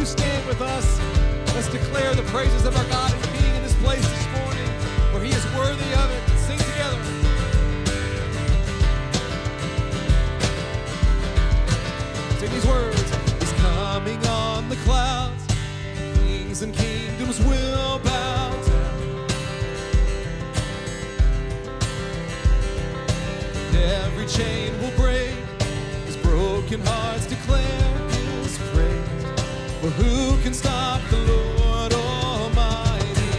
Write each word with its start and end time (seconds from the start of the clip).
you 0.00 0.06
stand 0.06 0.46
with 0.46 0.62
us? 0.62 0.98
Let's 1.54 1.68
declare 1.68 2.14
the 2.14 2.22
praises 2.32 2.64
of 2.64 2.74
our 2.74 2.84
God 2.84 3.12
and 3.12 3.32
being 3.38 3.54
in 3.54 3.62
this 3.62 3.74
place 3.82 4.00
this 4.00 4.26
morning, 4.32 4.66
for 5.12 5.20
He 5.20 5.28
is 5.28 5.44
worthy 5.54 5.92
of 5.92 6.10
it. 6.10 6.22
Sing 6.38 6.56
together. 6.56 7.02
Sing 12.38 12.50
these 12.50 12.66
words. 12.66 13.14
He's 13.40 13.52
coming 13.60 14.26
on 14.26 14.70
the 14.70 14.76
clouds. 14.76 15.46
Kings 16.24 16.62
and 16.62 16.74
kingdoms 16.74 17.38
will 17.40 17.98
bow 17.98 18.50
down. 18.64 19.26
Every 23.76 24.24
chain 24.24 24.72
will 24.80 24.96
break. 24.96 25.36
His 26.06 26.16
broken 26.16 26.80
hearts 26.86 27.26
declare. 27.26 27.89
For 29.80 29.88
who 29.88 30.42
can 30.42 30.52
stop 30.52 31.00
the 31.08 31.16
Lord 31.16 31.94
Almighty? 31.94 33.32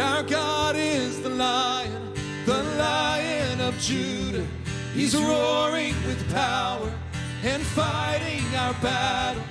Our 0.00 0.22
God 0.22 0.76
is 0.76 1.20
the 1.20 1.28
lion, 1.28 2.12
the 2.46 2.62
lion 2.78 3.60
of 3.60 3.76
Judah. 3.80 4.46
He's 4.94 5.16
roaring 5.16 5.96
with 6.06 6.32
power 6.32 6.88
and 7.42 7.64
fighting 7.64 8.44
our 8.54 8.74
battles. 8.74 9.44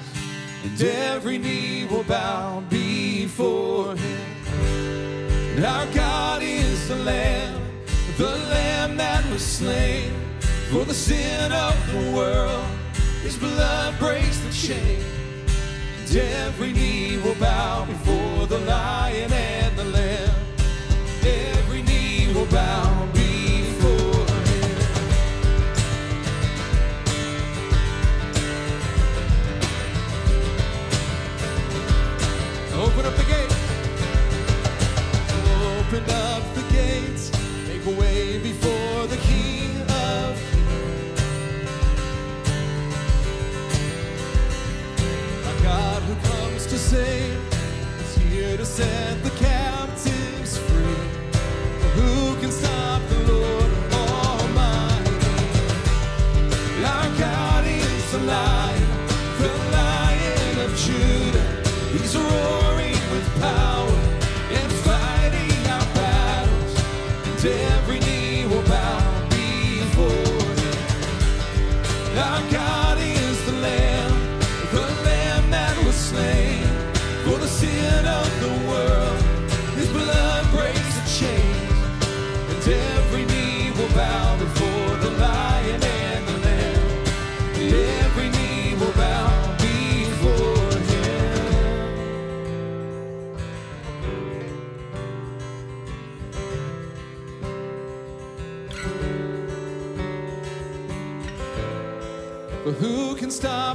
And 0.64 0.82
every 0.82 1.38
knee 1.38 1.84
will 1.84 2.06
bow 2.06 2.64
before 2.70 3.98
him. 3.98 4.22
And 5.58 5.66
our 5.66 5.86
God 5.94 6.42
is 6.44 6.88
the 6.88 6.96
Lamb, 6.96 7.62
the 8.18 8.38
Lamb 8.54 8.96
that 8.96 9.30
was 9.30 9.46
slain 9.46 10.14
for 10.70 10.86
the 10.86 10.94
sin 10.94 11.52
of 11.52 11.76
the 11.92 12.12
world. 12.16 12.66
His 13.22 13.36
blood 13.36 14.00
breaks 14.00 14.40
the 14.40 14.54
chain. 14.54 15.21
Every 16.14 16.74
knee 16.74 17.18
will 17.24 17.36
bow 17.36 17.86
before 17.86 18.46
the 18.46 18.60
lion 18.60 19.32
and 19.32 19.78
the 19.78 19.86
lamb. 19.86 20.36
Every 21.24 21.82
knee 21.84 22.34
will 22.34 22.48
bow 22.48 23.08
before 23.14 24.26
him. 24.50 24.78
Open 32.74 33.06
up 33.06 33.16
the 33.16 33.24
gates. 33.24 33.56
Open 35.64 36.04
up 36.10 36.44
the 36.56 36.64
gates. 36.74 37.32
Make 37.70 37.86
a 37.86 37.98
way 37.98 38.38
before 38.40 39.08
the 39.08 39.16
King 39.18 39.51
here 46.92 48.58
to 48.58 48.66
set 48.66 49.24
the 49.24 49.30
captives 49.32 50.58
free. 50.58 51.08
Who 51.96 52.36
can 52.42 52.52
stop 52.52 53.02
the 53.08 53.32
Lord 53.32 53.72
Almighty? 53.94 55.16
Our 56.84 57.18
God 57.18 57.66
is 57.66 58.12
the 58.12 58.20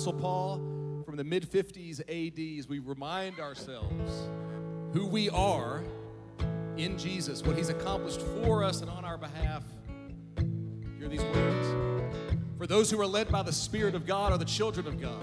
Apostle 0.00 0.18
Paul 0.18 1.02
from 1.04 1.16
the 1.16 1.24
mid 1.24 1.50
50s 1.50 2.00
AD 2.00 2.58
as 2.58 2.66
we 2.66 2.78
remind 2.78 3.38
ourselves 3.38 4.30
who 4.94 5.04
we 5.04 5.28
are 5.28 5.82
in 6.78 6.96
Jesus, 6.96 7.42
what 7.42 7.54
he's 7.54 7.68
accomplished 7.68 8.22
for 8.22 8.64
us 8.64 8.80
and 8.80 8.88
on 8.88 9.04
our 9.04 9.18
behalf. 9.18 9.62
Hear 10.98 11.06
these 11.06 11.20
words. 11.20 11.68
For 12.56 12.66
those 12.66 12.90
who 12.90 12.98
are 12.98 13.06
led 13.06 13.30
by 13.30 13.42
the 13.42 13.52
Spirit 13.52 13.94
of 13.94 14.06
God 14.06 14.32
are 14.32 14.38
the 14.38 14.44
children 14.46 14.86
of 14.86 14.98
God. 14.98 15.22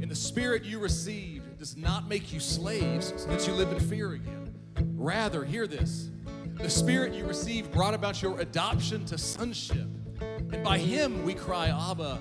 And 0.00 0.08
the 0.08 0.14
Spirit 0.14 0.62
you 0.62 0.78
received 0.78 1.58
does 1.58 1.76
not 1.76 2.08
make 2.08 2.32
you 2.32 2.38
slaves 2.38 3.12
since 3.16 3.48
you 3.48 3.54
live 3.54 3.72
in 3.72 3.80
fear 3.80 4.12
again. 4.12 4.54
Rather, 4.94 5.44
hear 5.44 5.66
this 5.66 6.10
the 6.58 6.70
Spirit 6.70 7.12
you 7.12 7.26
received 7.26 7.72
brought 7.72 7.94
about 7.94 8.22
your 8.22 8.38
adoption 8.38 9.04
to 9.06 9.18
sonship. 9.18 9.88
And 10.20 10.62
by 10.62 10.78
Him 10.78 11.24
we 11.24 11.34
cry, 11.34 11.70
Abba, 11.70 12.20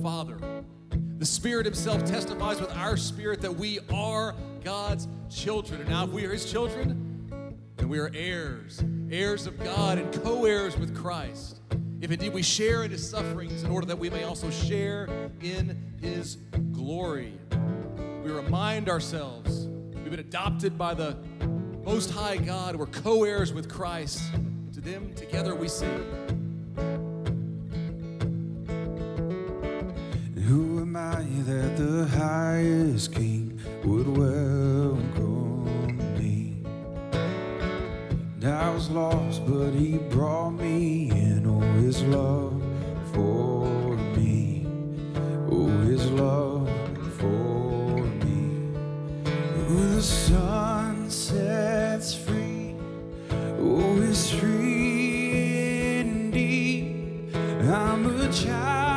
Father. 0.00 0.38
The 1.22 1.26
Spirit 1.26 1.66
Himself 1.66 2.04
testifies 2.04 2.60
with 2.60 2.76
our 2.76 2.96
spirit 2.96 3.40
that 3.42 3.54
we 3.54 3.78
are 3.92 4.34
God's 4.64 5.06
children. 5.30 5.80
And 5.80 5.88
now, 5.88 6.02
if 6.02 6.10
we 6.10 6.24
are 6.24 6.32
His 6.32 6.50
children, 6.50 7.54
then 7.76 7.88
we 7.88 8.00
are 8.00 8.10
heirs, 8.12 8.82
heirs 9.08 9.46
of 9.46 9.56
God 9.62 9.98
and 9.98 10.12
co 10.24 10.46
heirs 10.46 10.76
with 10.76 10.96
Christ. 10.96 11.60
If 12.00 12.10
indeed 12.10 12.32
we 12.32 12.42
share 12.42 12.82
in 12.82 12.90
His 12.90 13.08
sufferings, 13.08 13.62
in 13.62 13.70
order 13.70 13.86
that 13.86 14.00
we 14.00 14.10
may 14.10 14.24
also 14.24 14.50
share 14.50 15.08
in 15.40 15.94
His 16.00 16.38
glory. 16.72 17.34
We 18.24 18.32
remind 18.32 18.88
ourselves 18.88 19.68
we've 19.94 20.10
been 20.10 20.18
adopted 20.18 20.76
by 20.76 20.92
the 20.92 21.16
Most 21.84 22.10
High 22.10 22.38
God. 22.38 22.74
We're 22.74 22.86
co 22.86 23.22
heirs 23.22 23.52
with 23.52 23.70
Christ. 23.70 24.24
To 24.72 24.80
them, 24.80 25.14
together 25.14 25.54
we 25.54 25.68
sing. 25.68 26.04
Who 30.48 30.81
that 30.92 31.76
the 31.76 32.06
highest 32.18 33.14
king 33.14 33.58
would 33.82 34.06
welcome 34.06 35.96
me? 36.18 36.62
And 38.40 38.44
I 38.44 38.68
was 38.70 38.90
lost, 38.90 39.46
but 39.46 39.70
he 39.70 39.96
brought 40.10 40.50
me 40.50 41.10
in. 41.10 41.46
Oh, 41.46 41.60
his 41.80 42.02
love 42.02 42.62
for 43.14 43.96
me. 44.16 44.66
Oh, 45.50 45.68
his 45.80 46.10
love 46.10 46.68
for 47.14 47.96
me. 48.24 48.74
Who 49.66 49.94
the 49.94 50.02
Son 50.02 51.08
sets 51.08 52.14
free. 52.14 52.74
Oh, 53.30 53.96
is 54.02 54.30
free 54.30 56.00
indeed. 56.00 57.34
I'm 57.62 58.04
a 58.20 58.30
child 58.30 58.91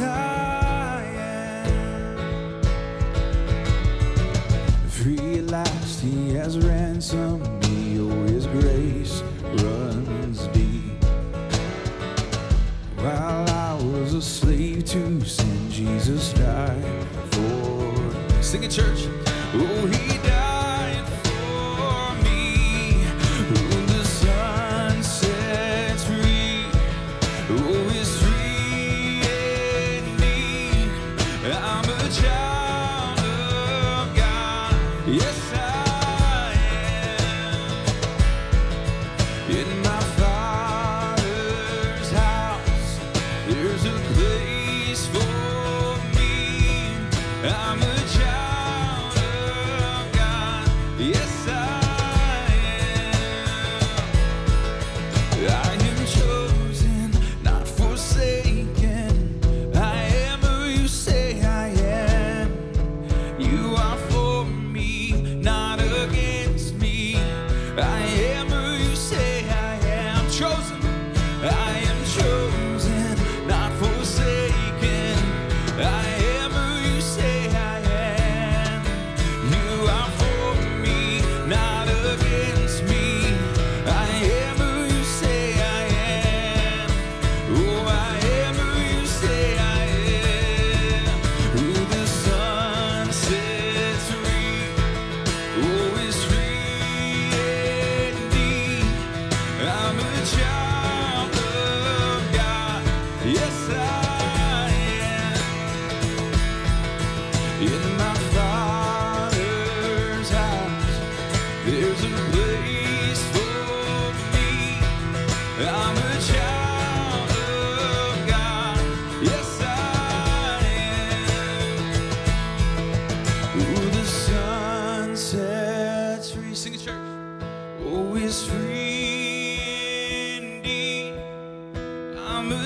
I 0.00 1.04
am. 1.04 1.84
Last, 5.46 6.00
He 6.00 6.34
has 6.34 6.58
ransomed 6.58 7.46
me. 7.68 7.98
Oh, 8.00 8.24
His 8.24 8.46
grace 8.46 9.22
runs 9.62 10.48
deep. 10.48 11.04
While 12.96 13.48
I 13.50 13.74
was 13.74 14.14
a 14.14 14.22
slave 14.22 14.84
to 14.86 15.24
sin, 15.24 15.70
Jesus 15.70 16.32
died 16.32 17.06
for 17.30 17.92
me. 17.92 18.42
Sing 18.42 18.64
it, 18.64 18.70
church. 18.72 19.06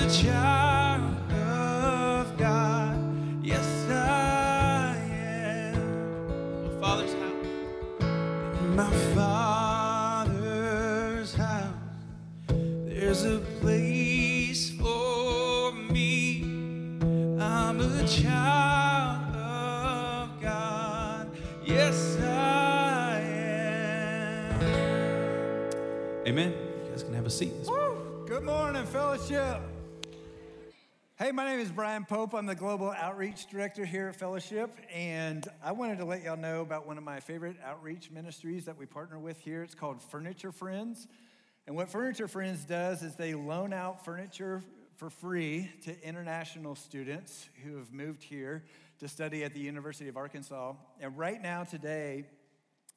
I'm 0.09 0.58
name 31.59 31.65
is 31.65 31.71
Brian 31.73 32.05
Pope. 32.05 32.33
I'm 32.33 32.45
the 32.45 32.55
Global 32.55 32.89
Outreach 32.91 33.47
Director 33.47 33.83
here 33.83 34.07
at 34.07 34.15
Fellowship, 34.15 34.73
and 34.95 35.45
I 35.61 35.73
wanted 35.73 35.97
to 35.97 36.05
let 36.05 36.23
y'all 36.23 36.37
know 36.37 36.61
about 36.61 36.87
one 36.87 36.97
of 36.97 37.03
my 37.03 37.19
favorite 37.19 37.57
outreach 37.61 38.09
ministries 38.11 38.63
that 38.63 38.77
we 38.77 38.85
partner 38.85 39.19
with 39.19 39.37
here. 39.41 39.61
It's 39.61 39.75
called 39.75 40.01
Furniture 40.01 40.53
Friends. 40.53 41.05
And 41.67 41.75
what 41.75 41.89
Furniture 41.89 42.29
Friends 42.29 42.63
does 42.63 43.03
is 43.03 43.15
they 43.15 43.33
loan 43.33 43.73
out 43.73 44.05
furniture 44.05 44.63
for 44.95 45.09
free 45.09 45.69
to 45.83 46.01
international 46.01 46.75
students 46.75 47.49
who 47.65 47.75
have 47.75 47.91
moved 47.91 48.23
here 48.23 48.63
to 48.99 49.09
study 49.09 49.43
at 49.43 49.53
the 49.53 49.59
University 49.59 50.07
of 50.07 50.15
Arkansas. 50.15 50.75
And 51.01 51.17
right 51.17 51.41
now, 51.41 51.65
today, 51.65 52.23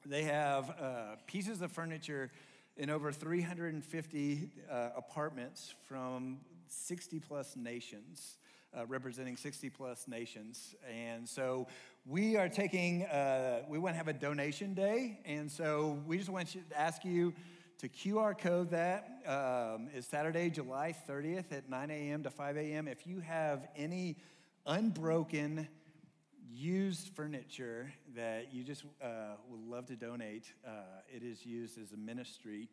they 0.05 0.23
have 0.23 0.69
uh, 0.69 1.15
pieces 1.27 1.61
of 1.61 1.73
furniture 1.73 2.31
in 2.77 2.89
over 2.89 3.11
350 3.11 4.49
uh, 4.71 4.89
apartments 4.95 5.73
from 5.85 6.37
60 6.67 7.19
plus 7.19 7.55
nations, 7.55 8.37
uh, 8.75 8.85
representing 8.87 9.37
60 9.37 9.69
plus 9.69 10.07
nations. 10.07 10.75
And 10.91 11.27
so 11.27 11.67
we 12.05 12.35
are 12.35 12.49
taking, 12.49 13.03
uh, 13.03 13.63
we 13.67 13.77
want 13.79 13.93
to 13.93 13.97
have 13.97 14.07
a 14.07 14.13
donation 14.13 14.73
day. 14.73 15.19
And 15.25 15.51
so 15.51 15.99
we 16.05 16.17
just 16.17 16.29
want 16.29 16.49
to 16.49 16.59
ask 16.75 17.05
you 17.05 17.33
to 17.79 17.89
QR 17.89 18.37
code 18.37 18.71
that. 18.71 19.09
Um, 19.25 19.89
it's 19.93 20.07
Saturday, 20.07 20.49
July 20.49 20.95
30th 21.07 21.51
at 21.51 21.69
9 21.69 21.91
a.m. 21.91 22.23
to 22.23 22.29
5 22.29 22.57
a.m. 22.57 22.87
If 22.87 23.05
you 23.07 23.19
have 23.19 23.67
any 23.75 24.17
unbroken, 24.65 25.67
used 26.53 27.09
furniture 27.09 27.91
that 28.15 28.53
you 28.53 28.63
just 28.63 28.83
uh, 29.01 29.35
would 29.49 29.59
love 29.61 29.85
to 29.87 29.95
donate, 29.95 30.53
uh, 30.65 31.01
it 31.13 31.23
is 31.23 31.45
used 31.45 31.81
as 31.81 31.91
a 31.93 31.97
ministry 31.97 32.69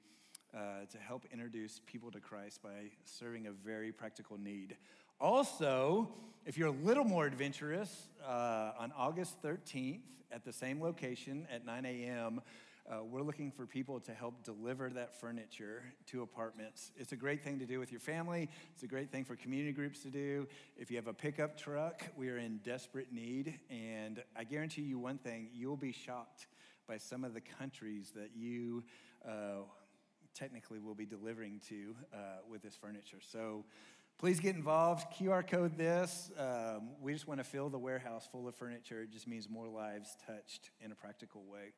uh, 0.55 0.85
to 0.91 0.99
help 0.99 1.25
introduce 1.33 1.81
people 1.87 2.11
to 2.11 2.21
Christ 2.21 2.63
by 2.63 2.91
serving 3.05 3.47
a 3.47 3.53
very 3.53 3.93
practical 3.93 4.39
need. 4.39 4.77
Also, 5.21 6.09
if 6.47 6.57
you're 6.57 6.69
a 6.69 6.83
little 6.83 7.05
more 7.05 7.27
adventurous, 7.27 8.09
uh, 8.27 8.73
on 8.79 8.91
August 8.97 9.37
13th 9.43 10.01
at 10.33 10.47
the 10.47 10.53
same 10.53 10.81
location 10.81 11.47
at 11.53 11.67
9 11.67 11.85
a.m., 11.85 12.41
uh, 12.91 13.05
we're 13.05 13.21
looking 13.21 13.51
for 13.51 13.67
people 13.67 14.01
to 14.01 14.15
help 14.15 14.43
deliver 14.45 14.89
that 14.89 15.21
furniture 15.21 15.83
to 16.07 16.23
apartments. 16.23 16.91
It's 16.97 17.13
a 17.13 17.17
great 17.17 17.45
thing 17.45 17.59
to 17.59 17.67
do 17.67 17.79
with 17.79 17.93
your 17.93 18.01
family. 18.01 18.49
It's 18.73 18.83
a 18.83 18.87
great 18.87 19.13
thing 19.13 19.27
for 19.27 19.37
community 19.37 19.73
groups 19.73 20.01
to 20.05 20.09
do. 20.09 20.49
If 20.79 20.91
you 20.91 20.97
have 20.97 21.07
a 21.07 21.13
pickup 21.13 21.55
truck, 21.55 22.03
we 22.17 22.31
are 22.31 22.39
in 22.39 22.57
desperate 22.65 23.13
need. 23.13 23.61
And 23.69 24.25
I 24.35 24.45
guarantee 24.45 24.83
you 24.83 24.99
one 24.99 25.19
thing 25.19 25.51
you'll 25.53 25.77
be 25.77 25.93
shocked 25.93 26.47
by 26.89 26.97
some 26.97 27.25
of 27.25 27.35
the 27.35 27.43
countries 27.43 28.11
that 28.17 28.31
you 28.35 28.85
uh, 29.29 29.65
technically 30.35 30.79
will 30.79 30.95
be 30.95 31.05
delivering 31.05 31.61
to 31.69 31.95
uh, 32.15 32.17
with 32.49 32.63
this 32.63 32.75
furniture. 32.75 33.19
So 33.21 33.65
Please 34.21 34.39
get 34.39 34.55
involved. 34.55 35.07
QR 35.19 35.47
code 35.49 35.79
this. 35.79 36.31
Um, 36.39 36.91
we 37.01 37.15
just 37.15 37.27
want 37.27 37.41
to 37.41 37.45
fill 37.45 37.71
the 37.71 37.79
warehouse 37.79 38.29
full 38.31 38.47
of 38.47 38.55
furniture. 38.55 39.01
It 39.01 39.11
just 39.11 39.27
means 39.27 39.49
more 39.49 39.67
lives 39.67 40.15
touched 40.27 40.69
in 40.85 40.93
a 40.93 40.95
practical 40.95 41.43
way. 41.51 41.73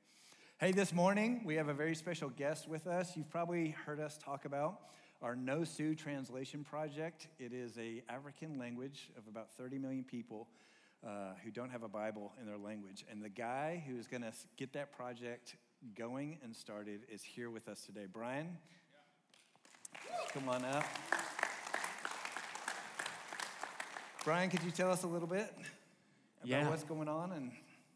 Hey, 0.59 0.73
this 0.73 0.93
morning 0.93 1.43
we 1.45 1.55
have 1.55 1.69
a 1.69 1.73
very 1.73 1.95
special 1.95 2.31
guest 2.31 2.67
with 2.67 2.89
us. 2.89 3.17
You've 3.17 3.31
probably 3.31 3.77
heard 3.87 4.01
us 4.01 4.19
talk 4.19 4.45
about 4.45 4.81
our 5.23 5.37
No 5.37 5.63
Sue 5.63 5.95
translation 5.95 6.65
project. 6.65 7.29
It 7.39 7.53
is 7.53 7.79
a 7.79 8.03
African 8.09 8.59
language 8.59 9.11
of 9.17 9.29
about 9.29 9.53
30 9.53 9.79
million 9.79 10.03
people 10.03 10.49
uh, 11.07 11.35
who 11.45 11.53
don't 11.53 11.71
have 11.71 11.85
a 11.85 11.89
Bible 11.89 12.33
in 12.41 12.47
their 12.49 12.59
language. 12.59 13.05
And 13.09 13.23
the 13.23 13.29
guy 13.29 13.85
who 13.87 13.97
is 13.97 14.09
going 14.09 14.23
to 14.23 14.33
get 14.57 14.73
that 14.73 14.91
project 14.91 15.55
going 15.95 16.39
and 16.43 16.57
started 16.57 17.03
is 17.09 17.23
here 17.23 17.51
with 17.51 17.69
us 17.69 17.83
today. 17.87 18.07
Brian, 18.13 18.49
come 20.35 20.49
on 20.49 20.65
up. 20.65 20.85
Brian, 24.25 24.49
could 24.51 24.63
you 24.63 24.71
tell 24.71 24.91
us 24.93 25.03
a 25.03 25.07
little 25.09 25.27
bit 25.27 25.53
about 26.39 26.47
Yeah. 26.49 26.69
what's 26.69 26.85
going 26.85 27.09
on 27.09 27.33
and 27.33 27.51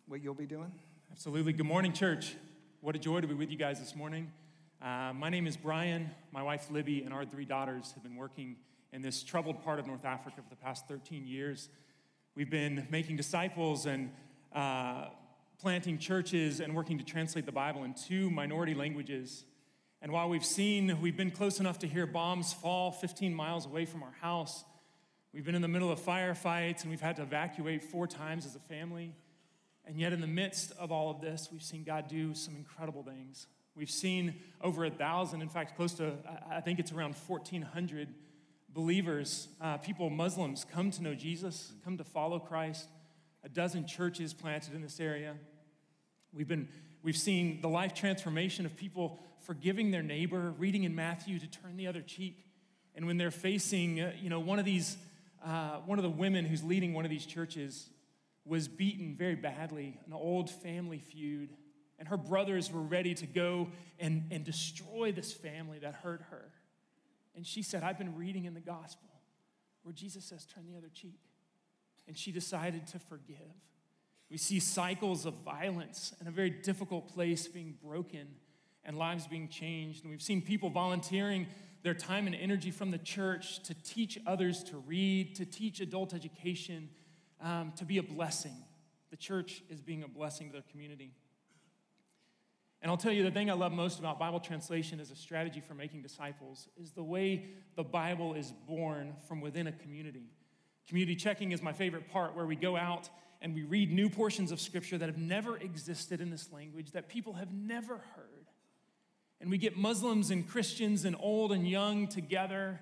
what 0.07 0.21
you'll 0.21 0.35
be 0.35 0.47
doing? 0.47 0.73
Absolutely. 1.13 1.53
Good 1.53 1.67
morning, 1.67 1.93
church. 1.93 2.35
What 2.81 2.97
a 2.97 2.99
joy 2.99 3.21
to 3.21 3.29
be 3.29 3.35
with 3.35 3.49
you 3.51 3.57
guys 3.57 3.79
this 3.79 3.95
morning. 3.95 4.33
Uh, 4.83 5.13
my 5.15 5.31
name 5.31 5.47
is 5.47 5.57
Brian. 5.57 6.11
My 6.33 6.43
wife 6.43 6.69
Libby 6.69 7.03
and 7.05 7.15
our 7.15 7.25
three 7.25 7.45
daughters 7.45 7.93
have 7.93 8.03
been 8.03 8.17
working 8.17 8.57
in 8.93 9.03
this 9.03 9.23
troubled 9.23 9.63
part 9.63 9.79
of 9.79 9.87
North 9.87 10.05
Africa 10.05 10.43
for 10.43 10.51
the 10.51 10.57
past 10.57 10.89
13 10.89 11.27
years. 11.29 11.69
We've 12.35 12.51
been 12.51 12.89
making 12.91 13.17
disciples 13.17 13.87
and 13.87 14.13
uh, 14.53 15.11
planting 15.59 15.97
churches 15.97 16.59
and 16.59 16.75
working 16.75 16.99
to 16.99 17.05
translate 17.05 17.47
the 17.47 17.53
Bible 17.53 17.85
in 17.85 17.95
two 17.95 18.31
minority 18.31 18.75
languages. 18.75 19.45
And 20.03 20.11
while 20.11 20.29
we've 20.29 20.45
seen, 20.45 21.01
we've 21.01 21.17
been 21.17 21.31
close 21.31 21.61
enough 21.61 21.79
to 21.79 21.87
hear 21.87 22.05
bombs 22.05 22.53
fall 22.53 22.91
15 22.91 23.33
miles 23.33 23.65
away 23.65 23.85
from 23.87 24.03
our 24.03 24.13
house. 24.21 24.65
We've 25.37 25.45
been 25.45 25.55
in 25.55 25.61
the 25.61 25.69
middle 25.69 25.93
of 25.93 26.01
firefights 26.01 26.81
and 26.81 26.91
we've 26.91 27.03
had 27.03 27.17
to 27.17 27.23
evacuate 27.23 27.85
four 27.85 28.07
times 28.07 28.47
as 28.47 28.57
a 28.57 28.59
family. 28.59 29.13
And 29.85 30.01
yet, 30.01 30.15
in 30.15 30.23
the 30.23 30.27
midst 30.27 30.73
of 30.79 30.91
all 30.91 31.11
of 31.11 31.21
this, 31.21 31.51
we've 31.53 31.63
seen 31.63 31.85
God 31.85 32.09
do 32.09 32.35
some 32.35 32.57
incredible 32.57 33.03
things. 33.03 33.47
We've 33.75 33.91
seen 33.91 34.37
over 34.63 34.87
a 34.87 34.91
thousand, 34.91 35.43
in 35.43 35.51
fact, 35.51 35.77
close 35.77 35.93
to, 35.97 36.15
I 36.51 36.63
think 36.63 36.79
it's 36.79 36.91
around 36.91 37.17
1,400 37.27 38.09
believers, 38.71 39.49
uh, 39.61 39.77
people, 39.77 40.09
Muslims, 40.09 40.65
come 40.65 40.91
to 40.93 41.03
know 41.03 41.15
Jesus, 41.15 41.71
come 41.85 41.99
to 41.99 42.05
follow 42.05 42.39
Christ. 42.39 42.89
A 43.45 43.51
dozen 43.51 43.87
churches 43.87 44.33
planted 44.33 44.75
in 44.75 44.81
this 44.81 45.01
area. 45.01 45.35
We've, 46.33 46.49
been, 46.49 46.67
we've 47.03 47.15
seen 47.15 47.61
the 47.61 47.69
life 47.69 47.93
transformation 47.93 48.65
of 48.65 48.75
people 48.75 49.19
forgiving 49.45 49.91
their 49.91 50.03
neighbor, 50.03 50.55
reading 50.57 50.85
in 50.85 50.95
Matthew 50.95 51.39
to 51.39 51.47
turn 51.47 51.77
the 51.77 51.89
other 51.89 52.01
cheek. 52.01 52.47
And 52.95 53.07
when 53.07 53.19
they're 53.19 53.31
facing, 53.31 54.01
uh, 54.01 54.13
you 54.19 54.31
know, 54.31 54.41
one 54.41 54.59
of 54.59 54.65
these, 54.65 54.97
uh, 55.47 55.81
one 55.87 55.99
of 55.99 56.03
the 56.03 56.11
women 56.11 56.45
who's 56.45 56.65
leading 56.65 56.93
one 56.93 57.05
of 57.05 57.11
these 57.11 57.25
churches 57.25 57.89
was 58.45 58.69
beaten 58.69 59.15
very 59.17 59.37
badly, 59.37 59.99
an 60.07 60.13
old 60.13 60.51
family 60.51 60.99
feud. 60.99 61.51
And 61.99 62.09
her 62.09 62.17
brothers 62.17 62.71
were 62.71 62.83
ready 62.83 63.15
to 63.15 63.27
go 63.27 63.69
and, 63.99 64.25
and 64.31 64.45
destroy 64.45 65.13
this 65.13 65.33
family 65.33 65.79
that 65.79 65.95
hurt 65.95 66.23
her. 66.31 66.53
And 67.35 67.47
she 67.47 67.63
said, 67.63 67.83
I've 67.83 67.99
been 67.99 68.17
reading 68.17 68.45
in 68.45 68.55
the 68.55 68.61
gospel 68.61 69.09
where 69.83 69.93
Jesus 69.93 70.25
says, 70.25 70.47
turn 70.47 70.65
the 70.71 70.77
other 70.77 70.91
cheek. 70.93 71.21
And 72.09 72.17
she 72.17 72.33
decided 72.33 72.87
to 72.89 72.99
forgive. 72.99 73.37
We 74.31 74.37
see 74.37 74.59
cycles 74.59 75.27
of 75.27 75.35
violence 75.45 76.13
and 76.19 76.29
a 76.29 76.33
very 76.33 76.51
difficult 76.51 77.09
place 77.15 77.47
being 77.47 77.77
broken 77.83 78.27
and 78.85 78.99
lives 78.99 79.27
being 79.27 79.49
changed. 79.49 80.03
And 80.03 80.11
we've 80.11 80.23
seen 80.23 80.43
people 80.43 80.71
volunteering 80.71 81.47
their 81.87 81.95
time 81.95 82.27
and 82.27 82.35
energy 82.35 82.73
from 82.73 82.91
the 82.91 82.99
church 82.99 83.63
to 83.63 83.73
teach 83.73 84.19
others 84.27 84.65
to 84.65 84.77
read, 84.77 85.37
to 85.37 85.45
teach 85.45 85.79
adult 85.81 86.13
education, 86.15 86.89
um, 87.41 87.73
to 87.77 87.85
be 87.85 87.99
a 87.99 88.03
blessing. 88.03 88.57
The 89.11 89.17
church 89.17 89.63
is 89.71 89.81
being 89.81 90.03
a 90.03 90.09
blessing 90.09 90.49
to 90.49 90.55
their 90.55 90.65
community. 90.73 91.13
And 92.83 92.91
I'll 92.91 92.97
tell 92.97 93.13
you 93.13 93.23
the 93.23 93.31
thing 93.31 93.51
I 93.51 93.53
love 93.53 93.71
most 93.71 94.01
about 94.01 94.19
Bible 94.19 94.41
translation 94.41 94.99
as 94.99 95.13
a 95.13 95.15
strategy 95.15 95.61
for 95.61 95.75
making 95.75 96.03
disciples 96.03 96.67
is 96.77 96.91
the 96.91 97.05
way 97.05 97.51
the 97.77 97.85
Bible 97.85 98.35
is 98.35 98.53
born 98.67 99.15
from 99.29 99.41
within 99.41 99.69
a 99.69 99.73
community. 99.73 100.27
Community 100.89 101.15
checking 101.15 101.53
is 101.53 101.63
my 101.63 101.73
favorite 101.73 102.11
part, 102.11 102.35
where 102.35 102.47
we 102.47 102.57
go 102.57 102.77
out 102.77 103.09
and 103.41 103.55
we 103.55 103.63
read 103.63 103.93
new 103.93 104.11
portions 104.11 104.51
of 104.51 104.61
Scripture 104.61 104.99
that 104.99 105.09
have 105.09 105.19
never 105.19 105.57
existed 105.59 106.21
in 106.21 106.31
this 106.31 106.51
language, 106.51 106.91
that 106.91 107.09
people 107.09 107.35
have 107.35 107.53
never 107.53 107.99
heard. 108.17 108.26
And 109.41 109.51
we 109.51 109.59
get 109.59 109.77
Muslims 109.77 110.31
and 110.31 110.49
Christians 110.49 111.05
and 111.05 111.17
old 111.19 111.53
and 111.53 111.69
young 111.69 112.09
together 112.09 112.81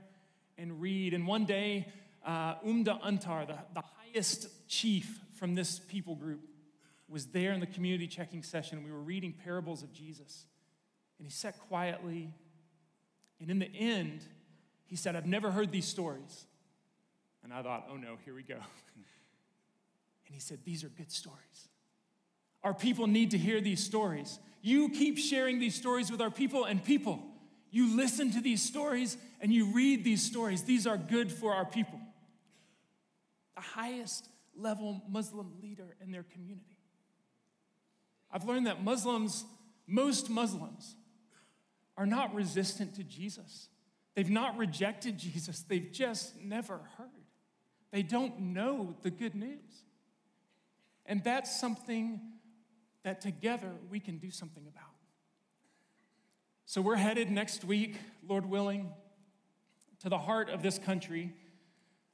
and 0.56 0.80
read. 0.80 1.14
And 1.14 1.26
one 1.26 1.44
day, 1.44 1.87
uh, 2.25 2.56
Umda 2.56 3.00
Antar, 3.04 3.46
the, 3.46 3.58
the 3.75 3.82
highest 3.82 4.49
chief 4.68 5.20
from 5.34 5.54
this 5.54 5.78
people 5.78 6.14
group, 6.14 6.40
was 7.08 7.26
there 7.26 7.52
in 7.52 7.61
the 7.61 7.66
community 7.66 8.06
checking 8.06 8.42
session. 8.42 8.84
We 8.84 8.92
were 8.92 9.02
reading 9.02 9.34
parables 9.44 9.82
of 9.82 9.92
Jesus. 9.92 10.46
And 11.18 11.26
he 11.26 11.32
sat 11.32 11.58
quietly. 11.68 12.32
And 13.40 13.50
in 13.50 13.58
the 13.58 13.70
end, 13.75 14.20
he 14.87 14.96
said, 14.96 15.16
I've 15.16 15.26
never 15.26 15.50
heard 15.50 15.70
these 15.73 15.87
stories. 15.87 16.46
And 17.42 17.52
I 17.52 17.62
thought, 17.62 17.88
oh 17.90 17.96
no, 17.96 18.16
here 18.25 18.34
we 18.34 18.42
go. 18.42 18.54
and 20.26 20.34
he 20.34 20.40
said, 20.40 20.61
These 20.64 20.82
are 20.82 20.88
good 20.88 21.12
stories. 21.12 21.68
Our 22.62 22.75
people 22.75 23.06
need 23.06 23.32
to 23.32 23.38
hear 23.38 23.61
these 23.61 23.84
stories. 23.84 24.38
You 24.64 24.88
keep 24.88 25.18
sharing 25.18 25.59
these 25.59 25.75
stories 25.75 26.11
with 26.11 26.23
our 26.23 26.30
people, 26.30 26.64
and 26.64 26.83
people, 26.83 27.23
you 27.71 27.94
listen 27.94 28.30
to 28.33 28.40
these 28.40 28.62
stories 28.62 29.18
and 29.42 29.52
you 29.52 29.75
read 29.75 30.04
these 30.04 30.23
stories. 30.23 30.62
These 30.62 30.87
are 30.87 30.97
good 30.97 31.30
for 31.30 31.52
our 31.52 31.66
people. 31.66 32.00
The 33.56 33.61
highest 33.61 34.26
level 34.56 35.02
Muslim 35.06 35.52
leader 35.61 35.94
in 36.00 36.12
their 36.12 36.23
community. 36.23 36.78
I've 38.33 38.44
learned 38.44 38.66
that 38.66 38.83
Muslims, 38.83 39.44
most 39.87 40.30
Muslims, 40.30 40.97
are 41.99 42.06
not 42.06 42.35
resistant 42.35 42.94
to 42.94 43.02
Jesus. 43.02 43.68
They've 44.14 44.30
not 44.30 44.56
rejected 44.56 45.18
Jesus, 45.18 45.61
they've 45.61 45.92
just 45.92 46.40
never 46.40 46.80
heard. 46.97 47.11
They 47.92 48.02
don't 48.02 48.40
know 48.40 48.97
the 49.02 49.11
good 49.11 49.35
news. 49.35 49.85
And 51.04 51.23
that's 51.23 51.61
something 51.61 52.21
that 53.04 53.20
together 53.20 53.70
we 53.90 54.00
can 54.00 54.18
do 54.18 54.30
something 54.30 54.66
about. 54.66 54.90
So 56.66 56.80
we're 56.80 56.96
headed 56.96 57.30
next 57.30 57.64
week, 57.64 57.96
Lord 58.26 58.46
willing, 58.46 58.90
to 60.00 60.08
the 60.08 60.18
heart 60.18 60.49
of 60.49 60.62
this 60.62 60.78
country. 60.78 61.32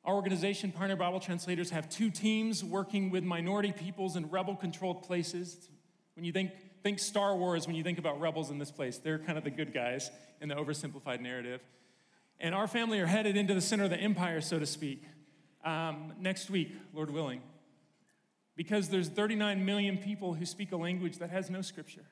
Our 0.05 0.15
organization, 0.15 0.73
Pioneer 0.73 0.97
Bible 0.97 1.21
Translators, 1.21 1.71
have 1.71 1.89
two 1.89 2.11
teams 2.11 2.65
working 2.65 3.11
with 3.11 3.23
minority 3.23 3.73
peoples 3.73 4.17
in 4.17 4.29
rebel 4.29 4.57
controlled 4.57 5.05
places. 5.05 5.69
When 6.17 6.25
you 6.25 6.33
think, 6.33 6.51
think 6.83 6.99
Star 6.99 7.37
Wars, 7.37 7.67
when 7.67 7.77
you 7.77 7.85
think 7.85 7.99
about 7.99 8.21
rebels 8.21 8.51
in 8.51 8.59
this 8.59 8.73
place, 8.73 8.99
they're 8.99 9.19
kind 9.19 9.39
of 9.39 9.45
the 9.45 9.51
good 9.51 9.73
guys 9.73 10.11
in 10.41 10.49
the 10.49 10.57
oversimplified 10.57 11.21
narrative. 11.21 11.61
And 12.41 12.55
our 12.55 12.67
family 12.67 12.99
are 12.99 13.07
headed 13.07 13.37
into 13.37 13.55
the 13.55 13.61
center 13.61 13.85
of 13.85 13.91
the 13.91 13.99
empire, 13.99 14.41
so 14.41 14.59
to 14.59 14.67
speak, 14.67 15.05
um, 15.65 16.15
next 16.19 16.51
week, 16.51 16.73
Lord 16.93 17.11
willing 17.11 17.43
because 18.61 18.91
there's 18.91 19.09
39 19.09 19.65
million 19.65 19.97
people 19.97 20.35
who 20.35 20.45
speak 20.45 20.71
a 20.71 20.77
language 20.77 21.17
that 21.17 21.31
has 21.31 21.49
no 21.49 21.63
scripture. 21.63 22.05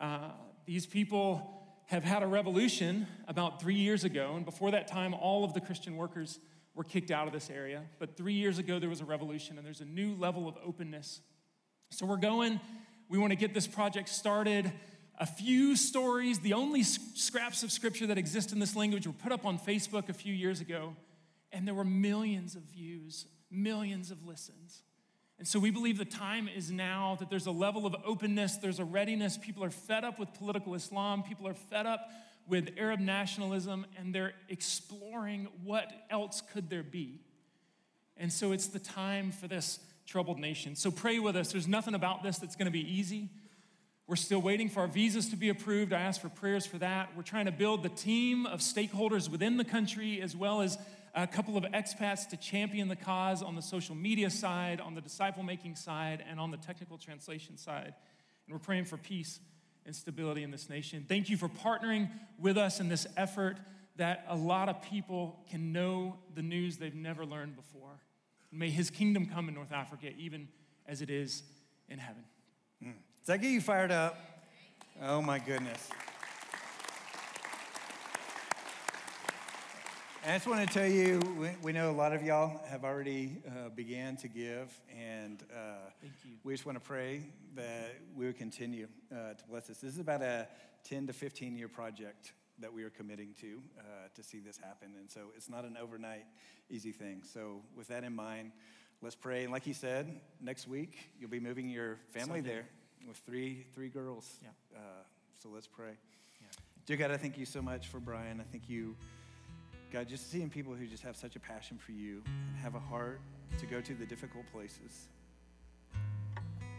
Uh, 0.00 0.30
these 0.64 0.86
people 0.86 1.66
have 1.84 2.02
had 2.02 2.22
a 2.22 2.26
revolution 2.26 3.06
about 3.26 3.60
three 3.60 3.74
years 3.74 4.04
ago, 4.04 4.36
and 4.36 4.46
before 4.46 4.70
that 4.70 4.88
time, 4.88 5.12
all 5.12 5.44
of 5.44 5.52
the 5.52 5.60
Christian 5.60 5.98
workers 5.98 6.38
were 6.74 6.82
kicked 6.82 7.10
out 7.10 7.26
of 7.26 7.34
this 7.34 7.50
area. 7.50 7.82
But 7.98 8.16
three 8.16 8.32
years 8.32 8.56
ago, 8.56 8.78
there 8.78 8.88
was 8.88 9.02
a 9.02 9.04
revolution, 9.04 9.58
and 9.58 9.66
there's 9.66 9.82
a 9.82 9.84
new 9.84 10.14
level 10.14 10.48
of 10.48 10.56
openness. 10.64 11.20
So 11.90 12.06
we're 12.06 12.16
going, 12.16 12.58
we 13.10 13.18
want 13.18 13.32
to 13.32 13.36
get 13.36 13.52
this 13.52 13.66
project 13.66 14.08
started. 14.08 14.72
A 15.18 15.26
few 15.26 15.76
stories, 15.76 16.38
the 16.38 16.54
only 16.54 16.82
scraps 16.84 17.62
of 17.62 17.70
scripture 17.70 18.06
that 18.06 18.16
exist 18.16 18.52
in 18.52 18.60
this 18.60 18.74
language 18.74 19.06
were 19.06 19.12
put 19.12 19.32
up 19.32 19.44
on 19.44 19.58
Facebook 19.58 20.08
a 20.08 20.14
few 20.14 20.32
years 20.32 20.62
ago, 20.62 20.96
and 21.52 21.68
there 21.68 21.74
were 21.74 21.84
millions 21.84 22.54
of 22.54 22.62
views, 22.62 23.26
millions 23.50 24.10
of 24.10 24.24
listens. 24.24 24.84
And 25.38 25.46
so 25.46 25.60
we 25.60 25.70
believe 25.70 25.98
the 25.98 26.04
time 26.04 26.48
is 26.48 26.70
now, 26.70 27.16
that 27.20 27.30
there's 27.30 27.46
a 27.46 27.52
level 27.52 27.86
of 27.86 27.94
openness, 28.04 28.56
there's 28.56 28.80
a 28.80 28.84
readiness. 28.84 29.38
People 29.38 29.62
are 29.62 29.70
fed 29.70 30.04
up 30.04 30.18
with 30.18 30.34
political 30.34 30.74
Islam, 30.74 31.22
people 31.22 31.46
are 31.46 31.54
fed 31.54 31.86
up 31.86 32.10
with 32.48 32.70
Arab 32.76 32.98
nationalism, 32.98 33.86
and 33.96 34.14
they're 34.14 34.32
exploring 34.48 35.48
what 35.62 35.92
else 36.10 36.42
could 36.52 36.68
there 36.70 36.82
be. 36.82 37.20
And 38.16 38.32
so 38.32 38.52
it's 38.52 38.66
the 38.66 38.80
time 38.80 39.30
for 39.30 39.46
this 39.46 39.78
troubled 40.06 40.40
nation. 40.40 40.74
So 40.74 40.90
pray 40.90 41.18
with 41.18 41.36
us. 41.36 41.52
There's 41.52 41.68
nothing 41.68 41.94
about 41.94 42.22
this 42.22 42.38
that's 42.38 42.56
going 42.56 42.66
to 42.66 42.72
be 42.72 42.92
easy. 42.92 43.28
We're 44.08 44.16
still 44.16 44.40
waiting 44.40 44.70
for 44.70 44.80
our 44.80 44.86
visas 44.86 45.28
to 45.28 45.36
be 45.36 45.50
approved. 45.50 45.92
I 45.92 46.00
ask 46.00 46.20
for 46.20 46.30
prayers 46.30 46.64
for 46.64 46.78
that. 46.78 47.10
We're 47.14 47.22
trying 47.22 47.44
to 47.44 47.52
build 47.52 47.82
the 47.82 47.90
team 47.90 48.46
of 48.46 48.60
stakeholders 48.60 49.28
within 49.28 49.58
the 49.58 49.64
country 49.64 50.22
as 50.22 50.34
well 50.34 50.62
as 50.62 50.78
a 51.14 51.26
couple 51.26 51.56
of 51.56 51.64
expats 51.64 52.28
to 52.28 52.36
champion 52.36 52.88
the 52.88 52.96
cause 52.96 53.42
on 53.42 53.56
the 53.56 53.62
social 53.62 53.94
media 53.94 54.30
side, 54.30 54.80
on 54.80 54.94
the 54.94 55.00
disciple 55.00 55.42
making 55.42 55.76
side, 55.76 56.22
and 56.28 56.38
on 56.38 56.50
the 56.50 56.56
technical 56.56 56.98
translation 56.98 57.56
side. 57.56 57.94
And 58.46 58.52
we're 58.52 58.58
praying 58.58 58.84
for 58.86 58.96
peace 58.96 59.40
and 59.86 59.94
stability 59.94 60.42
in 60.42 60.50
this 60.50 60.68
nation. 60.68 61.04
Thank 61.08 61.30
you 61.30 61.36
for 61.36 61.48
partnering 61.48 62.10
with 62.38 62.58
us 62.58 62.80
in 62.80 62.88
this 62.88 63.06
effort. 63.16 63.58
that 63.98 64.24
a 64.28 64.36
lot 64.36 64.68
of 64.68 64.80
people 64.80 65.40
can 65.50 65.72
know 65.72 66.16
the 66.34 66.42
news 66.42 66.78
they've 66.78 66.94
never 66.94 67.26
learned 67.26 67.56
before. 67.56 68.00
May 68.50 68.70
his 68.70 68.90
kingdom 68.90 69.26
come 69.26 69.48
in 69.48 69.54
North 69.54 69.72
Africa, 69.72 70.10
even 70.16 70.48
as 70.86 71.02
it 71.02 71.10
is 71.10 71.42
in 71.88 71.98
heaven. 71.98 72.22
Does 72.80 72.94
that 73.26 73.42
get 73.42 73.50
you 73.50 73.60
fired 73.60 73.90
up? 73.90 74.16
Oh 75.02 75.20
my 75.20 75.38
goodness. 75.38 75.90
I 80.28 80.32
just 80.32 80.46
want 80.46 80.68
to 80.68 80.74
tell 80.74 80.86
you, 80.86 81.20
we, 81.38 81.48
we 81.62 81.72
know 81.72 81.90
a 81.90 81.96
lot 81.96 82.12
of 82.12 82.22
y'all 82.22 82.60
have 82.68 82.84
already 82.84 83.38
uh, 83.48 83.70
began 83.70 84.14
to 84.18 84.28
give, 84.28 84.78
and 84.94 85.42
uh, 85.50 85.88
Thank 86.02 86.12
you. 86.22 86.32
we 86.44 86.52
just 86.52 86.66
want 86.66 86.76
to 86.76 86.84
pray 86.84 87.22
that 87.54 87.94
we 88.14 88.26
would 88.26 88.36
continue 88.36 88.88
uh, 89.10 89.32
to 89.32 89.44
bless 89.48 89.68
this. 89.68 89.78
This 89.78 89.94
is 89.94 90.00
about 90.00 90.20
a 90.20 90.46
10 90.84 91.06
to 91.06 91.14
15 91.14 91.56
year 91.56 91.68
project 91.68 92.34
that 92.58 92.70
we 92.70 92.82
are 92.82 92.90
committing 92.90 93.34
to 93.40 93.62
uh, 93.78 93.82
to 94.14 94.22
see 94.22 94.38
this 94.38 94.58
happen, 94.58 94.88
and 95.00 95.10
so 95.10 95.32
it's 95.34 95.48
not 95.48 95.64
an 95.64 95.78
overnight 95.80 96.26
easy 96.68 96.92
thing. 96.92 97.22
So 97.24 97.62
with 97.74 97.88
that 97.88 98.04
in 98.04 98.14
mind, 98.14 98.52
let's 99.00 99.16
pray. 99.16 99.44
And 99.44 99.50
like 99.50 99.62
he 99.62 99.72
said, 99.72 100.20
next 100.42 100.68
week 100.68 101.08
you'll 101.18 101.30
be 101.30 101.40
moving 101.40 101.70
your 101.70 102.00
family 102.10 102.40
Sunday. 102.40 102.50
there 102.50 102.68
with 103.06 103.16
three 103.16 103.64
three 103.74 103.88
girls. 103.88 104.40
Yeah. 104.42 104.50
Uh, 104.76 104.80
so 105.42 105.48
let's 105.48 105.66
pray. 105.66 105.92
Yeah. 106.42 106.48
Dear 106.84 106.98
God, 106.98 107.12
I 107.12 107.16
thank 107.16 107.38
you 107.38 107.46
so 107.46 107.62
much 107.62 107.88
for 107.88 107.98
Brian. 107.98 108.42
I 108.42 108.44
thank 108.52 108.68
you, 108.68 108.94
God, 109.92 110.06
just 110.06 110.30
seeing 110.30 110.50
people 110.50 110.74
who 110.74 110.86
just 110.86 111.02
have 111.02 111.16
such 111.16 111.34
a 111.36 111.40
passion 111.40 111.78
for 111.78 111.92
you 111.92 112.22
and 112.26 112.56
have 112.62 112.74
a 112.74 112.80
heart 112.80 113.20
to 113.58 113.66
go 113.66 113.80
to 113.80 113.94
the 113.94 114.04
difficult 114.04 114.44
places. 114.52 115.08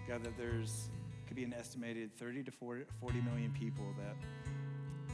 God, 0.08 0.24
that 0.24 0.38
there's 0.38 0.90
could 1.28 1.36
be 1.36 1.44
an 1.44 1.54
estimated 1.54 2.16
30 2.18 2.44
to 2.44 2.52
40 2.52 2.86
40 3.00 3.22
million 3.22 3.52
people 3.52 3.86
that 4.00 4.16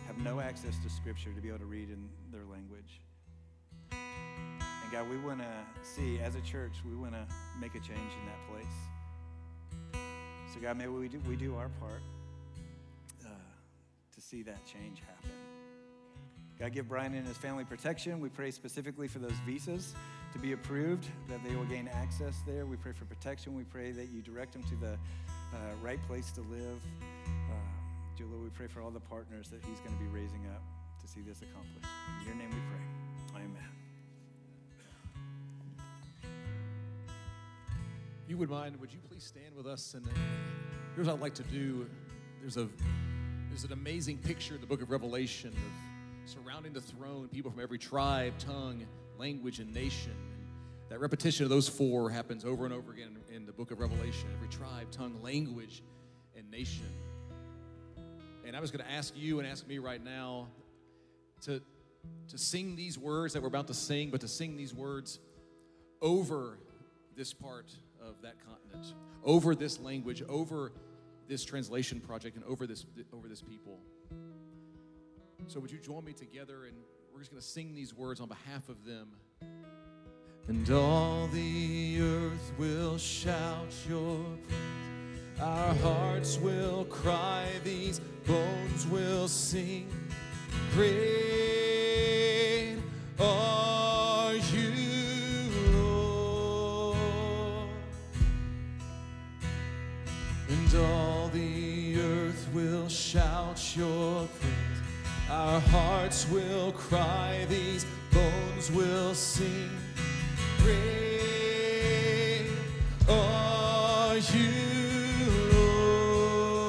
have 0.07 0.17
no 0.17 0.39
access 0.39 0.77
to 0.79 0.89
Scripture 0.89 1.33
to 1.33 1.41
be 1.41 1.49
able 1.49 1.59
to 1.59 1.65
read 1.65 1.89
in 1.89 2.07
their 2.31 2.45
language. 2.45 3.01
And 3.91 4.91
God, 4.91 5.09
we 5.09 5.17
want 5.17 5.39
to 5.39 5.85
see, 5.85 6.19
as 6.19 6.35
a 6.35 6.41
church, 6.41 6.73
we 6.87 6.95
want 6.95 7.13
to 7.13 7.25
make 7.59 7.75
a 7.75 7.79
change 7.79 7.89
in 7.91 8.25
that 8.27 8.39
place. 8.49 10.01
So, 10.53 10.61
God, 10.61 10.77
may 10.77 10.87
we 10.87 11.09
do, 11.09 11.19
we 11.27 11.35
do 11.35 11.55
our 11.55 11.69
part 11.79 12.01
uh, 13.25 13.29
to 14.13 14.21
see 14.21 14.43
that 14.43 14.65
change 14.65 14.99
happen. 14.99 15.31
God, 16.59 16.71
give 16.71 16.87
Brian 16.87 17.13
and 17.13 17.27
his 17.27 17.37
family 17.37 17.65
protection. 17.65 18.21
We 18.21 18.29
pray 18.29 18.49
specifically 18.49 19.09
for 19.09 19.19
those 19.19 19.35
visas 19.45 19.93
to 20.31 20.39
be 20.39 20.53
approved, 20.53 21.05
that 21.27 21.43
they 21.43 21.53
will 21.55 21.65
gain 21.65 21.89
access 21.89 22.41
there. 22.47 22.65
We 22.65 22.77
pray 22.77 22.93
for 22.93 23.03
protection. 23.05 23.55
We 23.55 23.63
pray 23.63 23.91
that 23.91 24.09
you 24.09 24.21
direct 24.21 24.53
them 24.53 24.63
to 24.63 24.75
the 24.75 24.93
uh, 24.93 25.57
right 25.81 26.01
place 26.07 26.31
to 26.31 26.41
live. 26.41 26.81
Uh, 27.27 28.23
Lord, 28.31 28.43
we 28.43 28.49
pray 28.49 28.67
for 28.67 28.81
all 28.81 28.89
the 28.89 28.99
partners 28.99 29.49
that 29.49 29.63
he's 29.65 29.79
going 29.79 29.97
to 29.97 30.03
be 30.03 30.09
raising 30.09 30.45
up 30.47 30.63
to 31.01 31.07
see 31.07 31.21
this 31.21 31.41
accomplished. 31.41 31.87
In 32.21 32.27
your 32.27 32.35
name 32.35 32.49
we 32.49 32.61
pray. 32.69 33.43
Amen. 33.43 33.69
You 38.27 38.37
would 38.37 38.49
mind, 38.49 38.79
would 38.79 38.91
you 38.91 38.99
please 39.09 39.23
stand 39.23 39.55
with 39.55 39.67
us? 39.67 39.93
And 39.93 40.05
uh, 40.05 40.09
here's 40.95 41.07
what 41.07 41.17
I'd 41.17 41.21
like 41.21 41.35
to 41.35 41.43
do. 41.43 41.87
There's 42.41 42.57
a 42.57 42.67
there's 43.49 43.63
an 43.63 43.73
amazing 43.73 44.17
picture 44.17 44.55
in 44.55 44.61
the 44.61 44.67
book 44.67 44.81
of 44.81 44.89
Revelation 44.89 45.49
of 45.49 45.94
surrounding 46.25 46.73
the 46.73 46.81
throne, 46.81 47.27
people 47.27 47.51
from 47.51 47.61
every 47.61 47.77
tribe, 47.77 48.33
tongue, 48.39 48.85
language, 49.17 49.59
and 49.59 49.73
nation. 49.73 50.13
That 50.89 50.99
repetition 50.99 51.43
of 51.43 51.49
those 51.49 51.67
four 51.67 52.09
happens 52.09 52.45
over 52.45 52.65
and 52.65 52.73
over 52.73 52.91
again 52.91 53.17
in 53.33 53.45
the 53.45 53.51
book 53.51 53.71
of 53.71 53.79
Revelation. 53.79 54.27
Every 54.35 54.49
tribe, 54.49 54.91
tongue, 54.91 55.19
language, 55.21 55.81
and 56.37 56.49
nation. 56.51 56.85
And 58.45 58.55
I 58.55 58.59
was 58.59 58.71
going 58.71 58.85
to 58.85 58.91
ask 58.91 59.13
you 59.15 59.39
and 59.39 59.47
ask 59.47 59.67
me 59.67 59.79
right 59.79 60.03
now 60.03 60.47
to 61.41 61.61
to 62.29 62.37
sing 62.37 62.75
these 62.75 62.97
words 62.97 63.33
that 63.33 63.41
we're 63.41 63.47
about 63.47 63.67
to 63.67 63.73
sing, 63.73 64.09
but 64.11 64.21
to 64.21 64.27
sing 64.27 64.57
these 64.57 64.73
words 64.73 65.19
over 66.01 66.59
this 67.15 67.33
part 67.33 67.71
of 67.99 68.21
that 68.21 68.35
continent, 68.45 68.93
over 69.23 69.55
this 69.55 69.79
language, 69.79 70.21
over 70.29 70.71
this 71.27 71.43
translation 71.43 71.99
project, 71.99 72.35
and 72.35 72.45
over 72.45 72.67
this 72.67 72.85
over 73.13 73.27
this 73.27 73.41
people. 73.41 73.79
So 75.47 75.59
would 75.59 75.71
you 75.71 75.77
join 75.77 76.03
me 76.03 76.13
together 76.13 76.65
and 76.65 76.75
we're 77.13 77.19
just 77.19 77.31
going 77.31 77.41
to 77.41 77.47
sing 77.47 77.75
these 77.75 77.93
words 77.93 78.19
on 78.19 78.27
behalf 78.27 78.67
of 78.67 78.83
them. 78.83 79.09
And 80.47 80.69
all 80.69 81.27
the 81.27 81.99
earth 82.01 82.51
will 82.57 82.97
shout 82.97 83.73
your 83.87 84.19
praise. 84.47 85.39
Our 85.41 85.73
hearts 85.75 86.37
will 86.37 86.85
cry, 86.85 87.47
these 87.63 87.99
bones 88.25 88.87
will 88.87 89.27
sing. 89.27 89.87
Great 90.73 91.15
are 93.19 94.33
you, 94.33 94.71
Lord. 95.73 96.97
And 100.49 100.75
all 100.75 101.14
Our 105.29 105.59
hearts 105.59 106.29
will 106.29 106.71
cry, 106.73 107.45
these 107.49 107.83
bones 108.11 108.71
will 108.71 109.15
sing. 109.15 109.71
Great 110.59 112.47
are 113.09 114.15
you, 114.17 114.51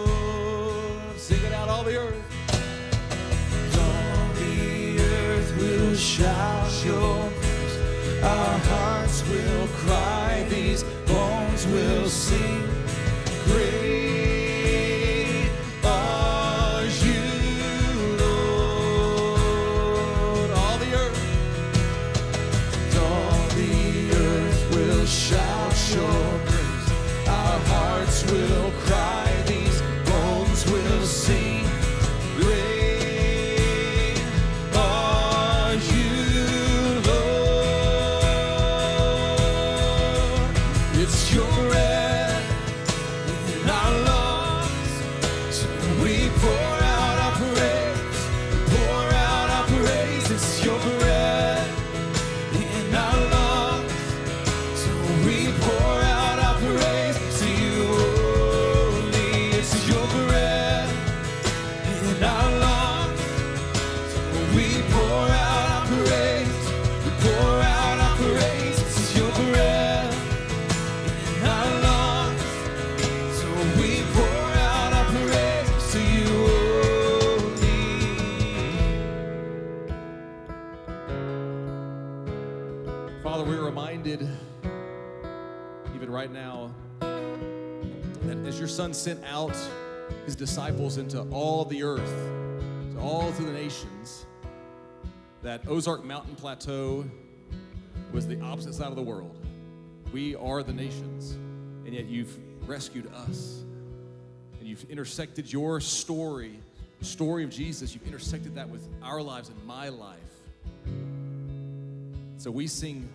Lord. 0.05 1.19
Sing 1.19 1.43
it 1.45 1.53
out, 1.53 1.69
all 1.69 1.85
the 1.85 1.97
earth. 1.97 2.17
All 3.79 4.29
the 4.35 5.01
earth 5.01 5.57
will 5.59 5.95
shout 5.95 6.85
your 6.85 7.31
praise. 7.31 7.77
Our 8.25 8.59
hearts 8.59 9.23
will 9.29 9.69
cry, 9.69 10.47
these 10.49 10.83
bones 11.07 11.67
will 11.67 12.09
sing. 12.09 12.67
Great 13.45 14.36
sent 89.07 89.25
out 89.27 89.57
his 90.25 90.35
disciples 90.35 90.97
into 90.97 91.21
all 91.31 91.65
the 91.65 91.81
earth, 91.81 92.13
to 92.93 92.99
all 92.99 93.31
through 93.31 93.47
the 93.47 93.53
nations, 93.53 94.27
that 95.45 95.63
Ozark 95.69 96.05
Mountain 96.05 96.35
Plateau 96.35 97.05
was 98.13 98.27
the 98.27 98.41
opposite 98.41 98.75
side 98.75 98.89
of 98.89 98.97
the 98.97 99.03
world. 99.03 99.47
We 100.13 100.35
are 100.35 100.65
the 100.65 100.73
nations, 100.73 101.35
and 101.85 101.95
yet 101.95 102.07
you've 102.07 102.37
rescued 102.69 103.07
us. 103.15 103.63
And 104.59 104.67
you've 104.69 104.91
intersected 104.91 105.53
your 105.53 105.81
story, 105.81 106.59
the 106.99 107.05
story 107.05 107.45
of 107.45 107.51
Jesus, 107.51 107.95
you've 107.95 108.09
intersected 108.09 108.57
that 108.57 108.69
with 108.69 108.89
our 109.05 109.23
lives 109.23 109.51
and 109.51 109.65
my 109.65 109.89
life. 109.89 110.19
So 112.39 112.51
we 112.51 112.67
sing 112.67 113.09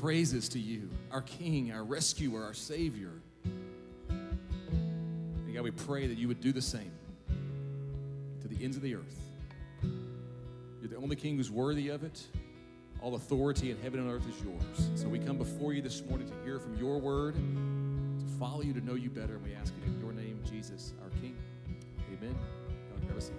praises 0.00 0.48
to 0.48 0.58
you, 0.58 0.90
our 1.12 1.22
King, 1.22 1.70
our 1.70 1.84
rescuer, 1.84 2.42
our 2.42 2.52
Savior. 2.52 3.12
God, 5.60 5.64
we 5.64 5.70
pray 5.72 6.06
that 6.06 6.16
you 6.16 6.26
would 6.26 6.40
do 6.40 6.52
the 6.52 6.62
same 6.62 6.90
to 8.40 8.48
the 8.48 8.64
ends 8.64 8.78
of 8.78 8.82
the 8.82 8.94
earth. 8.94 9.20
You're 10.80 10.88
the 10.88 10.96
only 10.96 11.16
king 11.16 11.36
who's 11.36 11.50
worthy 11.50 11.88
of 11.88 12.02
it. 12.02 12.18
All 13.02 13.14
authority 13.14 13.70
in 13.70 13.78
heaven 13.82 14.00
and 14.00 14.10
earth 14.10 14.26
is 14.26 14.42
yours. 14.42 14.88
So 14.98 15.06
we 15.06 15.18
come 15.18 15.36
before 15.36 15.74
you 15.74 15.82
this 15.82 16.02
morning 16.08 16.26
to 16.30 16.34
hear 16.44 16.58
from 16.58 16.78
your 16.78 16.98
word, 16.98 17.34
to 17.34 18.26
follow 18.38 18.62
you, 18.62 18.72
to 18.72 18.80
know 18.80 18.94
you 18.94 19.10
better, 19.10 19.34
and 19.34 19.44
we 19.44 19.54
ask 19.54 19.74
it 19.76 19.86
in 19.86 20.00
your 20.00 20.14
name, 20.14 20.40
Jesus, 20.50 20.94
our 21.02 21.10
King. 21.20 21.36
Amen. 22.10 22.34
God, 22.94 23.06
grab 23.06 23.18
a 23.18 23.20
seat. 23.20 23.34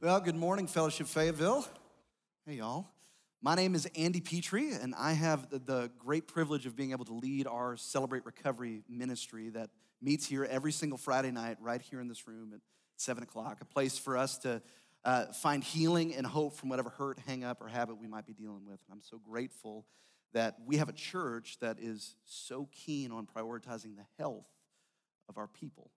Well, 0.00 0.20
good 0.20 0.36
morning, 0.36 0.68
Fellowship 0.68 1.08
Fayetteville. 1.08 1.66
Hey, 2.46 2.58
y'all. 2.58 2.86
My 3.46 3.54
name 3.54 3.76
is 3.76 3.86
Andy 3.94 4.20
Petrie, 4.20 4.72
and 4.72 4.92
I 4.98 5.12
have 5.12 5.48
the, 5.50 5.88
great 6.00 6.26
privilege 6.26 6.66
of 6.66 6.74
being 6.74 6.90
able 6.90 7.04
to 7.04 7.12
lead 7.12 7.46
our 7.46 7.76
Celebrate 7.76 8.26
Recovery 8.26 8.82
ministry 8.88 9.50
that 9.50 9.70
meets 10.02 10.26
here 10.26 10.44
every 10.44 10.72
single 10.72 10.98
Friday 10.98 11.30
night, 11.30 11.56
right 11.60 11.80
here 11.80 12.00
in 12.00 12.08
this 12.08 12.26
room 12.26 12.50
at 12.52 12.60
7 12.96 13.22
o'clock, 13.22 13.58
a 13.60 13.64
place 13.64 13.98
for 13.98 14.16
us 14.16 14.38
to 14.38 14.60
uh, 15.04 15.26
find 15.26 15.62
healing 15.62 16.12
and 16.16 16.26
hope 16.26 16.56
from 16.56 16.70
whatever 16.70 16.90
hurt, 16.90 17.20
hang 17.24 17.44
up, 17.44 17.62
or 17.62 17.68
habit 17.68 18.00
we 18.00 18.08
might 18.08 18.26
be 18.26 18.32
dealing 18.32 18.66
with. 18.66 18.80
And 18.88 18.94
I'm 18.94 19.00
so 19.00 19.16
grateful 19.16 19.86
that 20.32 20.56
we 20.66 20.78
have 20.78 20.88
a 20.88 20.92
church 20.92 21.58
that 21.60 21.76
is 21.78 22.16
so 22.24 22.68
keen 22.72 23.12
on 23.12 23.28
prioritizing 23.28 23.94
the 23.94 24.06
health 24.18 24.48
of 25.28 25.38
our 25.38 25.46
people. 25.46 25.92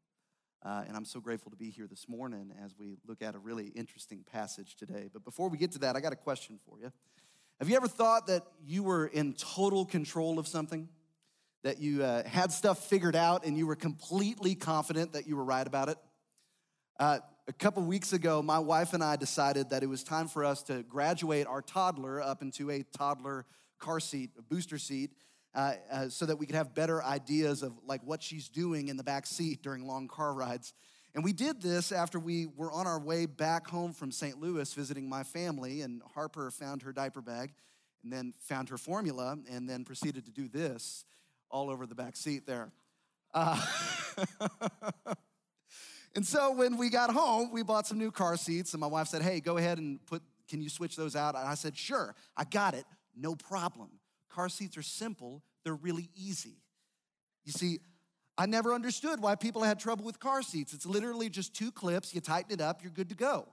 Uh, 0.63 0.83
and 0.87 0.95
I'm 0.95 1.05
so 1.05 1.19
grateful 1.19 1.49
to 1.49 1.57
be 1.57 1.71
here 1.71 1.87
this 1.87 2.07
morning 2.07 2.53
as 2.63 2.75
we 2.77 2.97
look 3.07 3.23
at 3.23 3.33
a 3.33 3.39
really 3.39 3.69
interesting 3.69 4.23
passage 4.31 4.75
today. 4.75 5.09
But 5.11 5.25
before 5.25 5.49
we 5.49 5.57
get 5.57 5.71
to 5.71 5.79
that, 5.79 5.95
I 5.95 5.99
got 5.99 6.13
a 6.13 6.17
question 6.17 6.59
for 6.63 6.77
you. 6.79 6.91
Have 7.59 7.67
you 7.67 7.75
ever 7.75 7.89
thought 7.89 8.27
that 8.27 8.43
you 8.65 8.83
were 8.83 9.05
in 9.05 9.33
total 9.33 9.83
control 9.83 10.39
of 10.39 10.47
something? 10.47 10.87
That 11.63 11.77
you 11.77 12.01
uh, 12.01 12.23
had 12.25 12.53
stuff 12.53 12.87
figured 12.87 13.17
out 13.17 13.45
and 13.45 13.57
you 13.57 13.67
were 13.67 13.75
completely 13.75 14.55
confident 14.55 15.11
that 15.11 15.27
you 15.27 15.35
were 15.35 15.43
right 15.43 15.67
about 15.67 15.89
it? 15.89 15.97
Uh, 16.97 17.19
a 17.49 17.51
couple 17.51 17.83
weeks 17.83 18.13
ago, 18.13 18.41
my 18.41 18.59
wife 18.59 18.93
and 18.93 19.03
I 19.03 19.17
decided 19.17 19.71
that 19.71 19.83
it 19.83 19.87
was 19.87 20.05
time 20.05 20.29
for 20.29 20.45
us 20.45 20.63
to 20.63 20.83
graduate 20.83 21.47
our 21.47 21.61
toddler 21.61 22.21
up 22.21 22.41
into 22.41 22.71
a 22.71 22.83
toddler 22.97 23.45
car 23.77 23.99
seat, 23.99 24.29
a 24.39 24.41
booster 24.41 24.77
seat, 24.77 25.11
uh, 25.53 25.73
uh, 25.91 26.07
so 26.07 26.25
that 26.27 26.37
we 26.37 26.45
could 26.45 26.55
have 26.55 26.73
better 26.73 27.03
ideas 27.03 27.61
of 27.61 27.73
like 27.85 28.01
what 28.05 28.23
she's 28.23 28.47
doing 28.47 28.87
in 28.87 28.95
the 28.95 29.03
back 29.03 29.25
seat 29.25 29.61
during 29.61 29.85
long 29.85 30.07
car 30.07 30.33
rides. 30.33 30.73
And 31.15 31.23
we 31.23 31.33
did 31.33 31.61
this 31.61 31.91
after 31.91 32.19
we 32.19 32.45
were 32.45 32.71
on 32.71 32.85
our 32.85 32.99
way 32.99 33.25
back 33.25 33.67
home 33.67 33.93
from 33.93 34.11
St. 34.11 34.39
Louis 34.39 34.71
visiting 34.73 35.09
my 35.09 35.23
family, 35.23 35.81
and 35.81 36.01
Harper 36.13 36.51
found 36.51 36.83
her 36.83 36.91
diaper 36.93 37.21
bag 37.21 37.53
and 38.03 38.13
then 38.13 38.33
found 38.39 38.69
her 38.69 38.77
formula 38.77 39.37
and 39.51 39.67
then 39.67 39.83
proceeded 39.83 40.25
to 40.25 40.31
do 40.31 40.47
this 40.47 41.05
all 41.49 41.69
over 41.69 41.85
the 41.85 41.95
back 41.95 42.15
seat 42.15 42.45
there. 42.45 42.71
Uh, 43.33 43.59
and 46.15 46.25
so 46.25 46.51
when 46.51 46.77
we 46.77 46.89
got 46.89 47.11
home, 47.11 47.51
we 47.51 47.63
bought 47.63 47.87
some 47.87 47.97
new 47.97 48.11
car 48.11 48.37
seats, 48.37 48.73
and 48.73 48.81
my 48.81 48.87
wife 48.87 49.07
said, 49.07 49.21
Hey, 49.21 49.39
go 49.39 49.57
ahead 49.57 49.77
and 49.77 50.03
put, 50.05 50.21
can 50.47 50.61
you 50.61 50.69
switch 50.69 50.95
those 50.95 51.15
out? 51.15 51.35
And 51.35 51.47
I 51.47 51.55
said, 51.55 51.75
Sure, 51.77 52.15
I 52.37 52.43
got 52.43 52.73
it, 52.73 52.85
no 53.15 53.35
problem. 53.35 53.89
Car 54.29 54.49
seats 54.49 54.77
are 54.77 54.83
simple, 54.83 55.43
they're 55.63 55.75
really 55.75 56.09
easy. 56.15 56.57
You 57.45 57.51
see, 57.51 57.79
I 58.39 58.45
never 58.45 58.73
understood 58.73 59.19
why 59.19 59.35
people 59.35 59.63
had 59.63 59.81
trouble 59.81 60.05
with 60.05 60.17
car 60.17 60.41
seats. 60.41 60.73
It's 60.73 60.85
literally 60.85 61.29
just 61.29 61.53
two 61.53 61.73
clips, 61.73 62.15
you 62.15 62.21
tighten 62.21 62.53
it 62.53 62.61
up, 62.61 62.81
you're 62.81 62.89
good 62.89 63.09
to 63.09 63.15
go. 63.15 63.49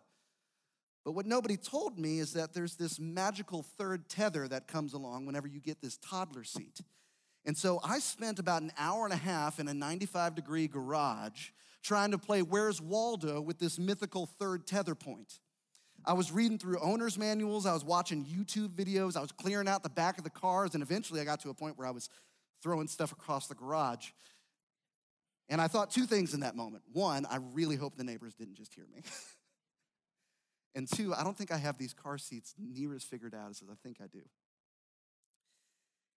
But 1.04 1.12
what 1.12 1.26
nobody 1.26 1.56
told 1.56 1.98
me 1.98 2.20
is 2.20 2.34
that 2.34 2.54
there's 2.54 2.76
this 2.76 3.00
magical 3.00 3.64
third 3.64 4.08
tether 4.08 4.46
that 4.46 4.68
comes 4.68 4.92
along 4.92 5.26
whenever 5.26 5.48
you 5.48 5.58
get 5.58 5.82
this 5.82 5.96
toddler 5.96 6.44
seat. 6.44 6.78
And 7.44 7.58
so 7.58 7.80
I 7.82 7.98
spent 7.98 8.38
about 8.38 8.62
an 8.62 8.70
hour 8.78 9.02
and 9.02 9.12
a 9.12 9.16
half 9.16 9.58
in 9.58 9.66
a 9.66 9.74
95 9.74 10.36
degree 10.36 10.68
garage 10.68 11.50
trying 11.82 12.12
to 12.12 12.18
play 12.18 12.42
Where's 12.42 12.80
Waldo 12.80 13.40
with 13.40 13.58
this 13.58 13.80
mythical 13.80 14.26
third 14.26 14.68
tether 14.68 14.94
point. 14.94 15.40
I 16.04 16.12
was 16.12 16.30
reading 16.30 16.58
through 16.58 16.78
owner's 16.78 17.18
manuals, 17.18 17.66
I 17.66 17.72
was 17.72 17.84
watching 17.84 18.24
YouTube 18.24 18.68
videos, 18.68 19.16
I 19.16 19.20
was 19.20 19.32
clearing 19.32 19.66
out 19.66 19.82
the 19.82 19.88
back 19.88 20.16
of 20.16 20.22
the 20.22 20.30
cars, 20.30 20.74
and 20.74 20.82
eventually 20.82 21.20
I 21.20 21.24
got 21.24 21.40
to 21.40 21.50
a 21.50 21.54
point 21.54 21.76
where 21.76 21.88
I 21.88 21.92
was 21.92 22.08
throwing 22.62 22.86
stuff 22.86 23.10
across 23.10 23.48
the 23.48 23.56
garage. 23.56 24.10
And 25.48 25.60
I 25.60 25.68
thought 25.68 25.90
two 25.90 26.06
things 26.06 26.34
in 26.34 26.40
that 26.40 26.56
moment. 26.56 26.82
One, 26.92 27.24
I 27.26 27.38
really 27.52 27.76
hope 27.76 27.96
the 27.96 28.04
neighbors 28.04 28.34
didn't 28.34 28.56
just 28.56 28.74
hear 28.74 28.86
me. 28.92 29.02
and 30.74 30.88
two, 30.90 31.14
I 31.14 31.22
don't 31.22 31.36
think 31.36 31.52
I 31.52 31.56
have 31.56 31.78
these 31.78 31.94
car 31.94 32.18
seats 32.18 32.54
near 32.58 32.94
as 32.94 33.04
figured 33.04 33.34
out 33.34 33.50
as 33.50 33.62
I 33.70 33.74
think 33.82 33.98
I 34.02 34.06
do. 34.06 34.22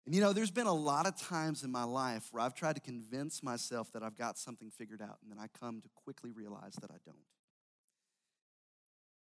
And 0.05 0.15
you 0.15 0.21
know, 0.21 0.33
there's 0.33 0.49
been 0.49 0.65
a 0.65 0.73
lot 0.73 1.05
of 1.05 1.15
times 1.15 1.63
in 1.63 1.71
my 1.71 1.83
life 1.83 2.29
where 2.31 2.41
I've 2.41 2.55
tried 2.55 2.73
to 2.73 2.81
convince 2.81 3.43
myself 3.43 3.91
that 3.91 4.01
I've 4.01 4.15
got 4.15 4.39
something 4.39 4.71
figured 4.71 5.03
out, 5.03 5.19
and 5.21 5.29
then 5.29 5.37
I 5.37 5.47
come 5.59 5.81
to 5.81 5.89
quickly 5.93 6.31
realize 6.31 6.73
that 6.81 6.89
I 6.89 6.97
don't. 7.05 7.17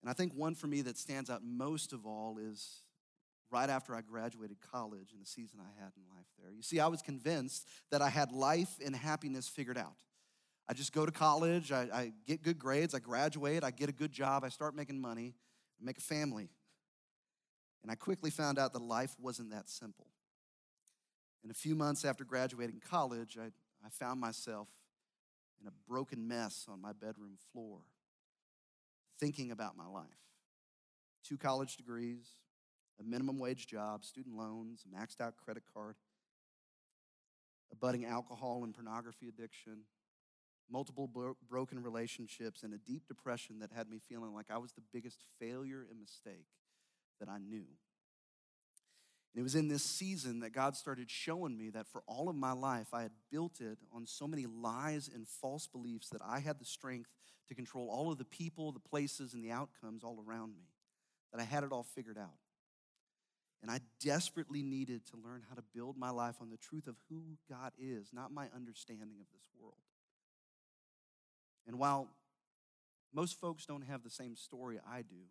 And 0.02 0.08
I 0.08 0.12
think 0.12 0.34
one 0.34 0.54
for 0.54 0.68
me 0.68 0.82
that 0.82 0.96
stands 0.96 1.28
out 1.28 1.42
most 1.44 1.92
of 1.92 2.06
all 2.06 2.38
is 2.38 2.82
right 3.50 3.70
after 3.70 3.94
I 3.94 4.00
graduated 4.00 4.58
college 4.72 5.12
and 5.12 5.20
the 5.20 5.26
season 5.26 5.60
I 5.60 5.82
had 5.82 5.92
in 5.96 6.02
life 6.14 6.26
there. 6.40 6.50
You 6.52 6.62
see, 6.62 6.80
I 6.80 6.88
was 6.88 7.02
convinced 7.02 7.68
that 7.90 8.02
I 8.02 8.08
had 8.08 8.32
life 8.32 8.78
and 8.84 8.94
happiness 8.94 9.48
figured 9.48 9.78
out. 9.78 9.96
I 10.68 10.74
just 10.74 10.92
go 10.92 11.06
to 11.06 11.12
college, 11.12 11.70
I, 11.70 11.82
I 11.92 12.12
get 12.26 12.42
good 12.42 12.58
grades, 12.58 12.94
I 12.94 12.98
graduate, 12.98 13.62
I 13.62 13.70
get 13.70 13.88
a 13.88 13.92
good 13.92 14.10
job, 14.10 14.42
I 14.42 14.48
start 14.48 14.74
making 14.74 15.00
money, 15.00 15.34
make 15.80 15.98
a 15.98 16.00
family. 16.00 16.50
And 17.82 17.92
I 17.92 17.94
quickly 17.94 18.30
found 18.30 18.58
out 18.58 18.72
that 18.72 18.82
life 18.82 19.14
wasn't 19.20 19.50
that 19.50 19.68
simple. 19.68 20.08
And 21.44 21.52
a 21.52 21.54
few 21.54 21.76
months 21.76 22.04
after 22.04 22.24
graduating 22.24 22.80
college, 22.80 23.38
I, 23.40 23.46
I 23.86 23.90
found 23.90 24.20
myself 24.20 24.66
in 25.60 25.68
a 25.68 25.72
broken 25.88 26.26
mess 26.26 26.66
on 26.68 26.80
my 26.80 26.92
bedroom 26.92 27.36
floor 27.52 27.78
thinking 29.20 29.52
about 29.52 29.76
my 29.76 29.86
life. 29.86 30.04
Two 31.22 31.36
college 31.36 31.76
degrees, 31.76 32.26
a 33.00 33.04
minimum 33.04 33.38
wage 33.38 33.66
job, 33.66 34.04
student 34.04 34.36
loans, 34.36 34.84
a 34.84 34.96
maxed 34.96 35.20
out 35.20 35.36
credit 35.36 35.64
card, 35.72 35.96
a 37.72 37.76
budding 37.76 38.04
alcohol 38.04 38.64
and 38.64 38.74
pornography 38.74 39.28
addiction, 39.28 39.80
multiple 40.70 41.06
bro- 41.06 41.36
broken 41.48 41.82
relationships, 41.82 42.62
and 42.62 42.72
a 42.72 42.78
deep 42.78 43.06
depression 43.06 43.58
that 43.60 43.70
had 43.72 43.88
me 43.88 43.98
feeling 43.98 44.34
like 44.34 44.46
I 44.50 44.58
was 44.58 44.72
the 44.72 44.82
biggest 44.92 45.24
failure 45.38 45.86
and 45.90 46.00
mistake 46.00 46.46
that 47.20 47.28
I 47.28 47.38
knew. 47.38 47.66
And 49.36 49.40
it 49.40 49.42
was 49.42 49.54
in 49.54 49.68
this 49.68 49.82
season 49.82 50.40
that 50.40 50.54
God 50.54 50.76
started 50.76 51.10
showing 51.10 51.58
me 51.58 51.68
that 51.70 51.86
for 51.86 52.02
all 52.06 52.30
of 52.30 52.36
my 52.36 52.52
life, 52.52 52.88
I 52.94 53.02
had 53.02 53.10
built 53.30 53.60
it 53.60 53.78
on 53.92 54.06
so 54.06 54.26
many 54.26 54.46
lies 54.46 55.10
and 55.14 55.28
false 55.28 55.66
beliefs 55.66 56.08
that 56.08 56.22
I 56.24 56.38
had 56.38 56.58
the 56.58 56.64
strength 56.64 57.10
to 57.48 57.54
control 57.54 57.90
all 57.90 58.10
of 58.10 58.16
the 58.16 58.24
people, 58.24 58.72
the 58.72 58.80
places, 58.80 59.34
and 59.34 59.44
the 59.44 59.52
outcomes 59.52 60.02
all 60.02 60.24
around 60.26 60.54
me, 60.54 60.64
that 61.32 61.40
I 61.40 61.44
had 61.44 61.64
it 61.64 61.72
all 61.72 61.82
figured 61.82 62.16
out. 62.16 62.45
And 63.62 63.70
I 63.70 63.80
desperately 64.00 64.62
needed 64.62 65.06
to 65.06 65.16
learn 65.16 65.42
how 65.48 65.54
to 65.54 65.62
build 65.74 65.96
my 65.96 66.10
life 66.10 66.36
on 66.40 66.50
the 66.50 66.56
truth 66.56 66.86
of 66.86 66.96
who 67.08 67.22
God 67.48 67.72
is, 67.78 68.10
not 68.12 68.32
my 68.32 68.48
understanding 68.54 69.18
of 69.20 69.26
this 69.32 69.48
world. 69.58 69.74
And 71.66 71.78
while 71.78 72.08
most 73.12 73.40
folks 73.40 73.66
don't 73.66 73.82
have 73.82 74.02
the 74.02 74.10
same 74.10 74.36
story 74.36 74.78
I 74.88 75.02
do, 75.02 75.24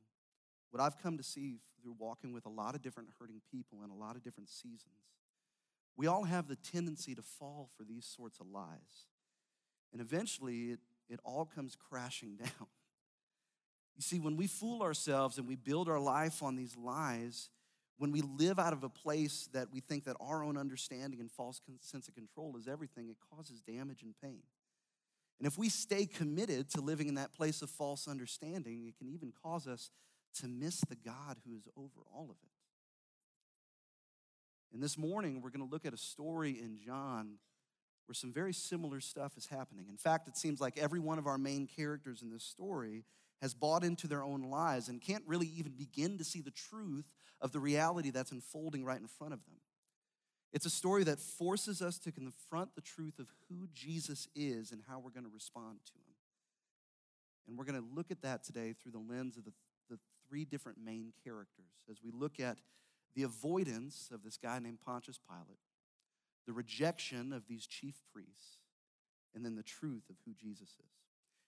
what 0.71 0.81
I've 0.81 0.97
come 1.01 1.17
to 1.17 1.23
see 1.23 1.59
through 1.81 1.95
walking 1.99 2.33
with 2.33 2.45
a 2.45 2.49
lot 2.49 2.75
of 2.75 2.81
different 2.81 3.09
hurting 3.19 3.41
people 3.51 3.83
in 3.83 3.91
a 3.91 3.95
lot 3.95 4.15
of 4.15 4.23
different 4.23 4.49
seasons, 4.49 5.05
we 5.95 6.07
all 6.07 6.23
have 6.23 6.47
the 6.47 6.57
tendency 6.57 7.15
to 7.15 7.21
fall 7.21 7.69
for 7.77 7.83
these 7.83 8.05
sorts 8.05 8.39
of 8.39 8.47
lies. 8.47 9.05
And 9.93 10.01
eventually, 10.01 10.71
it, 10.71 10.79
it 11.09 11.19
all 11.23 11.45
comes 11.45 11.77
crashing 11.89 12.35
down. 12.43 12.67
You 13.95 14.01
see, 14.01 14.19
when 14.19 14.35
we 14.35 14.47
fool 14.47 14.81
ourselves 14.81 15.38
and 15.38 15.47
we 15.47 15.55
build 15.55 15.88
our 15.88 15.99
life 15.99 16.43
on 16.43 16.57
these 16.57 16.75
lies, 16.75 17.49
when 17.97 18.12
we 18.12 18.21
live 18.21 18.60
out 18.60 18.73
of 18.73 18.84
a 18.84 18.89
place 18.89 19.47
that 19.53 19.71
we 19.71 19.79
think 19.79 20.03
that 20.05 20.17
our 20.19 20.43
own 20.43 20.58
understanding 20.58 21.19
and 21.19 21.31
false 21.31 21.62
sense 21.79 22.08
of 22.08 22.15
control 22.15 22.55
is 22.58 22.67
everything, 22.67 23.10
it 23.10 23.17
causes 23.34 23.62
damage 23.62 24.03
and 24.03 24.13
pain. 24.21 24.41
And 25.39 25.47
if 25.47 25.58
we 25.58 25.69
stay 25.69 26.05
committed 26.05 26.69
to 26.71 26.81
living 26.81 27.08
in 27.08 27.15
that 27.15 27.34
place 27.34 27.62
of 27.62 27.69
false 27.69 28.08
understanding, 28.08 28.86
it 28.88 28.97
can 28.97 29.10
even 29.10 29.34
cause 29.43 29.67
us 29.67 29.91
to 30.41 30.47
miss 30.47 30.81
the 30.81 30.95
God 30.95 31.38
who 31.45 31.55
is 31.55 31.67
over 31.77 32.01
all 32.13 32.25
of 32.25 32.38
it. 32.43 32.51
And 34.73 34.84
this 34.84 34.97
morning, 34.97 35.41
we're 35.41 35.51
going 35.51 35.65
to 35.65 35.71
look 35.71 35.86
at 35.86 35.93
a 35.93 35.97
story 35.97 36.60
in 36.60 36.77
John 36.86 37.36
where 38.08 38.13
some 38.13 38.34
very 38.34 38.53
similar 38.53 38.99
stuff 38.99 39.38
is 39.38 39.47
happening. 39.47 39.88
In 39.89 39.97
fact, 39.97 40.27
it 40.27 40.38
seems 40.38 40.60
like 40.60 40.77
every 40.77 40.99
one 40.99 41.17
of 41.17 41.27
our 41.27 41.38
main 41.38 41.65
characters 41.65 42.21
in 42.21 42.29
this 42.29 42.43
story 42.43 43.03
has 43.41 43.54
bought 43.54 43.84
into 43.84 44.08
their 44.08 44.24
own 44.24 44.43
lies 44.43 44.88
and 44.88 45.02
can't 45.02 45.24
really 45.28 45.48
even 45.48 45.74
begin 45.74 46.17
to 46.17 46.24
see 46.24 46.41
the 46.41 46.52
truth 46.52 47.06
of 47.41 47.52
the 47.52 47.60
reality 47.60 48.10
that's 48.10 48.32
unfolding 48.32 48.84
right 48.86 49.00
in 49.00 49.08
front 49.08 49.34
of 49.34 49.43
them. 49.45 49.56
It's 50.54 50.65
a 50.65 50.69
story 50.69 51.04
that 51.04 51.19
forces 51.19 51.82
us 51.82 52.00
to 52.00 52.12
confront 52.12 52.76
the 52.76 52.82
truth 52.82 53.19
of 53.19 53.28
who 53.50 53.67
Jesus 53.74 54.28
is 54.36 54.71
and 54.71 54.82
how 54.88 55.00
we're 55.00 55.12
going 55.12 55.26
to 55.26 55.34
respond 55.34 55.80
to 55.86 55.93
him. 55.93 56.15
And 57.48 57.58
we're 57.58 57.65
going 57.65 57.82
to 57.82 57.95
look 57.95 58.10
at 58.10 58.21
that 58.21 58.43
today 58.43 58.74
through 58.74 58.93
the 58.93 59.13
lens 59.13 59.38
of 59.38 59.43
the 59.43 59.52
three 60.28 60.45
different 60.45 60.78
main 60.84 61.13
characters 61.24 61.71
as 61.89 61.98
we 62.04 62.12
look 62.12 62.39
at 62.39 62.58
the 63.15 63.24
avoidance 63.24 64.10
of 64.13 64.24
this 64.24 64.38
guy 64.38 64.60
named 64.60 64.80
Pontius 64.82 65.19
Pilate, 65.28 65.60
the 66.45 66.54
rejection 66.54 67.32
of 67.32 67.48
these 67.48 67.65
chief 67.65 68.02
priests, 68.13 68.58
and 69.34 69.45
then 69.45 69.56
the 69.56 69.63
truth 69.63 70.10
of 70.10 70.15
who 70.26 70.34
Jesus 70.34 70.69
is. 70.69 71.05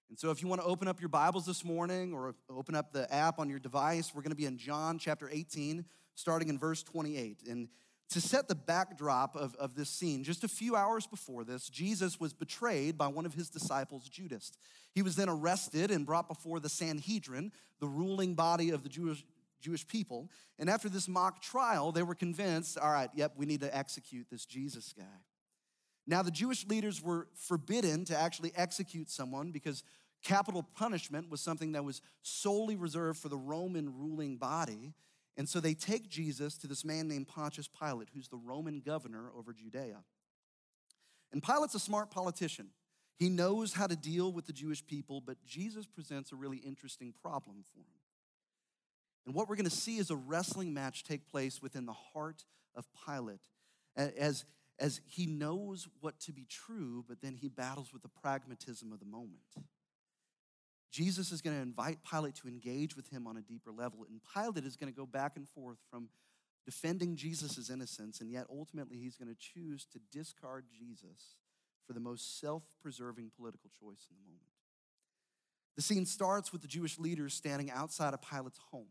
And 0.10 0.18
so, 0.18 0.32
if 0.32 0.42
you 0.42 0.48
want 0.48 0.62
to 0.62 0.68
open 0.68 0.88
up 0.88 1.02
your 1.02 1.10
Bibles 1.10 1.46
this 1.46 1.66
morning 1.66 2.14
or 2.14 2.34
open 2.50 2.76
up 2.76 2.94
the 2.94 3.14
app 3.14 3.40
on 3.40 3.50
your 3.50 3.60
device, 3.60 4.14
we're 4.16 4.22
going 4.22 4.32
to 4.32 4.38
be 4.38 4.46
in 4.46 4.58
John 4.58 4.98
chapter 4.98 5.30
18, 5.30 5.84
starting 6.16 6.48
in 6.48 6.58
verse 6.58 6.82
28. 6.82 7.44
And 7.50 7.68
to 8.12 8.22
set 8.22 8.48
the 8.48 8.56
backdrop 8.56 9.36
of, 9.36 9.54
of 9.56 9.76
this 9.76 9.90
scene, 9.90 10.24
just 10.24 10.46
a 10.46 10.48
few 10.48 10.78
hours 10.78 11.06
before 11.06 11.44
this, 11.44 11.68
Jesus 11.68 12.22
was 12.22 12.34
betrayed 12.34 12.98
by 12.98 13.08
one 13.08 13.26
of 13.26 13.34
his 13.34 13.50
disciples, 13.50 14.08
Judas. 14.08 14.54
He 14.94 15.02
was 15.02 15.18
then 15.18 15.28
arrested 15.28 15.92
and 15.92 16.06
brought 16.06 16.30
before 16.30 16.62
the 16.62 16.70
Sanhedrin, 16.70 17.52
the 17.82 17.88
ruling 17.88 18.34
body 18.34 18.70
of 18.70 18.84
the 18.84 18.90
Jewish, 18.90 19.26
Jewish 19.60 19.86
people. 19.86 20.30
And 20.58 20.70
after 20.70 20.88
this 20.88 21.10
mock 21.10 21.42
trial, 21.42 21.92
they 21.92 22.04
were 22.04 22.16
convinced 22.16 22.78
all 22.78 22.92
right, 22.92 23.10
yep, 23.14 23.34
we 23.36 23.46
need 23.46 23.60
to 23.60 23.78
execute 23.78 24.28
this 24.32 24.46
Jesus 24.46 24.94
guy. 24.98 25.04
Now, 26.08 26.22
the 26.22 26.32
Jewish 26.32 26.66
leaders 26.66 27.04
were 27.04 27.28
forbidden 27.36 28.06
to 28.06 28.18
actually 28.18 28.54
execute 28.56 29.10
someone 29.10 29.52
because 29.52 29.84
capital 30.24 30.64
punishment 30.64 31.30
was 31.30 31.42
something 31.42 31.74
that 31.74 31.84
was 31.84 32.02
solely 32.22 32.78
reserved 32.78 33.20
for 33.20 33.28
the 33.30 33.38
Roman 33.38 33.94
ruling 33.94 34.38
body. 34.38 34.94
And 35.36 35.48
so 35.48 35.60
they 35.60 35.74
take 35.74 36.10
Jesus 36.10 36.58
to 36.60 36.68
this 36.68 36.86
man 36.86 37.08
named 37.08 37.28
Pontius 37.28 37.68
Pilate, 37.68 38.10
who's 38.14 38.30
the 38.30 38.38
Roman 38.38 38.80
governor 38.80 39.30
over 39.38 39.54
Judea. 39.54 39.98
And 41.34 41.44
Pilate's 41.44 41.76
a 41.76 41.80
smart 41.80 42.10
politician. 42.10 42.70
He 43.18 43.30
knows 43.30 43.74
how 43.74 43.88
to 43.88 43.96
deal 43.96 44.32
with 44.32 44.46
the 44.46 44.54
Jewish 44.54 44.86
people, 44.86 45.22
but 45.22 45.44
Jesus 45.46 45.86
presents 45.86 46.32
a 46.32 46.36
really 46.36 46.58
interesting 46.58 47.14
problem 47.22 47.64
for 47.74 47.80
him. 47.80 47.86
And 49.26 49.36
what 49.36 49.50
we're 49.50 49.58
going 49.58 49.70
to 49.70 49.76
see 49.76 49.98
is 49.98 50.10
a 50.10 50.16
wrestling 50.16 50.74
match 50.74 51.04
take 51.04 51.28
place 51.28 51.62
within 51.62 51.86
the 51.86 51.94
heart 51.94 52.46
of 52.76 52.88
Pilate 53.06 53.42
as, 53.98 54.46
as 54.80 55.02
he 55.08 55.26
knows 55.26 55.88
what 56.02 56.20
to 56.22 56.32
be 56.32 56.46
true, 56.50 57.04
but 57.08 57.22
then 57.22 57.36
he 57.36 57.48
battles 57.48 57.92
with 57.92 58.02
the 58.02 58.10
pragmatism 58.10 58.92
of 58.92 59.00
the 59.00 59.06
moment. 59.06 59.42
Jesus 60.92 61.32
is 61.32 61.42
going 61.42 61.56
to 61.56 61.62
invite 61.62 62.00
Pilate 62.10 62.36
to 62.36 62.48
engage 62.48 62.96
with 62.96 63.10
him 63.10 63.28
on 63.28 63.38
a 63.38 63.42
deeper 63.42 63.72
level, 63.72 64.06
and 64.08 64.22
Pilate 64.34 64.66
is 64.66 64.76
going 64.76 64.92
to 64.92 64.98
go 64.98 65.06
back 65.06 65.36
and 65.36 65.48
forth 65.50 65.78
from 65.90 66.10
defending 66.66 67.16
Jesus' 67.16 67.70
innocence, 67.70 68.22
and 68.22 68.32
yet 68.32 68.46
ultimately 68.50 68.98
he's 68.98 69.16
going 69.16 69.30
to 69.30 69.38
choose 69.40 69.86
to 69.86 70.00
discard 70.12 70.66
Jesus 70.78 71.38
for 71.86 71.94
the 71.94 72.00
most 72.00 72.40
self 72.40 72.64
preserving 72.82 73.32
political 73.36 73.70
choice 73.80 74.08
in 74.10 74.18
the 74.18 74.26
moment. 74.26 74.44
The 75.76 75.82
scene 75.82 76.06
starts 76.06 76.52
with 76.52 76.62
the 76.62 76.68
Jewish 76.68 77.00
leaders 77.00 77.34
standing 77.34 77.72
outside 77.72 78.14
of 78.14 78.22
Pilate's 78.22 78.60
home, 78.72 78.88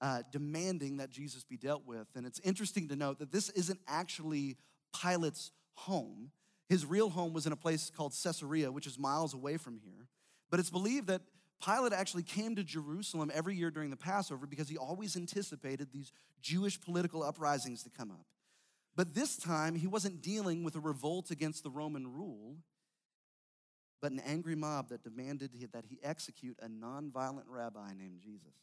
uh, 0.00 0.22
demanding 0.30 0.98
that 0.98 1.10
Jesus 1.10 1.44
be 1.44 1.56
dealt 1.56 1.84
with. 1.84 2.06
And 2.14 2.24
it's 2.24 2.40
interesting 2.40 2.88
to 2.88 2.96
note 2.96 3.18
that 3.18 3.32
this 3.32 3.50
isn't 3.50 3.80
actually 3.88 4.56
Pilate's 5.02 5.50
home. 5.74 6.30
His 6.68 6.84
real 6.84 7.10
home 7.10 7.32
was 7.32 7.46
in 7.46 7.52
a 7.52 7.56
place 7.56 7.90
called 7.94 8.14
Caesarea, 8.22 8.72
which 8.72 8.86
is 8.86 8.98
miles 8.98 9.34
away 9.34 9.56
from 9.56 9.78
here. 9.78 10.08
But 10.50 10.60
it's 10.60 10.70
believed 10.70 11.06
that 11.08 11.22
Pilate 11.64 11.92
actually 11.92 12.22
came 12.22 12.54
to 12.56 12.64
Jerusalem 12.64 13.30
every 13.34 13.56
year 13.56 13.70
during 13.70 13.90
the 13.90 13.96
Passover 13.96 14.46
because 14.46 14.68
he 14.68 14.76
always 14.76 15.16
anticipated 15.16 15.88
these 15.92 16.12
Jewish 16.40 16.80
political 16.80 17.22
uprisings 17.22 17.82
to 17.84 17.90
come 17.90 18.10
up. 18.10 18.26
But 18.94 19.14
this 19.14 19.36
time, 19.36 19.74
he 19.74 19.86
wasn't 19.86 20.22
dealing 20.22 20.64
with 20.64 20.74
a 20.74 20.80
revolt 20.80 21.30
against 21.30 21.62
the 21.62 21.70
Roman 21.70 22.12
rule, 22.12 22.56
but 24.00 24.12
an 24.12 24.20
angry 24.20 24.54
mob 24.54 24.88
that 24.88 25.02
demanded 25.02 25.50
that 25.72 25.84
he 25.86 25.98
execute 26.02 26.58
a 26.62 26.68
nonviolent 26.68 27.44
rabbi 27.48 27.88
named 27.96 28.20
Jesus. 28.22 28.54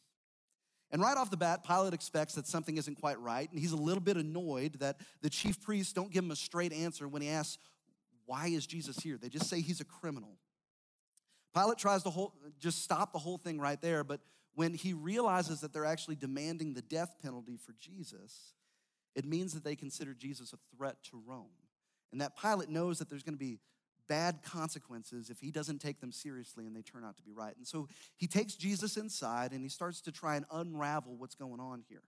And 0.94 1.02
right 1.02 1.16
off 1.16 1.28
the 1.28 1.36
bat, 1.36 1.66
Pilate 1.66 1.92
expects 1.92 2.34
that 2.36 2.46
something 2.46 2.76
isn't 2.76 3.00
quite 3.00 3.18
right, 3.18 3.50
and 3.50 3.58
he's 3.58 3.72
a 3.72 3.76
little 3.76 4.00
bit 4.00 4.16
annoyed 4.16 4.74
that 4.74 5.00
the 5.22 5.28
chief 5.28 5.60
priests 5.60 5.92
don't 5.92 6.12
give 6.12 6.22
him 6.22 6.30
a 6.30 6.36
straight 6.36 6.72
answer 6.72 7.08
when 7.08 7.20
he 7.20 7.28
asks, 7.28 7.58
Why 8.26 8.46
is 8.46 8.64
Jesus 8.64 8.98
here? 9.00 9.18
They 9.20 9.28
just 9.28 9.50
say 9.50 9.60
he's 9.60 9.80
a 9.80 9.84
criminal. 9.84 10.38
Pilate 11.52 11.78
tries 11.78 12.04
to 12.04 12.30
just 12.60 12.84
stop 12.84 13.12
the 13.12 13.18
whole 13.18 13.38
thing 13.38 13.58
right 13.58 13.82
there, 13.82 14.04
but 14.04 14.20
when 14.54 14.72
he 14.72 14.92
realizes 14.92 15.62
that 15.62 15.72
they're 15.72 15.84
actually 15.84 16.14
demanding 16.14 16.74
the 16.74 16.82
death 16.82 17.16
penalty 17.20 17.56
for 17.56 17.74
Jesus, 17.80 18.52
it 19.16 19.24
means 19.24 19.52
that 19.54 19.64
they 19.64 19.74
consider 19.74 20.14
Jesus 20.14 20.52
a 20.52 20.76
threat 20.76 20.98
to 21.10 21.20
Rome. 21.26 21.50
And 22.12 22.20
that 22.20 22.40
Pilate 22.40 22.68
knows 22.68 23.00
that 23.00 23.10
there's 23.10 23.24
going 23.24 23.34
to 23.34 23.44
be 23.44 23.58
bad 24.08 24.42
consequences 24.42 25.30
if 25.30 25.40
he 25.40 25.50
doesn't 25.50 25.80
take 25.80 26.00
them 26.00 26.12
seriously 26.12 26.66
and 26.66 26.76
they 26.76 26.82
turn 26.82 27.04
out 27.04 27.16
to 27.16 27.22
be 27.22 27.32
right. 27.32 27.56
And 27.56 27.66
so 27.66 27.88
he 28.16 28.26
takes 28.26 28.54
Jesus 28.54 28.96
inside 28.96 29.52
and 29.52 29.62
he 29.62 29.68
starts 29.68 30.00
to 30.02 30.12
try 30.12 30.36
and 30.36 30.44
unravel 30.50 31.16
what's 31.16 31.34
going 31.34 31.60
on 31.60 31.82
here. 31.88 32.02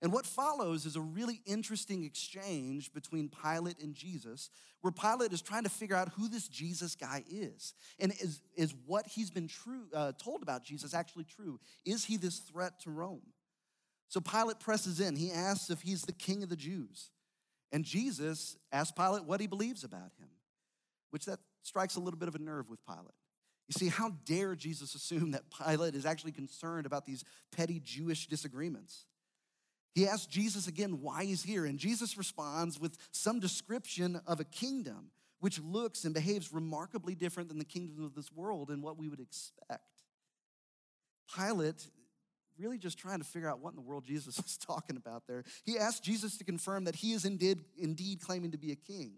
And 0.00 0.12
what 0.12 0.26
follows 0.26 0.86
is 0.86 0.94
a 0.94 1.00
really 1.00 1.40
interesting 1.44 2.04
exchange 2.04 2.92
between 2.92 3.28
Pilate 3.28 3.82
and 3.82 3.94
Jesus, 3.94 4.48
where 4.80 4.92
Pilate 4.92 5.32
is 5.32 5.42
trying 5.42 5.64
to 5.64 5.68
figure 5.68 5.96
out 5.96 6.10
who 6.10 6.28
this 6.28 6.46
Jesus 6.46 6.94
guy 6.94 7.24
is. 7.28 7.74
And 7.98 8.12
is, 8.20 8.40
is 8.56 8.74
what 8.86 9.06
he's 9.08 9.30
been 9.30 9.48
true, 9.48 9.86
uh, 9.92 10.12
told 10.12 10.42
about 10.42 10.62
Jesus 10.64 10.94
actually 10.94 11.24
true? 11.24 11.58
Is 11.84 12.04
he 12.04 12.16
this 12.16 12.38
threat 12.38 12.78
to 12.82 12.90
Rome? 12.90 13.22
So 14.08 14.20
Pilate 14.20 14.60
presses 14.60 15.00
in. 15.00 15.16
He 15.16 15.32
asks 15.32 15.68
if 15.68 15.80
he's 15.80 16.02
the 16.02 16.12
king 16.12 16.44
of 16.44 16.48
the 16.48 16.56
Jews. 16.56 17.10
And 17.72 17.84
Jesus 17.84 18.56
asks 18.72 18.92
Pilate 18.92 19.24
what 19.24 19.40
he 19.40 19.46
believes 19.46 19.84
about 19.84 20.12
him, 20.18 20.28
which 21.10 21.24
that 21.26 21.38
strikes 21.62 21.96
a 21.96 22.00
little 22.00 22.18
bit 22.18 22.28
of 22.28 22.34
a 22.34 22.38
nerve 22.38 22.68
with 22.68 22.84
Pilate. 22.86 23.14
You 23.68 23.74
see, 23.74 23.88
how 23.88 24.12
dare 24.24 24.54
Jesus 24.54 24.94
assume 24.94 25.32
that 25.32 25.44
Pilate 25.50 25.94
is 25.94 26.06
actually 26.06 26.32
concerned 26.32 26.86
about 26.86 27.04
these 27.04 27.24
petty 27.52 27.80
Jewish 27.84 28.26
disagreements? 28.26 29.04
He 29.94 30.06
asks 30.06 30.26
Jesus 30.26 30.66
again 30.68 31.02
why 31.02 31.24
he's 31.24 31.42
here, 31.42 31.66
and 31.66 31.78
Jesus 31.78 32.16
responds 32.16 32.78
with 32.80 32.96
some 33.10 33.40
description 33.40 34.20
of 34.26 34.40
a 34.40 34.44
kingdom 34.44 35.10
which 35.40 35.60
looks 35.60 36.04
and 36.04 36.14
behaves 36.14 36.52
remarkably 36.52 37.14
different 37.14 37.48
than 37.48 37.58
the 37.58 37.64
kingdom 37.64 38.04
of 38.04 38.14
this 38.14 38.32
world 38.32 38.70
and 38.70 38.82
what 38.82 38.96
we 38.96 39.08
would 39.08 39.20
expect. 39.20 39.82
Pilate 41.36 41.86
really 42.58 42.78
just 42.78 42.98
trying 42.98 43.18
to 43.18 43.24
figure 43.24 43.48
out 43.48 43.60
what 43.60 43.70
in 43.70 43.76
the 43.76 43.82
world 43.82 44.04
Jesus 44.04 44.38
is 44.46 44.58
talking 44.58 44.96
about 44.96 45.24
there. 45.26 45.44
He 45.64 45.78
asks 45.78 46.00
Jesus 46.00 46.36
to 46.38 46.44
confirm 46.44 46.84
that 46.84 46.96
he 46.96 47.12
is 47.12 47.24
indeed, 47.24 47.60
indeed 47.76 48.20
claiming 48.20 48.52
to 48.52 48.58
be 48.58 48.72
a 48.72 48.76
king. 48.76 49.12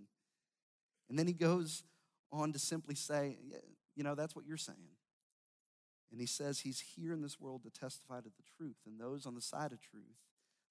And 1.10 1.18
then 1.18 1.26
he 1.26 1.34
goes 1.34 1.82
on 2.32 2.52
to 2.52 2.58
simply 2.58 2.94
say, 2.94 3.36
You 3.96 4.04
know, 4.04 4.14
that's 4.14 4.34
what 4.34 4.46
you're 4.46 4.56
saying. 4.56 4.78
And 6.12 6.20
he 6.20 6.26
says 6.26 6.60
he's 6.60 6.80
here 6.96 7.12
in 7.12 7.20
this 7.20 7.38
world 7.38 7.64
to 7.64 7.70
testify 7.70 8.18
to 8.18 8.28
the 8.28 8.44
truth, 8.56 8.76
and 8.86 8.98
those 8.98 9.26
on 9.26 9.34
the 9.34 9.42
side 9.42 9.72
of 9.72 9.80
truth 9.80 10.16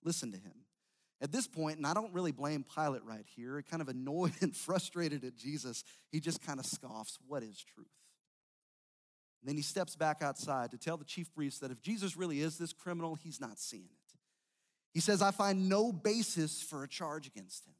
listen 0.03 0.31
to 0.31 0.37
him. 0.37 0.65
At 1.21 1.33
this 1.33 1.47
point, 1.47 1.77
and 1.77 1.85
I 1.85 1.93
don't 1.93 2.13
really 2.13 2.31
blame 2.31 2.63
Pilate 2.73 3.03
right 3.03 3.25
here, 3.35 3.61
kind 3.69 3.81
of 3.81 3.89
annoyed 3.89 4.33
and 4.41 4.55
frustrated 4.55 5.25
at 5.25 5.35
Jesus, 5.35 5.83
he 6.11 6.21
just 6.21 6.41
kind 6.41 6.59
of 6.59 6.65
scoffs, 6.65 7.19
What 7.27 7.43
is 7.43 7.61
truth? 7.75 7.87
And 9.41 9.49
then 9.49 9.57
he 9.57 9.63
steps 9.63 9.95
back 9.95 10.21
outside 10.21 10.71
to 10.71 10.77
tell 10.77 10.97
the 10.97 11.05
chief 11.05 11.33
priests 11.33 11.59
that 11.59 11.71
if 11.71 11.81
Jesus 11.81 12.17
really 12.17 12.41
is 12.41 12.57
this 12.57 12.73
criminal, 12.73 13.15
he's 13.15 13.39
not 13.39 13.59
seeing 13.59 13.83
it. 13.83 14.17
He 14.93 14.99
says, 14.99 15.21
I 15.21 15.31
find 15.31 15.69
no 15.69 15.91
basis 15.93 16.61
for 16.61 16.83
a 16.83 16.87
charge 16.87 17.27
against 17.27 17.65
him. 17.65 17.75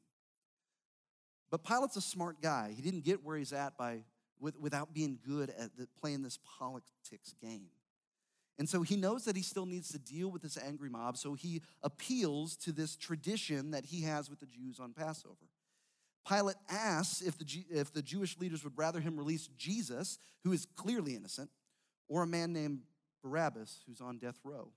But 1.50 1.64
Pilate's 1.64 1.96
a 1.96 2.00
smart 2.00 2.40
guy. 2.40 2.72
He 2.74 2.82
didn't 2.82 3.04
get 3.04 3.24
where 3.24 3.36
he's 3.36 3.52
at 3.52 3.76
by, 3.76 4.04
with, 4.38 4.58
without 4.58 4.94
being 4.94 5.18
good 5.26 5.50
at 5.50 5.76
the, 5.76 5.88
playing 6.00 6.22
this 6.22 6.38
politics 6.58 7.34
game. 7.42 7.68
And 8.58 8.68
so 8.68 8.82
he 8.82 8.96
knows 8.96 9.24
that 9.24 9.36
he 9.36 9.42
still 9.42 9.66
needs 9.66 9.90
to 9.92 9.98
deal 9.98 10.30
with 10.30 10.42
this 10.42 10.58
angry 10.58 10.90
mob, 10.90 11.16
so 11.16 11.32
he 11.32 11.62
appeals 11.82 12.56
to 12.58 12.72
this 12.72 12.94
tradition 12.94 13.70
that 13.70 13.86
he 13.86 14.02
has 14.02 14.28
with 14.28 14.38
the 14.38 14.46
Jews 14.46 14.78
on 14.78 14.92
Passover. 14.92 15.48
Pilate 16.28 16.56
asks 16.68 17.22
if 17.22 17.38
the, 17.38 17.46
if 17.70 17.92
the 17.92 18.02
Jewish 18.02 18.38
leaders 18.38 18.62
would 18.62 18.76
rather 18.76 19.00
him 19.00 19.16
release 19.16 19.48
Jesus, 19.56 20.18
who 20.44 20.52
is 20.52 20.66
clearly 20.76 21.14
innocent, 21.14 21.48
or 22.06 22.22
a 22.22 22.26
man 22.26 22.52
named 22.52 22.80
Barabbas, 23.22 23.82
who's 23.86 24.02
on 24.02 24.18
death 24.18 24.38
row. 24.44 24.72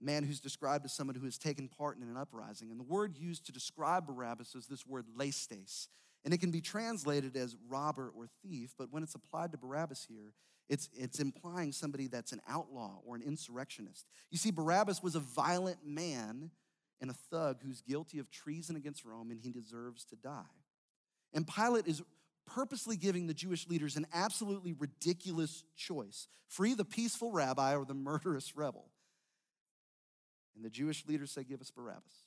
Man 0.00 0.24
who's 0.24 0.40
described 0.40 0.84
as 0.84 0.92
someone 0.92 1.16
who 1.16 1.24
has 1.24 1.38
taken 1.38 1.68
part 1.68 1.98
in 1.98 2.02
an 2.02 2.16
uprising. 2.16 2.70
And 2.70 2.80
the 2.80 2.84
word 2.84 3.16
used 3.18 3.46
to 3.46 3.52
describe 3.52 4.06
Barabbas 4.06 4.54
is 4.54 4.66
this 4.66 4.86
word 4.86 5.06
leistes. 5.16 5.88
And 6.24 6.34
it 6.34 6.38
can 6.38 6.50
be 6.50 6.60
translated 6.60 7.36
as 7.36 7.56
robber 7.68 8.12
or 8.14 8.26
thief, 8.42 8.74
but 8.78 8.92
when 8.92 9.02
it's 9.02 9.14
applied 9.14 9.52
to 9.52 9.58
Barabbas 9.58 10.06
here, 10.08 10.34
it's, 10.68 10.88
it's 10.94 11.18
implying 11.18 11.72
somebody 11.72 12.06
that's 12.06 12.32
an 12.32 12.40
outlaw 12.48 12.98
or 13.04 13.16
an 13.16 13.22
insurrectionist. 13.22 14.06
You 14.30 14.38
see, 14.38 14.50
Barabbas 14.50 15.02
was 15.02 15.16
a 15.16 15.20
violent 15.20 15.78
man 15.84 16.50
and 17.00 17.10
a 17.10 17.14
thug 17.14 17.62
who's 17.64 17.80
guilty 17.80 18.18
of 18.18 18.30
treason 18.30 18.76
against 18.76 19.04
Rome 19.04 19.30
and 19.30 19.40
he 19.40 19.50
deserves 19.50 20.04
to 20.06 20.16
die. 20.16 20.44
And 21.32 21.46
Pilate 21.46 21.86
is 21.86 22.02
purposely 22.46 22.96
giving 22.96 23.26
the 23.26 23.34
Jewish 23.34 23.68
leaders 23.68 23.96
an 23.96 24.06
absolutely 24.12 24.72
ridiculous 24.72 25.64
choice 25.76 26.28
free 26.48 26.74
the 26.74 26.84
peaceful 26.84 27.30
rabbi 27.30 27.76
or 27.76 27.84
the 27.84 27.94
murderous 27.94 28.56
rebel. 28.56 28.90
And 30.60 30.64
the 30.66 30.70
Jewish 30.70 31.06
leaders 31.06 31.30
say, 31.30 31.42
Give 31.42 31.62
us 31.62 31.70
Barabbas. 31.70 32.26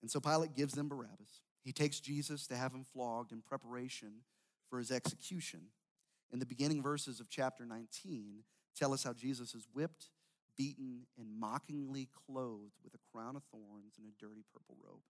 And 0.00 0.10
so 0.10 0.18
Pilate 0.18 0.56
gives 0.56 0.74
them 0.74 0.88
Barabbas. 0.88 1.42
He 1.62 1.72
takes 1.72 2.00
Jesus 2.00 2.48
to 2.48 2.56
have 2.56 2.72
him 2.72 2.84
flogged 2.92 3.30
in 3.30 3.40
preparation 3.40 4.22
for 4.68 4.80
his 4.80 4.90
execution. 4.90 5.60
In 6.32 6.40
the 6.40 6.46
beginning 6.46 6.82
verses 6.82 7.20
of 7.20 7.30
chapter 7.30 7.64
19, 7.64 8.42
tell 8.76 8.92
us 8.92 9.04
how 9.04 9.12
Jesus 9.12 9.54
is 9.54 9.68
whipped 9.72 10.08
beaten, 10.56 11.06
and 11.18 11.28
mockingly 11.38 12.08
clothed 12.26 12.78
with 12.84 12.94
a 12.94 12.98
crown 13.12 13.36
of 13.36 13.42
thorns 13.50 13.94
and 13.98 14.06
a 14.06 14.24
dirty 14.24 14.44
purple 14.52 14.76
robe. 14.84 15.00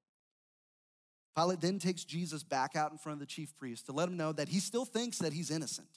Pilate 1.36 1.60
then 1.60 1.78
takes 1.78 2.04
Jesus 2.04 2.42
back 2.42 2.76
out 2.76 2.92
in 2.92 2.98
front 2.98 3.14
of 3.14 3.20
the 3.20 3.26
chief 3.26 3.56
priest 3.56 3.86
to 3.86 3.92
let 3.92 4.08
him 4.08 4.16
know 4.16 4.32
that 4.32 4.48
he 4.48 4.60
still 4.60 4.84
thinks 4.84 5.18
that 5.18 5.32
he's 5.32 5.50
innocent. 5.50 5.88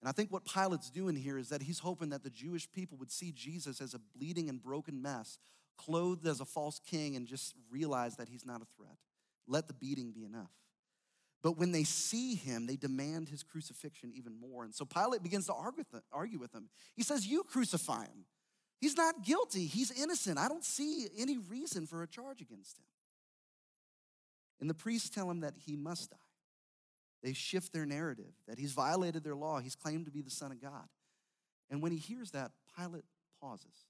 And 0.00 0.08
I 0.08 0.12
think 0.12 0.32
what 0.32 0.44
Pilate's 0.44 0.90
doing 0.90 1.14
here 1.14 1.36
is 1.36 1.50
that 1.50 1.62
he's 1.62 1.78
hoping 1.78 2.08
that 2.10 2.22
the 2.22 2.30
Jewish 2.30 2.70
people 2.72 2.96
would 2.98 3.10
see 3.10 3.32
Jesus 3.32 3.80
as 3.80 3.94
a 3.94 4.00
bleeding 4.16 4.48
and 4.48 4.62
broken 4.62 5.02
mess, 5.02 5.38
clothed 5.76 6.26
as 6.26 6.40
a 6.40 6.44
false 6.44 6.80
king, 6.86 7.16
and 7.16 7.26
just 7.26 7.54
realize 7.70 8.16
that 8.16 8.28
he's 8.28 8.46
not 8.46 8.62
a 8.62 8.66
threat. 8.76 8.96
Let 9.46 9.68
the 9.68 9.74
beating 9.74 10.12
be 10.12 10.24
enough. 10.24 10.50
But 11.42 11.58
when 11.58 11.72
they 11.72 11.84
see 11.84 12.34
him, 12.34 12.66
they 12.66 12.76
demand 12.76 13.28
his 13.28 13.42
crucifixion 13.42 14.12
even 14.14 14.38
more. 14.38 14.64
And 14.64 14.74
so 14.74 14.84
Pilate 14.84 15.22
begins 15.22 15.46
to 15.46 15.54
argue 16.12 16.38
with 16.38 16.52
them. 16.52 16.68
He 16.94 17.02
says, 17.02 17.26
You 17.26 17.42
crucify 17.44 18.02
him. 18.04 18.26
He's 18.80 18.96
not 18.96 19.22
guilty, 19.24 19.66
he's 19.66 19.90
innocent. 19.90 20.38
I 20.38 20.48
don't 20.48 20.64
see 20.64 21.08
any 21.18 21.36
reason 21.36 21.86
for 21.86 22.02
a 22.02 22.06
charge 22.06 22.40
against 22.40 22.78
him. 22.78 22.84
And 24.60 24.68
the 24.68 24.74
priests 24.74 25.10
tell 25.10 25.30
him 25.30 25.40
that 25.40 25.54
he 25.58 25.76
must 25.76 26.10
die. 26.10 26.16
They 27.22 27.32
shift 27.32 27.72
their 27.72 27.86
narrative 27.86 28.32
that 28.48 28.58
he's 28.58 28.72
violated 28.72 29.24
their 29.24 29.34
law, 29.34 29.60
he's 29.60 29.76
claimed 29.76 30.06
to 30.06 30.10
be 30.10 30.22
the 30.22 30.30
Son 30.30 30.52
of 30.52 30.60
God. 30.60 30.88
And 31.70 31.82
when 31.82 31.92
he 31.92 31.98
hears 31.98 32.32
that, 32.32 32.52
Pilate 32.76 33.04
pauses. 33.40 33.86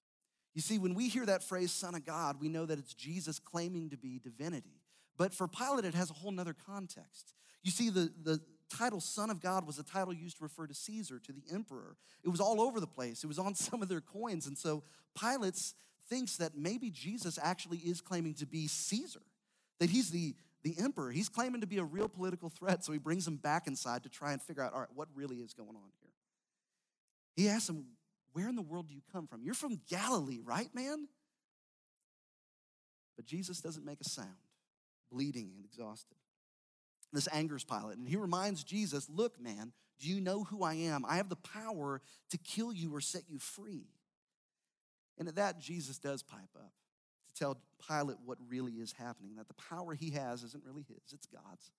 You 0.54 0.60
see, 0.60 0.78
when 0.78 0.94
we 0.94 1.08
hear 1.08 1.24
that 1.26 1.44
phrase, 1.44 1.70
Son 1.70 1.94
of 1.94 2.04
God, 2.04 2.36
we 2.40 2.48
know 2.48 2.66
that 2.66 2.78
it's 2.78 2.92
Jesus 2.92 3.38
claiming 3.38 3.90
to 3.90 3.96
be 3.96 4.18
divinity. 4.18 4.82
But 5.16 5.32
for 5.32 5.46
Pilate, 5.46 5.84
it 5.84 5.94
has 5.94 6.10
a 6.10 6.14
whole 6.14 6.32
nother 6.32 6.54
context. 6.66 7.34
You 7.62 7.70
see, 7.70 7.90
the, 7.90 8.12
the 8.22 8.40
title 8.74 9.00
Son 9.00 9.30
of 9.30 9.40
God 9.40 9.66
was 9.66 9.78
a 9.78 9.82
title 9.82 10.12
used 10.12 10.38
to 10.38 10.42
refer 10.42 10.66
to 10.66 10.74
Caesar, 10.74 11.18
to 11.18 11.32
the 11.32 11.42
emperor. 11.52 11.96
It 12.24 12.28
was 12.28 12.40
all 12.40 12.60
over 12.60 12.80
the 12.80 12.86
place, 12.86 13.22
it 13.22 13.26
was 13.26 13.38
on 13.38 13.54
some 13.54 13.82
of 13.82 13.88
their 13.88 14.00
coins. 14.00 14.46
And 14.46 14.56
so 14.56 14.82
Pilate 15.18 15.56
thinks 16.08 16.36
that 16.38 16.56
maybe 16.56 16.90
Jesus 16.90 17.38
actually 17.40 17.78
is 17.78 18.00
claiming 18.00 18.34
to 18.34 18.46
be 18.46 18.66
Caesar, 18.66 19.22
that 19.78 19.90
he's 19.90 20.10
the, 20.10 20.34
the 20.62 20.76
emperor. 20.78 21.10
He's 21.10 21.28
claiming 21.28 21.60
to 21.62 21.66
be 21.66 21.78
a 21.78 21.84
real 21.84 22.08
political 22.08 22.48
threat. 22.48 22.84
So 22.84 22.92
he 22.92 22.98
brings 22.98 23.26
him 23.26 23.36
back 23.36 23.66
inside 23.66 24.02
to 24.02 24.08
try 24.08 24.32
and 24.32 24.42
figure 24.42 24.62
out, 24.62 24.72
all 24.72 24.80
right, 24.80 24.88
what 24.94 25.08
really 25.14 25.36
is 25.36 25.54
going 25.54 25.70
on 25.70 25.90
here. 26.00 26.10
He 27.36 27.48
asks 27.48 27.68
him, 27.68 27.86
Where 28.32 28.48
in 28.48 28.56
the 28.56 28.62
world 28.62 28.88
do 28.88 28.94
you 28.94 29.02
come 29.12 29.26
from? 29.26 29.42
You're 29.42 29.54
from 29.54 29.80
Galilee, 29.88 30.40
right, 30.44 30.68
man? 30.74 31.08
But 33.16 33.26
Jesus 33.26 33.60
doesn't 33.60 33.84
make 33.84 34.00
a 34.00 34.08
sound, 34.08 34.28
bleeding 35.10 35.52
and 35.56 35.64
exhausted. 35.64 36.16
This 37.12 37.28
angers 37.32 37.64
Pilate, 37.64 37.98
and 37.98 38.08
he 38.08 38.16
reminds 38.16 38.62
Jesus, 38.62 39.08
Look, 39.08 39.40
man, 39.40 39.72
do 39.98 40.08
you 40.08 40.20
know 40.20 40.44
who 40.44 40.62
I 40.62 40.74
am? 40.74 41.04
I 41.06 41.16
have 41.16 41.28
the 41.28 41.36
power 41.36 42.00
to 42.30 42.38
kill 42.38 42.72
you 42.72 42.94
or 42.94 43.00
set 43.00 43.22
you 43.28 43.38
free. 43.38 43.86
And 45.18 45.28
at 45.28 45.36
that, 45.36 45.60
Jesus 45.60 45.98
does 45.98 46.22
pipe 46.22 46.48
up 46.56 46.72
to 47.32 47.38
tell 47.38 47.58
Pilate 47.86 48.18
what 48.24 48.38
really 48.48 48.72
is 48.72 48.92
happening 48.92 49.36
that 49.36 49.48
the 49.48 49.54
power 49.54 49.94
he 49.94 50.10
has 50.10 50.42
isn't 50.42 50.64
really 50.64 50.84
his, 50.88 51.12
it's 51.12 51.26
God's. 51.26 51.70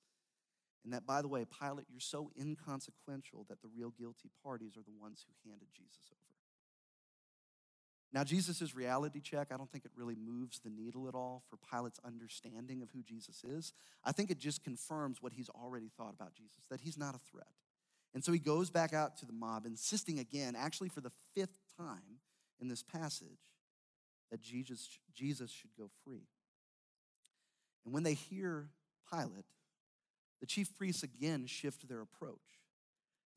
And 0.84 0.94
that, 0.94 1.06
by 1.06 1.22
the 1.22 1.28
way, 1.28 1.46
Pilate, 1.60 1.86
you're 1.92 2.00
so 2.00 2.32
inconsequential 2.40 3.46
that 3.50 3.62
the 3.62 3.68
real 3.76 3.92
guilty 3.92 4.32
parties 4.44 4.78
are 4.78 4.84
the 4.84 5.00
ones 5.00 5.26
who 5.28 5.50
handed 5.50 5.68
Jesus 5.74 6.10
over. 6.10 6.18
Now, 8.14 8.24
Jesus' 8.26 8.76
reality 8.76 9.22
check, 9.22 9.50
I 9.54 9.58
don't 9.58 9.72
think 9.72 9.86
it 9.86 9.92
really 9.96 10.16
moves 10.16 10.60
the 10.60 10.70
needle 10.70 11.08
at 11.08 11.16
all 11.16 11.44
for 11.50 11.58
Pilate's 11.72 12.00
understanding 12.06 12.82
of 12.82 12.90
who 12.90 13.04
Jesus 13.04 13.44
is. 13.44 13.74
I 14.04 14.12
think 14.12 14.30
it 14.32 14.38
just 14.38 14.64
confirms 14.64 15.22
what 15.22 15.34
he's 15.34 15.50
already 15.50 15.90
thought 15.98 16.14
about 16.14 16.34
Jesus, 16.34 16.66
that 16.70 16.82
he's 16.82 16.98
not 16.98 17.16
a 17.16 17.20
threat. 17.20 17.48
And 18.14 18.24
so 18.24 18.34
he 18.34 18.40
goes 18.40 18.70
back 18.70 18.94
out 18.94 19.16
to 19.18 19.26
the 19.26 19.32
mob, 19.32 19.66
insisting 19.66 20.20
again, 20.20 20.56
actually 20.58 20.90
for 20.90 21.00
the 21.00 21.12
fifth 21.34 21.56
time 21.78 22.20
in 22.60 22.68
this 22.68 22.84
passage, 22.84 23.40
that 24.32 24.42
Jesus, 24.42 24.88
Jesus 25.14 25.52
should 25.52 25.76
go 25.78 25.90
free. 26.04 26.28
And 27.86 27.94
when 27.94 28.04
they 28.04 28.14
hear 28.14 28.70
Pilate, 29.12 29.46
the 30.40 30.48
chief 30.48 30.76
priests 30.76 31.04
again 31.04 31.46
shift 31.46 31.88
their 31.88 32.02
approach. 32.02 32.40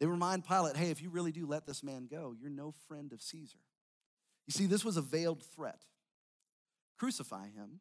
They 0.01 0.07
remind 0.07 0.47
Pilate, 0.47 0.77
hey, 0.77 0.91
if 0.91 1.03
you 1.03 1.11
really 1.11 1.33
do 1.33 1.47
let 1.47 1.67
this 1.67 1.83
man 1.83 2.09
go, 2.11 2.35
you're 2.39 2.51
no 2.51 2.73
friend 2.89 3.13
of 3.13 3.23
Caesar. 3.23 3.59
You 4.47 4.53
see, 4.53 4.67
this 4.67 4.85
was 4.85 4.97
a 4.97 5.03
veiled 5.03 5.43
threat 5.43 5.85
crucify 6.97 7.49
him, 7.49 7.81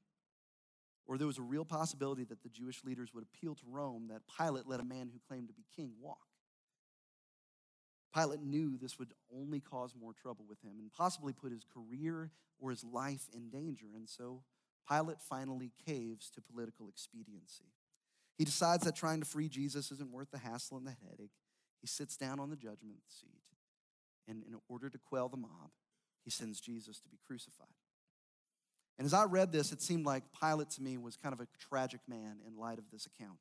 or 1.06 1.17
there 1.17 1.28
was 1.28 1.38
a 1.38 1.43
real 1.43 1.65
possibility 1.65 2.23
that 2.23 2.41
the 2.41 2.49
Jewish 2.49 2.84
leaders 2.84 3.13
would 3.13 3.23
appeal 3.23 3.56
to 3.56 3.63
Rome 3.69 4.08
that 4.10 4.21
Pilate 4.38 4.67
let 4.67 4.80
a 4.80 4.84
man 4.84 5.10
who 5.13 5.19
claimed 5.28 5.47
to 5.47 5.54
be 5.54 5.63
king 5.76 5.91
walk. 6.02 6.33
Pilate 8.13 8.41
knew 8.41 8.78
this 8.78 8.99
would 8.99 9.13
only 9.36 9.60
cause 9.60 9.93
more 9.99 10.13
trouble 10.13 10.45
with 10.47 10.62
him 10.62 10.80
and 10.80 10.91
possibly 10.91 11.34
put 11.34 11.52
his 11.52 11.65
career 11.65 12.32
or 12.60 12.69
his 12.69 12.84
life 12.84 13.28
in 13.34 13.49
danger. 13.49 13.88
And 13.95 14.08
so 14.08 14.43
Pilate 14.89 15.21
finally 15.21 15.71
caves 15.86 16.30
to 16.32 16.41
political 16.41 16.88
expediency. 16.89 17.71
He 18.38 18.45
decides 18.45 18.84
that 18.86 18.95
trying 18.95 19.19
to 19.19 19.26
free 19.26 19.47
Jesus 19.47 19.91
isn't 19.91 20.12
worth 20.12 20.32
the 20.32 20.39
hassle 20.39 20.78
and 20.78 20.88
the 20.88 20.95
headache. 21.10 21.32
He 21.82 21.88
sits 21.88 22.17
down 22.17 22.39
on 22.39 22.49
the 22.49 22.56
judgment 22.56 22.99
seat, 23.08 23.41
and 24.28 24.43
in 24.43 24.56
order 24.69 24.89
to 24.89 24.97
quell 24.97 25.28
the 25.28 25.38
mob, 25.38 25.71
he 26.23 26.32
sends 26.32 26.62
Jesus 26.62 26.99
to 27.02 27.10
be 27.10 27.17
crucified. 27.28 27.67
And 28.97 29.06
as 29.06 29.13
I 29.13 29.26
read 29.26 29.52
this, 29.52 29.71
it 29.71 29.82
seemed 29.82 30.06
like 30.06 30.23
Pilate 30.39 30.69
to 30.71 30.82
me 30.82 30.97
was 30.97 31.17
kind 31.17 31.34
of 31.34 31.41
a 31.41 31.47
tragic 31.60 32.02
man 32.08 32.38
in 32.47 32.58
light 32.58 32.78
of 32.78 32.86
this 32.91 33.06
account. 33.06 33.38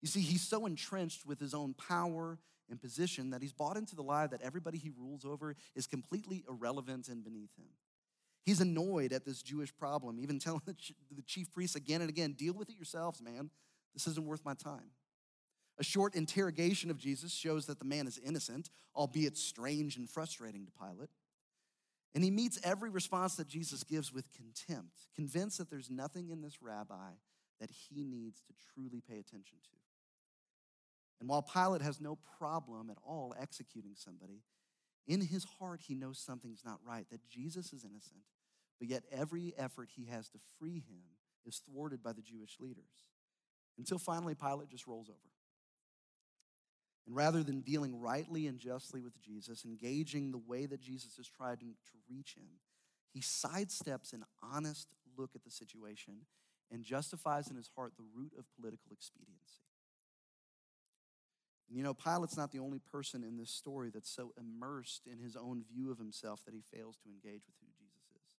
You 0.00 0.08
see, 0.08 0.20
he's 0.20 0.42
so 0.42 0.66
entrenched 0.66 1.26
with 1.26 1.40
his 1.40 1.54
own 1.54 1.74
power 1.74 2.38
and 2.70 2.80
position 2.80 3.30
that 3.30 3.42
he's 3.42 3.52
bought 3.52 3.76
into 3.76 3.96
the 3.96 4.02
lie 4.02 4.26
that 4.26 4.42
everybody 4.42 4.78
he 4.78 4.90
rules 4.96 5.24
over 5.24 5.56
is 5.74 5.86
completely 5.86 6.44
irrelevant 6.48 7.08
and 7.08 7.24
beneath 7.24 7.56
him. 7.56 7.68
He's 8.44 8.60
annoyed 8.60 9.12
at 9.12 9.24
this 9.24 9.42
Jewish 9.42 9.74
problem, 9.76 10.18
even 10.20 10.38
telling 10.38 10.62
the 10.66 11.22
chief 11.22 11.52
priests 11.52 11.76
again 11.76 12.00
and 12.00 12.10
again, 12.10 12.32
deal 12.32 12.54
with 12.54 12.68
it 12.70 12.76
yourselves, 12.76 13.20
man. 13.20 13.50
This 13.94 14.06
isn't 14.06 14.26
worth 14.26 14.44
my 14.44 14.54
time. 14.54 14.90
A 15.78 15.84
short 15.84 16.14
interrogation 16.14 16.90
of 16.90 16.98
Jesus 16.98 17.32
shows 17.32 17.66
that 17.66 17.78
the 17.78 17.84
man 17.84 18.06
is 18.06 18.18
innocent, 18.18 18.68
albeit 18.96 19.36
strange 19.36 19.96
and 19.96 20.08
frustrating 20.08 20.66
to 20.66 20.72
Pilate. 20.72 21.10
And 22.14 22.24
he 22.24 22.30
meets 22.30 22.58
every 22.64 22.90
response 22.90 23.36
that 23.36 23.48
Jesus 23.48 23.84
gives 23.84 24.12
with 24.12 24.32
contempt, 24.32 25.06
convinced 25.14 25.58
that 25.58 25.70
there's 25.70 25.90
nothing 25.90 26.30
in 26.30 26.40
this 26.40 26.60
rabbi 26.60 27.12
that 27.60 27.70
he 27.70 28.02
needs 28.02 28.40
to 28.40 28.54
truly 28.74 29.00
pay 29.00 29.18
attention 29.18 29.58
to. 29.70 29.77
And 31.20 31.28
while 31.28 31.42
Pilate 31.42 31.82
has 31.82 32.00
no 32.00 32.18
problem 32.38 32.90
at 32.90 32.98
all 33.04 33.34
executing 33.40 33.94
somebody, 33.96 34.42
in 35.06 35.20
his 35.20 35.44
heart 35.58 35.80
he 35.86 35.94
knows 35.94 36.18
something's 36.18 36.64
not 36.64 36.78
right, 36.86 37.06
that 37.10 37.26
Jesus 37.28 37.72
is 37.72 37.84
innocent, 37.84 38.22
but 38.78 38.88
yet 38.88 39.02
every 39.10 39.52
effort 39.58 39.88
he 39.96 40.06
has 40.06 40.28
to 40.30 40.38
free 40.58 40.84
him 40.88 41.02
is 41.44 41.60
thwarted 41.66 42.02
by 42.02 42.12
the 42.12 42.22
Jewish 42.22 42.56
leaders. 42.60 43.06
Until 43.78 43.98
finally 43.98 44.34
Pilate 44.34 44.68
just 44.68 44.86
rolls 44.86 45.08
over. 45.08 45.18
And 47.06 47.16
rather 47.16 47.42
than 47.42 47.62
dealing 47.62 47.98
rightly 47.98 48.46
and 48.46 48.58
justly 48.58 49.00
with 49.00 49.18
Jesus, 49.18 49.64
engaging 49.64 50.30
the 50.30 50.42
way 50.46 50.66
that 50.66 50.82
Jesus 50.82 51.16
has 51.16 51.26
tried 51.26 51.60
to, 51.60 51.66
reach 52.10 52.34
him, 52.36 52.48
he 53.12 53.20
sidesteps 53.20 54.12
an 54.12 54.24
honest 54.42 54.88
look 55.16 55.30
at 55.34 55.42
the 55.42 55.50
situation 55.50 56.26
and 56.70 56.84
justifies 56.84 57.48
in 57.48 57.56
his 57.56 57.70
heart 57.74 57.94
the 57.96 58.04
root 58.14 58.32
of 58.38 58.44
political 58.54 58.92
expediency. 58.92 59.67
You 61.70 61.82
know, 61.82 61.92
Pilate's 61.92 62.36
not 62.36 62.50
the 62.50 62.60
only 62.60 62.78
person 62.78 63.22
in 63.22 63.36
this 63.36 63.50
story 63.50 63.90
that's 63.92 64.10
so 64.10 64.32
immersed 64.38 65.06
in 65.06 65.18
his 65.18 65.36
own 65.36 65.64
view 65.70 65.90
of 65.90 65.98
himself 65.98 66.44
that 66.46 66.54
he 66.54 66.62
fails 66.62 66.96
to 67.02 67.08
engage 67.08 67.42
with 67.46 67.56
who 67.60 67.66
Jesus 67.76 68.04
is. 68.10 68.34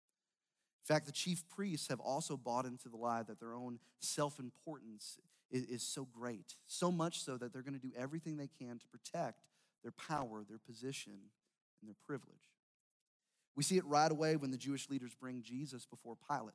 In 0.83 0.95
fact, 0.95 1.05
the 1.05 1.11
chief 1.11 1.43
priests 1.47 1.87
have 1.89 1.99
also 1.99 2.35
bought 2.35 2.65
into 2.65 2.89
the 2.89 2.97
lie 2.97 3.23
that 3.23 3.39
their 3.39 3.53
own 3.53 3.79
self 3.99 4.39
importance 4.39 5.19
is, 5.51 5.63
is 5.65 5.83
so 5.83 6.05
great, 6.05 6.55
so 6.65 6.91
much 6.91 7.23
so 7.23 7.37
that 7.37 7.53
they're 7.53 7.61
going 7.61 7.79
to 7.79 7.87
do 7.87 7.93
everything 7.95 8.37
they 8.37 8.49
can 8.59 8.79
to 8.79 8.87
protect 8.87 9.41
their 9.83 9.91
power, 9.91 10.43
their 10.47 10.57
position, 10.57 11.13
and 11.81 11.87
their 11.87 11.95
privilege. 12.05 12.49
We 13.55 13.63
see 13.63 13.77
it 13.77 13.85
right 13.85 14.11
away 14.11 14.35
when 14.37 14.51
the 14.51 14.57
Jewish 14.57 14.89
leaders 14.89 15.13
bring 15.19 15.41
Jesus 15.43 15.85
before 15.85 16.15
Pilate. 16.27 16.53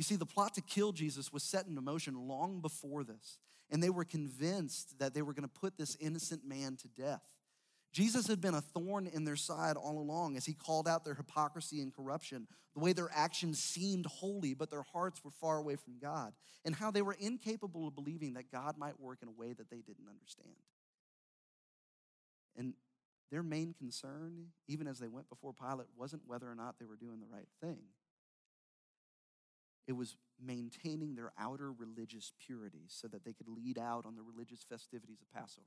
You 0.00 0.04
see, 0.04 0.16
the 0.16 0.24
plot 0.24 0.54
to 0.54 0.62
kill 0.62 0.92
Jesus 0.92 1.30
was 1.30 1.42
set 1.42 1.66
in 1.66 1.74
motion 1.74 2.26
long 2.26 2.62
before 2.62 3.04
this, 3.04 3.36
and 3.70 3.82
they 3.82 3.90
were 3.90 4.06
convinced 4.06 4.98
that 4.98 5.12
they 5.12 5.20
were 5.20 5.34
going 5.34 5.46
to 5.46 5.60
put 5.60 5.76
this 5.76 5.94
innocent 6.00 6.42
man 6.42 6.76
to 6.76 6.88
death. 6.88 7.20
Jesus 7.92 8.26
had 8.26 8.40
been 8.40 8.54
a 8.54 8.62
thorn 8.62 9.06
in 9.06 9.24
their 9.24 9.36
side 9.36 9.76
all 9.76 9.98
along 9.98 10.38
as 10.38 10.46
he 10.46 10.54
called 10.54 10.88
out 10.88 11.04
their 11.04 11.12
hypocrisy 11.12 11.82
and 11.82 11.94
corruption, 11.94 12.46
the 12.74 12.80
way 12.80 12.94
their 12.94 13.10
actions 13.14 13.62
seemed 13.62 14.06
holy, 14.06 14.54
but 14.54 14.70
their 14.70 14.86
hearts 14.90 15.22
were 15.22 15.30
far 15.32 15.58
away 15.58 15.76
from 15.76 15.98
God, 16.00 16.32
and 16.64 16.74
how 16.74 16.90
they 16.90 17.02
were 17.02 17.16
incapable 17.20 17.86
of 17.86 17.94
believing 17.94 18.32
that 18.32 18.50
God 18.50 18.78
might 18.78 18.98
work 18.98 19.18
in 19.20 19.28
a 19.28 19.32
way 19.32 19.52
that 19.52 19.68
they 19.68 19.82
didn't 19.82 20.08
understand. 20.08 20.56
And 22.56 22.72
their 23.30 23.42
main 23.42 23.74
concern, 23.74 24.46
even 24.66 24.86
as 24.86 24.98
they 24.98 25.08
went 25.08 25.28
before 25.28 25.52
Pilate, 25.52 25.88
wasn't 25.94 26.22
whether 26.26 26.50
or 26.50 26.54
not 26.54 26.78
they 26.78 26.86
were 26.86 26.96
doing 26.96 27.20
the 27.20 27.28
right 27.30 27.48
thing. 27.60 27.80
It 29.86 29.92
was 29.92 30.16
maintaining 30.42 31.14
their 31.14 31.32
outer 31.38 31.72
religious 31.72 32.32
purity 32.44 32.84
so 32.88 33.08
that 33.08 33.24
they 33.24 33.32
could 33.32 33.48
lead 33.48 33.78
out 33.78 34.06
on 34.06 34.16
the 34.16 34.22
religious 34.22 34.64
festivities 34.68 35.20
of 35.20 35.30
Passover. 35.32 35.66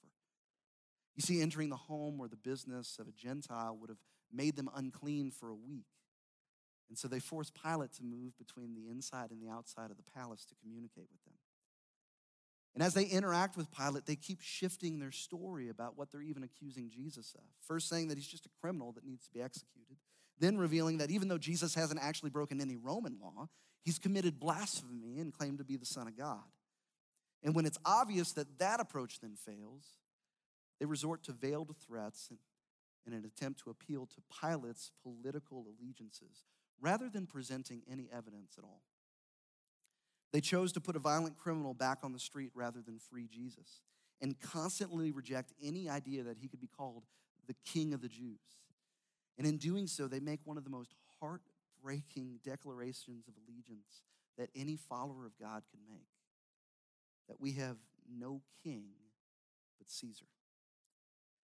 You 1.15 1.21
see, 1.21 1.41
entering 1.41 1.69
the 1.69 1.75
home 1.75 2.19
or 2.19 2.27
the 2.27 2.35
business 2.35 2.97
of 2.99 3.07
a 3.07 3.11
Gentile 3.11 3.77
would 3.79 3.89
have 3.89 3.99
made 4.31 4.55
them 4.55 4.69
unclean 4.75 5.31
for 5.31 5.49
a 5.49 5.55
week. 5.55 5.85
And 6.89 6.97
so 6.97 7.07
they 7.07 7.19
forced 7.19 7.53
Pilate 7.61 7.93
to 7.93 8.03
move 8.03 8.37
between 8.37 8.73
the 8.73 8.89
inside 8.89 9.31
and 9.31 9.41
the 9.41 9.49
outside 9.49 9.91
of 9.91 9.97
the 9.97 10.11
palace 10.15 10.45
to 10.45 10.55
communicate 10.61 11.07
with 11.11 11.23
them. 11.25 11.33
And 12.75 12.83
as 12.83 12.95
they 12.95 13.05
interact 13.05 13.55
with 13.55 13.71
Pilate, 13.71 14.05
they 14.05 14.15
keep 14.15 14.41
shifting 14.41 14.99
their 14.99 15.11
story 15.11 15.69
about 15.69 15.97
what 15.97 16.11
they're 16.11 16.21
even 16.21 16.43
accusing 16.43 16.89
Jesus 16.89 17.35
of. 17.35 17.43
First, 17.61 17.87
saying 17.87 18.07
that 18.07 18.17
he's 18.17 18.27
just 18.27 18.47
a 18.47 18.49
criminal 18.61 18.91
that 18.93 19.05
needs 19.05 19.25
to 19.25 19.31
be 19.31 19.41
executed, 19.41 19.97
then 20.39 20.57
revealing 20.57 20.97
that 20.97 21.11
even 21.11 21.27
though 21.27 21.37
Jesus 21.37 21.75
hasn't 21.75 21.99
actually 22.01 22.31
broken 22.31 22.59
any 22.59 22.75
Roman 22.75 23.17
law, 23.21 23.47
he's 23.83 23.99
committed 23.99 24.39
blasphemy 24.39 25.19
and 25.19 25.33
claimed 25.33 25.59
to 25.59 25.63
be 25.63 25.75
the 25.75 25.85
Son 25.85 26.07
of 26.07 26.17
God. 26.17 26.43
And 27.43 27.53
when 27.53 27.65
it's 27.65 27.77
obvious 27.85 28.31
that 28.33 28.59
that 28.59 28.79
approach 28.79 29.19
then 29.19 29.35
fails, 29.35 29.85
they 30.79 30.85
resort 30.85 31.23
to 31.23 31.31
veiled 31.33 31.75
threats 31.85 32.29
in 33.05 33.13
an 33.13 33.25
attempt 33.25 33.59
to 33.61 33.69
appeal 33.69 34.05
to 34.05 34.21
Pilate's 34.41 34.91
political 35.03 35.65
allegiances 35.67 36.45
rather 36.81 37.09
than 37.09 37.27
presenting 37.27 37.81
any 37.89 38.09
evidence 38.11 38.55
at 38.57 38.63
all. 38.63 38.81
They 40.31 40.41
chose 40.41 40.71
to 40.73 40.81
put 40.81 40.95
a 40.95 40.99
violent 40.99 41.37
criminal 41.37 41.73
back 41.73 41.99
on 42.03 42.11
the 42.11 42.19
street 42.19 42.51
rather 42.55 42.81
than 42.81 42.97
free 42.97 43.27
Jesus 43.27 43.81
and 44.21 44.39
constantly 44.39 45.11
reject 45.11 45.53
any 45.61 45.89
idea 45.89 46.23
that 46.23 46.37
he 46.37 46.47
could 46.47 46.61
be 46.61 46.67
called 46.67 47.03
the 47.47 47.55
king 47.65 47.93
of 47.93 48.01
the 48.01 48.07
Jews. 48.07 48.39
And 49.37 49.45
in 49.45 49.57
doing 49.57 49.85
so, 49.85 50.07
they 50.07 50.19
make 50.19 50.39
one 50.45 50.57
of 50.57 50.63
the 50.63 50.69
most 50.69 50.95
heartbreaking 51.83 52.39
declarations 52.43 53.27
of 53.27 53.33
allegiance 53.47 54.01
that 54.37 54.49
any 54.55 54.75
follower 54.75 55.25
of 55.25 55.37
God 55.39 55.63
can 55.69 55.79
make 55.87 56.07
that 57.29 57.39
we 57.39 57.53
have 57.53 57.77
no 58.11 58.41
king 58.63 58.83
but 59.77 59.89
Caesar. 59.89 60.25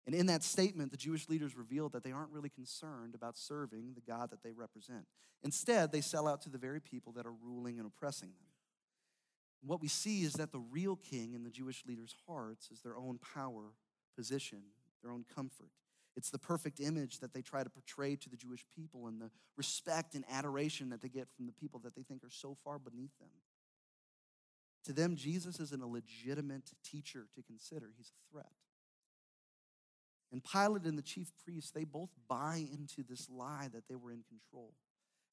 And 0.05 0.13
in 0.13 0.28
that 0.28 0.43
statement, 0.43 0.91
the 0.91 0.97
Jewish 0.97 1.28
leaders 1.28 1.57
revealed 1.57 1.93
that 1.93 2.03
they 2.03 2.11
aren't 2.11 2.30
really 2.30 2.49
concerned 2.49 3.15
about 3.15 3.36
serving 3.36 3.93
the 3.95 4.01
God 4.01 4.30
that 4.30 4.43
they 4.43 4.51
represent. 4.51 5.05
Instead, 5.43 5.91
they 5.91 6.01
sell 6.01 6.28
out 6.28 6.41
to 6.43 6.49
the 6.49 6.59
very 6.59 6.80
people 6.80 7.13
that 7.13 7.26
are 7.26 7.34
ruling 7.34 7.80
and 7.80 7.88
oppressing 7.88 8.30
them. 8.30 8.47
What 9.63 9.82
we 9.82 9.88
see 9.88 10.21
is 10.21 10.34
that 10.34 10.51
the 10.51 10.59
real 10.59 10.95
king 10.95 11.34
in 11.34 11.43
the 11.43 11.49
Jewish 11.49 11.84
leaders' 11.88 12.13
hearts 12.28 12.69
is 12.69 12.82
their 12.82 12.95
own 12.95 13.17
power, 13.34 13.73
position, 14.15 14.61
their 15.01 15.11
own 15.11 15.26
comfort. 15.34 15.71
It's 16.16 16.30
the 16.30 16.39
perfect 16.39 16.80
image 16.80 17.20
that 17.20 17.34
they 17.34 17.41
try 17.41 17.63
to 17.63 17.70
portray 17.70 18.16
to 18.16 18.30
the 18.30 18.38
Jewish 18.38 18.66
people 18.74 19.07
and 19.07 19.20
the 19.20 19.30
respect 19.57 20.16
and 20.16 20.24
adoration 20.30 20.89
that 20.89 21.01
they 21.01 21.09
get 21.09 21.28
from 21.36 21.45
the 21.45 21.51
people 21.51 21.80
that 21.84 21.95
they 21.95 22.03
think 22.03 22.24
are 22.24 22.30
so 22.30 22.55
far 22.63 22.80
beneath 22.80 23.18
them. 23.20 23.30
To 24.86 24.93
them, 24.93 25.16
Jesus 25.16 25.59
isn't 25.59 25.82
a 25.82 25.88
legitimate 25.88 26.72
teacher 26.84 27.28
to 27.36 27.41
consider, 27.43 27.91
he's 27.97 28.11
a 28.11 28.32
threat. 28.32 28.51
And 30.32 30.43
Pilate 30.43 30.86
and 30.86 30.97
the 30.97 31.03
chief 31.03 31.32
priests, 31.43 31.72
they 31.72 31.84
both 31.84 32.09
buy 32.28 32.66
into 32.72 33.03
this 33.07 33.30
lie 33.30 33.70
that 33.74 33.88
they 33.89 33.95
were 33.95 34.11
in 34.11 34.24
control 34.28 34.74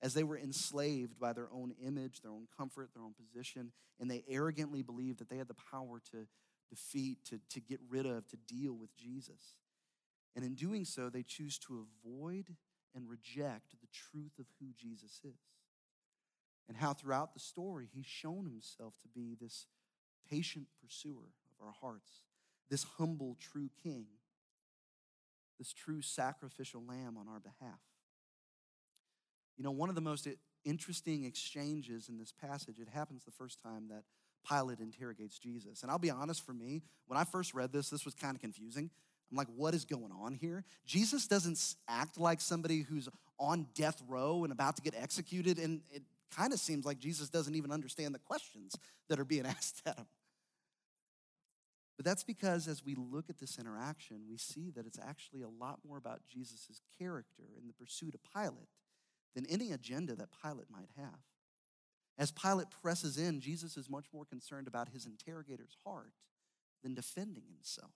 as 0.03 0.14
they 0.14 0.24
were 0.24 0.39
enslaved 0.39 1.18
by 1.18 1.33
their 1.33 1.49
own 1.53 1.72
image, 1.85 2.20
their 2.20 2.33
own 2.33 2.49
comfort, 2.57 2.91
their 2.93 3.05
own 3.05 3.14
position, 3.14 3.72
and 4.01 4.11
they 4.11 4.24
arrogantly 4.28 4.83
believed 4.83 5.18
that 5.20 5.28
they 5.28 5.37
had 5.37 5.49
the 5.49 5.55
power 5.70 6.01
to 6.11 6.26
defeat, 6.68 7.18
to, 7.24 7.39
to 7.51 7.61
get 7.61 7.78
rid 7.89 8.05
of, 8.05 8.26
to 8.28 8.37
deal 8.49 8.72
with 8.72 8.95
Jesus. 8.97 9.55
And 10.35 10.45
in 10.45 10.55
doing 10.55 10.85
so, 10.85 11.09
they 11.09 11.22
choose 11.22 11.59
to 11.61 11.87
avoid 12.05 12.47
and 12.95 13.09
reject 13.09 13.72
the 13.80 13.89
truth 13.93 14.39
of 14.39 14.47
who 14.59 14.66
Jesus 14.78 15.20
is. 15.24 15.41
And 16.68 16.76
how 16.76 16.95
throughout 16.95 17.35
the 17.35 17.41
story, 17.41 17.89
he's 17.93 18.07
shown 18.07 18.47
himself 18.47 18.95
to 19.03 19.09
be 19.09 19.37
this 19.39 19.66
patient 20.30 20.66
pursuer 20.83 21.35
of 21.51 21.66
our 21.66 21.72
hearts, 21.80 22.22
this 22.70 22.85
humble, 22.97 23.37
true 23.41 23.68
king, 23.83 24.07
this 25.59 25.72
true 25.72 26.01
sacrificial 26.01 26.83
lamb 26.87 27.16
on 27.18 27.28
our 27.28 27.41
behalf. 27.41 27.80
You 29.57 29.64
know, 29.64 29.70
one 29.70 29.89
of 29.89 29.95
the 29.95 30.01
most 30.01 30.26
interesting 30.64 31.24
exchanges 31.24 32.09
in 32.09 32.18
this 32.18 32.33
passage, 32.33 32.78
it 32.78 32.89
happens 32.89 33.24
the 33.24 33.30
first 33.30 33.61
time 33.62 33.89
that 33.89 34.05
Pilate 34.49 34.80
interrogates 34.80 35.39
Jesus. 35.39 35.83
And 35.83 35.91
I'll 35.91 35.99
be 35.99 36.11
honest, 36.11 36.45
for 36.45 36.53
me, 36.53 36.83
when 37.07 37.18
I 37.18 37.24
first 37.24 37.55
read 37.55 37.72
this, 37.72 37.91
this 37.91 38.05
was 38.05 38.14
kind 38.14 38.35
of 38.35 38.41
confusing. 38.41 38.91
I'm 39.33 39.39
like, 39.39 39.49
what 39.57 39.74
is 39.74 39.87
going 39.87 40.12
on 40.20 40.35
here? 40.35 40.62
Jesus 40.87 41.26
doesn't 41.26 41.59
act 41.89 42.20
like 42.20 42.41
somebody 42.41 42.83
who's 42.83 43.09
on 43.39 43.66
death 43.74 44.01
row 44.07 44.45
and 44.45 44.53
about 44.53 44.76
to 44.76 44.83
get 44.83 44.95
executed. 44.95 45.59
And 45.59 45.80
it 45.91 46.03
kind 46.37 46.53
of 46.53 46.59
seems 46.59 46.85
like 46.85 46.99
Jesus 46.99 47.30
doesn't 47.30 47.55
even 47.55 47.72
understand 47.72 48.14
the 48.14 48.18
questions 48.18 48.76
that 49.09 49.18
are 49.18 49.24
being 49.24 49.47
asked 49.47 49.83
at 49.87 49.99
him. 49.99 50.07
But 51.97 52.05
that's 52.05 52.24
because 52.24 52.68
as 52.68 52.85
we 52.85 52.95
look 52.95 53.30
at 53.30 53.39
this 53.39 53.59
interaction, 53.59 54.22
we 54.28 54.37
see 54.37 54.70
that 54.76 54.87
it's 54.87 54.99
actually 54.99 55.43
a 55.43 55.49
lot 55.49 55.80
more 55.87 55.97
about 55.97 56.20
Jesus' 56.28 56.80
character 56.99 57.45
in 57.61 57.66
the 57.66 57.74
pursuit 57.74 58.14
of 58.14 58.20
Pilate 58.35 58.68
than 59.35 59.47
any 59.47 59.72
agenda 59.72 60.14
that 60.16 60.28
Pilate 60.43 60.70
might 60.70 60.91
have. 60.97 61.20
As 62.18 62.30
Pilate 62.30 62.68
presses 62.83 63.16
in, 63.16 63.41
Jesus 63.41 63.76
is 63.76 63.89
much 63.89 64.07
more 64.12 64.24
concerned 64.24 64.66
about 64.68 64.91
his 64.91 65.07
interrogator's 65.07 65.76
heart 65.85 66.12
than 66.83 66.95
defending 66.95 67.45
himself, 67.49 67.93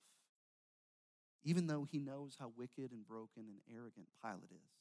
even 1.46 1.68
though 1.68 1.86
he 1.88 2.00
knows 2.00 2.36
how 2.40 2.50
wicked 2.56 2.90
and 2.90 3.06
broken 3.06 3.44
and 3.46 3.60
arrogant 3.72 4.08
Pilate 4.20 4.50
is. 4.50 4.74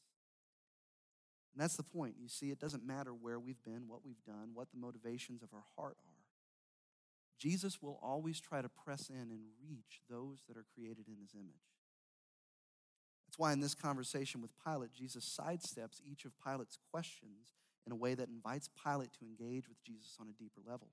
And 1.53 1.61
that's 1.61 1.77
the 1.77 1.83
point. 1.83 2.15
You 2.19 2.27
see, 2.27 2.49
it 2.49 2.59
doesn't 2.59 2.85
matter 2.85 3.11
where 3.11 3.39
we've 3.39 3.63
been, 3.63 3.87
what 3.87 4.03
we've 4.03 4.23
done, 4.25 4.49
what 4.55 4.71
the 4.71 4.79
motivations 4.79 5.43
of 5.43 5.49
our 5.53 5.63
heart 5.77 5.95
are. 6.03 6.23
Jesus 7.37 7.81
will 7.83 7.99
always 8.01 8.41
try 8.41 8.63
to 8.63 8.69
press 8.69 9.09
in 9.09 9.29
and 9.29 9.41
reach 9.63 10.01
those 10.09 10.41
that 10.47 10.57
are 10.57 10.65
created 10.73 11.07
in 11.07 11.17
his 11.21 11.35
image. 11.35 11.69
That's 13.27 13.37
why 13.37 13.53
in 13.53 13.59
this 13.59 13.75
conversation 13.75 14.41
with 14.41 14.51
Pilate, 14.65 14.91
Jesus 14.91 15.37
sidesteps 15.39 16.01
each 16.03 16.25
of 16.25 16.31
Pilate's 16.43 16.79
questions 16.91 17.51
in 17.85 17.91
a 17.91 17.95
way 17.95 18.15
that 18.15 18.29
invites 18.29 18.71
Pilate 18.83 19.13
to 19.19 19.25
engage 19.25 19.69
with 19.69 19.83
Jesus 19.83 20.17
on 20.19 20.27
a 20.29 20.41
deeper 20.41 20.61
level. 20.67 20.87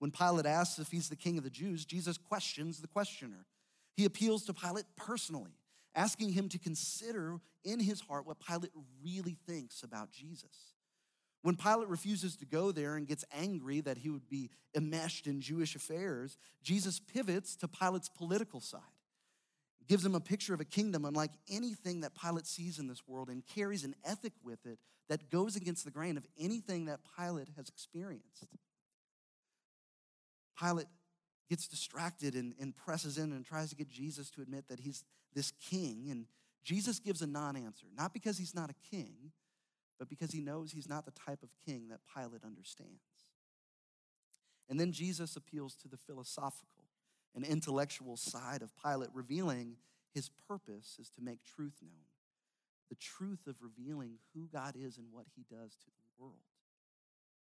When 0.00 0.10
Pilate 0.10 0.44
asks 0.44 0.78
if 0.78 0.90
he's 0.90 1.08
the 1.08 1.16
king 1.16 1.38
of 1.38 1.44
the 1.44 1.50
Jews, 1.50 1.86
Jesus 1.86 2.18
questions 2.18 2.82
the 2.82 2.88
questioner. 2.88 3.46
He 3.96 4.04
appeals 4.04 4.44
to 4.44 4.54
Pilate 4.54 4.86
personally, 4.96 5.56
asking 5.94 6.32
him 6.32 6.48
to 6.50 6.58
consider 6.58 7.38
in 7.64 7.80
his 7.80 8.00
heart 8.00 8.26
what 8.26 8.38
Pilate 8.40 8.72
really 9.02 9.36
thinks 9.46 9.82
about 9.82 10.10
Jesus. 10.10 10.74
When 11.42 11.56
Pilate 11.56 11.88
refuses 11.88 12.36
to 12.36 12.46
go 12.46 12.72
there 12.72 12.96
and 12.96 13.06
gets 13.06 13.24
angry 13.32 13.80
that 13.82 13.98
he 13.98 14.08
would 14.08 14.28
be 14.28 14.50
enmeshed 14.74 15.26
in 15.26 15.40
Jewish 15.40 15.76
affairs, 15.76 16.38
Jesus 16.62 16.98
pivots 16.98 17.54
to 17.56 17.68
Pilate's 17.68 18.08
political 18.08 18.60
side 18.60 18.80
gives 19.86 20.04
him 20.04 20.14
a 20.14 20.20
picture 20.20 20.54
of 20.54 20.60
a 20.60 20.64
kingdom 20.64 21.04
unlike 21.04 21.32
anything 21.50 22.00
that 22.00 22.12
Pilate 22.14 22.46
sees 22.46 22.78
in 22.78 22.86
this 22.86 23.06
world 23.06 23.28
and 23.28 23.46
carries 23.46 23.84
an 23.84 23.94
ethic 24.04 24.32
with 24.42 24.64
it 24.66 24.78
that 25.08 25.30
goes 25.30 25.56
against 25.56 25.84
the 25.84 25.90
grain 25.90 26.16
of 26.16 26.26
anything 26.38 26.86
that 26.86 27.00
Pilate 27.18 27.48
has 27.56 27.68
experienced. 27.68 28.46
Pilate 30.58 30.86
gets 31.48 31.68
distracted 31.68 32.34
and, 32.34 32.54
and 32.60 32.74
presses 32.76 33.18
in 33.18 33.32
and 33.32 33.44
tries 33.44 33.70
to 33.70 33.76
get 33.76 33.88
Jesus 33.88 34.30
to 34.30 34.42
admit 34.42 34.68
that 34.68 34.80
he's 34.80 35.04
this 35.34 35.52
king. 35.70 36.08
And 36.10 36.26
Jesus 36.64 36.98
gives 36.98 37.22
a 37.22 37.26
non 37.26 37.56
answer, 37.56 37.86
not 37.96 38.12
because 38.12 38.38
he's 38.38 38.54
not 38.54 38.70
a 38.70 38.90
king, 38.90 39.32
but 39.98 40.08
because 40.08 40.32
he 40.32 40.40
knows 40.40 40.72
he's 40.72 40.88
not 40.88 41.04
the 41.04 41.12
type 41.12 41.42
of 41.42 41.50
king 41.66 41.88
that 41.88 42.00
Pilate 42.14 42.44
understands. 42.44 43.00
And 44.68 44.80
then 44.80 44.92
Jesus 44.92 45.36
appeals 45.36 45.74
to 45.76 45.88
the 45.88 45.96
philosophical 45.96 46.84
and 47.34 47.44
intellectual 47.44 48.16
side 48.16 48.62
of 48.62 48.72
Pilate, 48.82 49.10
revealing 49.12 49.76
his 50.14 50.30
purpose 50.48 50.96
is 51.00 51.10
to 51.10 51.20
make 51.20 51.44
truth 51.44 51.78
known. 51.82 52.06
The 52.88 52.96
truth 52.96 53.46
of 53.46 53.56
revealing 53.60 54.18
who 54.32 54.48
God 54.52 54.74
is 54.76 54.98
and 54.98 55.08
what 55.10 55.26
he 55.34 55.44
does 55.50 55.76
to 55.76 55.86
the 55.86 56.22
world. 56.22 56.36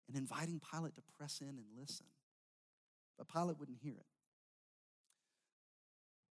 And 0.08 0.16
inviting 0.16 0.60
Pilate 0.72 0.96
to 0.96 1.02
press 1.16 1.40
in 1.40 1.48
and 1.48 1.66
listen. 1.78 2.06
But 3.18 3.28
Pilate 3.28 3.58
wouldn't 3.58 3.78
hear 3.82 3.94
it. 3.94 4.06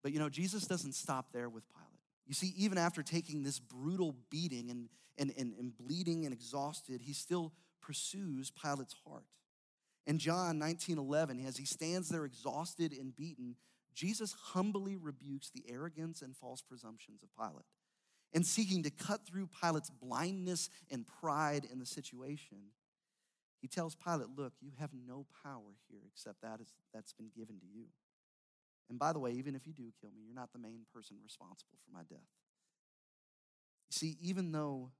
But 0.02 0.12
you 0.12 0.20
know, 0.20 0.30
Jesus 0.30 0.68
doesn't 0.68 0.94
stop 0.94 1.28
there 1.32 1.50
with 1.50 1.64
Pilate. 1.70 1.88
You 2.26 2.34
see, 2.34 2.54
even 2.58 2.78
after 2.78 3.04
taking 3.04 3.44
this 3.44 3.60
brutal 3.60 4.16
beating 4.30 4.70
and, 4.70 4.90
and, 5.18 5.34
and, 5.38 5.54
and 5.58 5.78
bleeding 5.78 6.26
and 6.26 6.34
exhausted, 6.34 7.02
he 7.02 7.14
still 7.14 7.54
pursues 7.82 8.52
Pilate's 8.52 8.96
heart. 9.06 9.26
In 10.06 10.18
John 10.20 10.60
19 10.60 10.98
11, 10.98 11.46
as 11.46 11.58
he 11.58 11.66
stands 11.66 12.10
there 12.10 12.26
exhausted 12.26 12.92
and 12.94 13.16
beaten, 13.16 13.56
Jesus 13.94 14.34
humbly 14.34 14.98
rebukes 14.98 15.50
the 15.50 15.64
arrogance 15.70 16.22
and 16.22 16.36
false 16.36 16.62
presumptions 16.62 17.24
of 17.24 17.30
Pilate. 17.38 17.66
And 18.34 18.46
seeking 18.46 18.84
to 18.84 18.90
cut 18.90 19.26
through 19.28 19.50
Pilate's 19.62 19.92
blindness 19.92 20.70
and 20.90 21.06
pride 21.06 21.68
in 21.72 21.80
the 21.80 21.86
situation, 21.86 22.58
he 23.64 23.70
tells 23.70 23.96
Pilate, 23.96 24.28
Look, 24.38 24.52
you 24.60 24.72
have 24.78 24.90
no 25.08 25.26
power 25.42 25.80
here 25.90 26.02
except 26.06 26.42
that 26.42 26.60
is, 26.60 26.74
that's 26.94 27.14
been 27.14 27.30
given 27.34 27.62
to 27.62 27.66
you. 27.66 27.86
And 28.90 29.00
by 29.00 29.14
the 29.14 29.20
way, 29.20 29.32
even 29.32 29.56
if 29.56 29.66
you 29.66 29.72
do 29.72 29.94
kill 30.02 30.12
me, 30.12 30.22
you're 30.26 30.36
not 30.36 30.52
the 30.52 30.60
main 30.60 30.82
person 30.94 31.16
responsible 31.24 31.78
for 31.86 31.94
my 31.94 32.04
death. 32.04 32.28
You 33.90 33.96
see, 33.96 34.18
even 34.22 34.52
though 34.52 34.92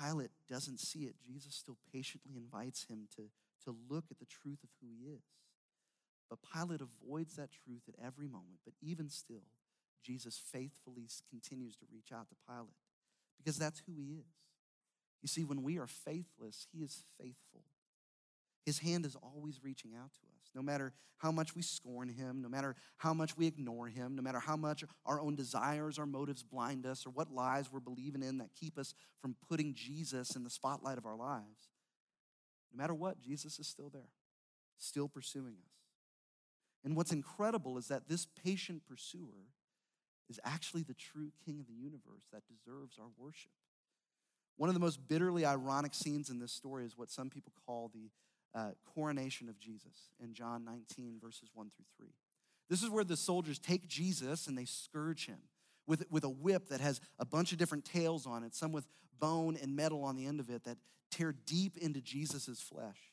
Pilate 0.00 0.30
doesn't 0.48 0.80
see 0.80 1.00
it, 1.00 1.16
Jesus 1.22 1.54
still 1.54 1.76
patiently 1.92 2.32
invites 2.34 2.86
him 2.88 3.08
to 3.16 3.24
to 3.66 3.76
look 3.90 4.06
at 4.10 4.18
the 4.18 4.24
truth 4.24 4.64
of 4.64 4.70
who 4.80 4.88
he 4.88 5.10
is. 5.10 5.22
But 6.30 6.38
Pilate 6.42 6.80
avoids 6.80 7.36
that 7.36 7.50
truth 7.52 7.82
at 7.88 7.94
every 8.02 8.26
moment. 8.26 8.60
But 8.64 8.72
even 8.80 9.10
still, 9.10 9.44
Jesus 10.02 10.40
faithfully 10.50 11.08
continues 11.28 11.76
to 11.76 11.86
reach 11.92 12.10
out 12.10 12.30
to 12.30 12.34
Pilate 12.48 12.80
because 13.36 13.58
that's 13.58 13.82
who 13.86 13.92
he 13.98 14.14
is. 14.14 14.32
You 15.22 15.28
see, 15.28 15.44
when 15.44 15.62
we 15.62 15.78
are 15.78 15.86
faithless, 15.86 16.66
he 16.72 16.82
is 16.82 17.04
faithful. 17.18 17.62
His 18.66 18.80
hand 18.80 19.06
is 19.06 19.16
always 19.16 19.62
reaching 19.62 19.92
out 19.94 20.12
to 20.14 20.20
us. 20.20 20.50
No 20.54 20.62
matter 20.62 20.92
how 21.18 21.32
much 21.32 21.54
we 21.54 21.62
scorn 21.62 22.08
him, 22.08 22.42
no 22.42 22.48
matter 22.48 22.74
how 22.96 23.14
much 23.14 23.36
we 23.36 23.46
ignore 23.46 23.88
him, 23.88 24.16
no 24.16 24.22
matter 24.22 24.40
how 24.40 24.56
much 24.56 24.84
our 25.06 25.20
own 25.20 25.36
desires, 25.36 25.98
our 25.98 26.06
motives 26.06 26.42
blind 26.42 26.84
us, 26.84 27.06
or 27.06 27.10
what 27.10 27.32
lies 27.32 27.72
we're 27.72 27.80
believing 27.80 28.22
in 28.22 28.38
that 28.38 28.54
keep 28.58 28.76
us 28.78 28.94
from 29.20 29.36
putting 29.48 29.74
Jesus 29.74 30.34
in 30.34 30.44
the 30.44 30.50
spotlight 30.50 30.98
of 30.98 31.06
our 31.06 31.16
lives, 31.16 31.70
no 32.72 32.82
matter 32.82 32.94
what, 32.94 33.20
Jesus 33.20 33.58
is 33.58 33.66
still 33.66 33.90
there, 33.90 34.10
still 34.78 35.08
pursuing 35.08 35.54
us. 35.54 35.72
And 36.84 36.96
what's 36.96 37.12
incredible 37.12 37.78
is 37.78 37.88
that 37.88 38.08
this 38.08 38.26
patient 38.44 38.82
pursuer 38.88 39.46
is 40.28 40.40
actually 40.44 40.82
the 40.82 40.94
true 40.94 41.30
king 41.44 41.60
of 41.60 41.66
the 41.66 41.74
universe 41.74 42.26
that 42.32 42.42
deserves 42.48 42.98
our 42.98 43.10
worship. 43.18 43.52
One 44.56 44.68
of 44.68 44.74
the 44.74 44.80
most 44.80 45.08
bitterly 45.08 45.44
ironic 45.44 45.94
scenes 45.94 46.30
in 46.30 46.38
this 46.38 46.52
story 46.52 46.84
is 46.84 46.96
what 46.96 47.10
some 47.10 47.30
people 47.30 47.52
call 47.66 47.90
the 47.92 48.10
uh, 48.54 48.70
coronation 48.94 49.48
of 49.48 49.58
Jesus 49.58 50.10
in 50.22 50.34
John 50.34 50.64
19, 50.64 51.18
verses 51.22 51.48
1 51.54 51.70
through 51.74 52.06
3. 52.06 52.08
This 52.68 52.82
is 52.82 52.90
where 52.90 53.04
the 53.04 53.16
soldiers 53.16 53.58
take 53.58 53.86
Jesus 53.88 54.46
and 54.46 54.56
they 54.56 54.64
scourge 54.64 55.26
him 55.26 55.38
with, 55.86 56.04
with 56.10 56.24
a 56.24 56.28
whip 56.28 56.68
that 56.68 56.80
has 56.80 57.00
a 57.18 57.24
bunch 57.24 57.52
of 57.52 57.58
different 57.58 57.84
tails 57.84 58.26
on 58.26 58.44
it, 58.44 58.54
some 58.54 58.72
with 58.72 58.86
bone 59.18 59.58
and 59.60 59.74
metal 59.74 60.04
on 60.04 60.16
the 60.16 60.26
end 60.26 60.40
of 60.40 60.50
it 60.50 60.64
that 60.64 60.78
tear 61.10 61.34
deep 61.46 61.76
into 61.76 62.00
Jesus' 62.00 62.60
flesh. 62.60 63.12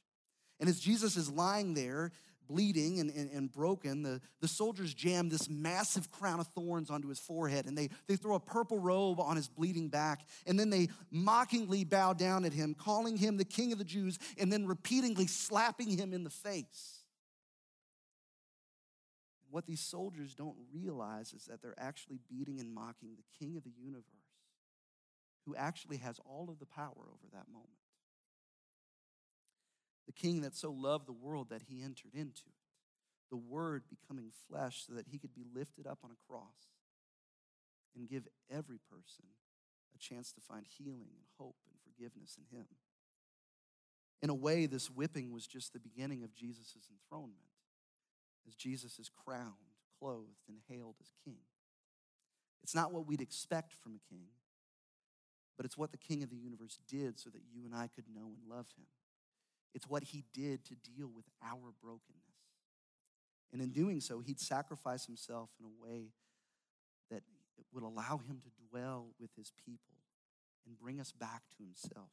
And 0.59 0.69
as 0.69 0.79
Jesus 0.79 1.15
is 1.15 1.29
lying 1.29 1.73
there, 1.73 2.11
bleeding 2.49 2.99
and, 2.99 3.11
and, 3.11 3.29
and, 3.31 3.51
broken, 3.51 4.01
the, 4.01 4.19
the 4.41 4.47
soldiers 4.47 4.93
jam 4.93 5.29
this 5.29 5.47
massive 5.49 6.11
crown 6.11 6.39
of 6.39 6.47
thorns 6.47 6.89
onto 6.89 7.07
his 7.07 7.19
forehead 7.19 7.67
and 7.67 7.77
they, 7.77 7.89
they 8.07 8.15
throw 8.15 8.35
a 8.35 8.39
purple 8.39 8.79
robe 8.79 9.19
on 9.19 9.35
his 9.35 9.47
bleeding 9.47 9.87
back. 9.87 10.25
And 10.47 10.59
then 10.59 10.69
they 10.69 10.89
mockingly 11.11 11.83
bow 11.83 12.13
down 12.13 12.43
at 12.45 12.53
him, 12.53 12.73
calling 12.73 13.15
him 13.15 13.37
the 13.37 13.45
king 13.45 13.71
of 13.71 13.77
the 13.77 13.85
Jews, 13.85 14.17
and 14.37 14.51
then 14.51 14.65
repeatedly 14.65 15.27
slapping 15.27 15.95
him 15.95 16.11
in 16.11 16.23
the 16.23 16.29
face. 16.29 17.03
What 19.51 19.65
these 19.65 19.81
soldiers 19.81 20.35
don't 20.35 20.57
realize 20.73 21.33
is 21.33 21.45
that 21.45 21.61
they're 21.61 21.73
actually 21.77 22.19
beating 22.29 22.59
and 22.59 22.73
mocking 22.73 23.15
the 23.15 23.45
king 23.45 23.57
of 23.57 23.63
the 23.63 23.73
universe, 23.79 24.03
who 25.45 25.55
actually 25.55 25.97
has 25.97 26.19
all 26.25 26.49
of 26.49 26.59
the 26.59 26.65
power 26.65 26.93
over 26.97 27.27
that 27.33 27.47
moment 27.51 27.78
the 30.09 30.13
king 30.13 30.41
that 30.41 30.55
so 30.55 30.71
loved 30.71 31.05
the 31.05 31.13
world 31.13 31.51
that 31.51 31.61
he 31.69 31.83
entered 31.83 32.15
into 32.15 32.41
it, 32.47 32.65
the 33.29 33.37
word 33.37 33.83
becoming 33.87 34.31
flesh 34.49 34.85
so 34.87 34.93
that 34.93 35.05
he 35.07 35.19
could 35.19 35.35
be 35.35 35.45
lifted 35.53 35.85
up 35.85 35.99
on 36.03 36.09
a 36.09 36.17
cross 36.27 36.73
and 37.95 38.09
give 38.09 38.27
every 38.49 38.79
person 38.89 39.25
a 39.93 39.99
chance 39.99 40.31
to 40.31 40.41
find 40.41 40.65
healing 40.65 41.11
and 41.13 41.25
hope 41.37 41.57
and 41.69 41.77
forgiveness 41.83 42.39
in 42.39 42.57
him. 42.57 42.65
In 44.23 44.31
a 44.31 44.33
way, 44.33 44.65
this 44.65 44.89
whipping 44.89 45.31
was 45.31 45.45
just 45.45 45.73
the 45.73 45.79
beginning 45.79 46.23
of 46.23 46.33
Jesus' 46.33 46.89
enthronement 46.89 47.53
as 48.47 48.55
Jesus 48.55 48.97
is 48.97 49.11
crowned, 49.11 49.77
clothed, 49.99 50.47
and 50.47 50.57
hailed 50.67 50.95
as 50.99 51.11
king. 51.23 51.37
It's 52.63 52.73
not 52.73 52.91
what 52.91 53.05
we'd 53.05 53.21
expect 53.21 53.75
from 53.75 53.93
a 53.93 54.09
king, 54.09 54.29
but 55.55 55.67
it's 55.67 55.77
what 55.77 55.91
the 55.91 55.97
king 55.97 56.23
of 56.23 56.31
the 56.31 56.35
universe 56.35 56.79
did 56.87 57.19
so 57.19 57.29
that 57.29 57.43
you 57.53 57.63
and 57.63 57.75
I 57.75 57.89
could 57.93 58.05
know 58.11 58.33
and 58.33 58.49
love 58.49 58.65
him. 58.75 58.87
It's 59.73 59.87
what 59.87 60.03
he 60.03 60.23
did 60.33 60.65
to 60.65 60.75
deal 60.75 61.09
with 61.13 61.25
our 61.43 61.71
brokenness. 61.81 62.23
And 63.51 63.61
in 63.61 63.71
doing 63.71 63.99
so, 63.99 64.19
he'd 64.19 64.39
sacrifice 64.39 65.05
himself 65.05 65.49
in 65.59 65.65
a 65.65 65.83
way 65.83 66.11
that 67.09 67.23
would 67.73 67.83
allow 67.83 68.21
him 68.27 68.41
to 68.41 68.49
dwell 68.69 69.07
with 69.19 69.31
his 69.35 69.51
people 69.65 69.97
and 70.65 70.77
bring 70.77 70.99
us 70.99 71.11
back 71.11 71.43
to 71.57 71.63
himself. 71.63 72.09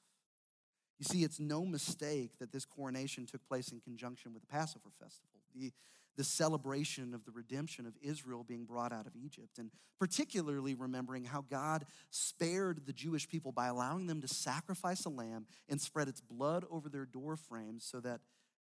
You 0.98 1.04
see, 1.04 1.24
it's 1.24 1.38
no 1.38 1.64
mistake 1.64 2.38
that 2.38 2.52
this 2.52 2.64
coronation 2.64 3.26
took 3.26 3.46
place 3.46 3.70
in 3.70 3.80
conjunction 3.80 4.32
with 4.32 4.42
the 4.42 4.48
Passover 4.48 4.88
festival. 4.98 5.35
The, 5.56 5.72
the 6.16 6.24
celebration 6.24 7.14
of 7.14 7.24
the 7.24 7.30
redemption 7.30 7.86
of 7.86 7.94
Israel 8.02 8.44
being 8.44 8.64
brought 8.64 8.92
out 8.92 9.06
of 9.06 9.12
Egypt, 9.16 9.58
and 9.58 9.70
particularly 9.98 10.74
remembering 10.74 11.24
how 11.24 11.42
God 11.42 11.84
spared 12.10 12.86
the 12.86 12.92
Jewish 12.92 13.28
people 13.28 13.52
by 13.52 13.66
allowing 13.66 14.06
them 14.06 14.20
to 14.22 14.28
sacrifice 14.28 15.04
a 15.04 15.10
lamb 15.10 15.46
and 15.68 15.80
spread 15.80 16.08
its 16.08 16.20
blood 16.20 16.64
over 16.70 16.88
their 16.88 17.04
door 17.04 17.36
frames 17.36 17.84
so 17.84 18.00
that 18.00 18.20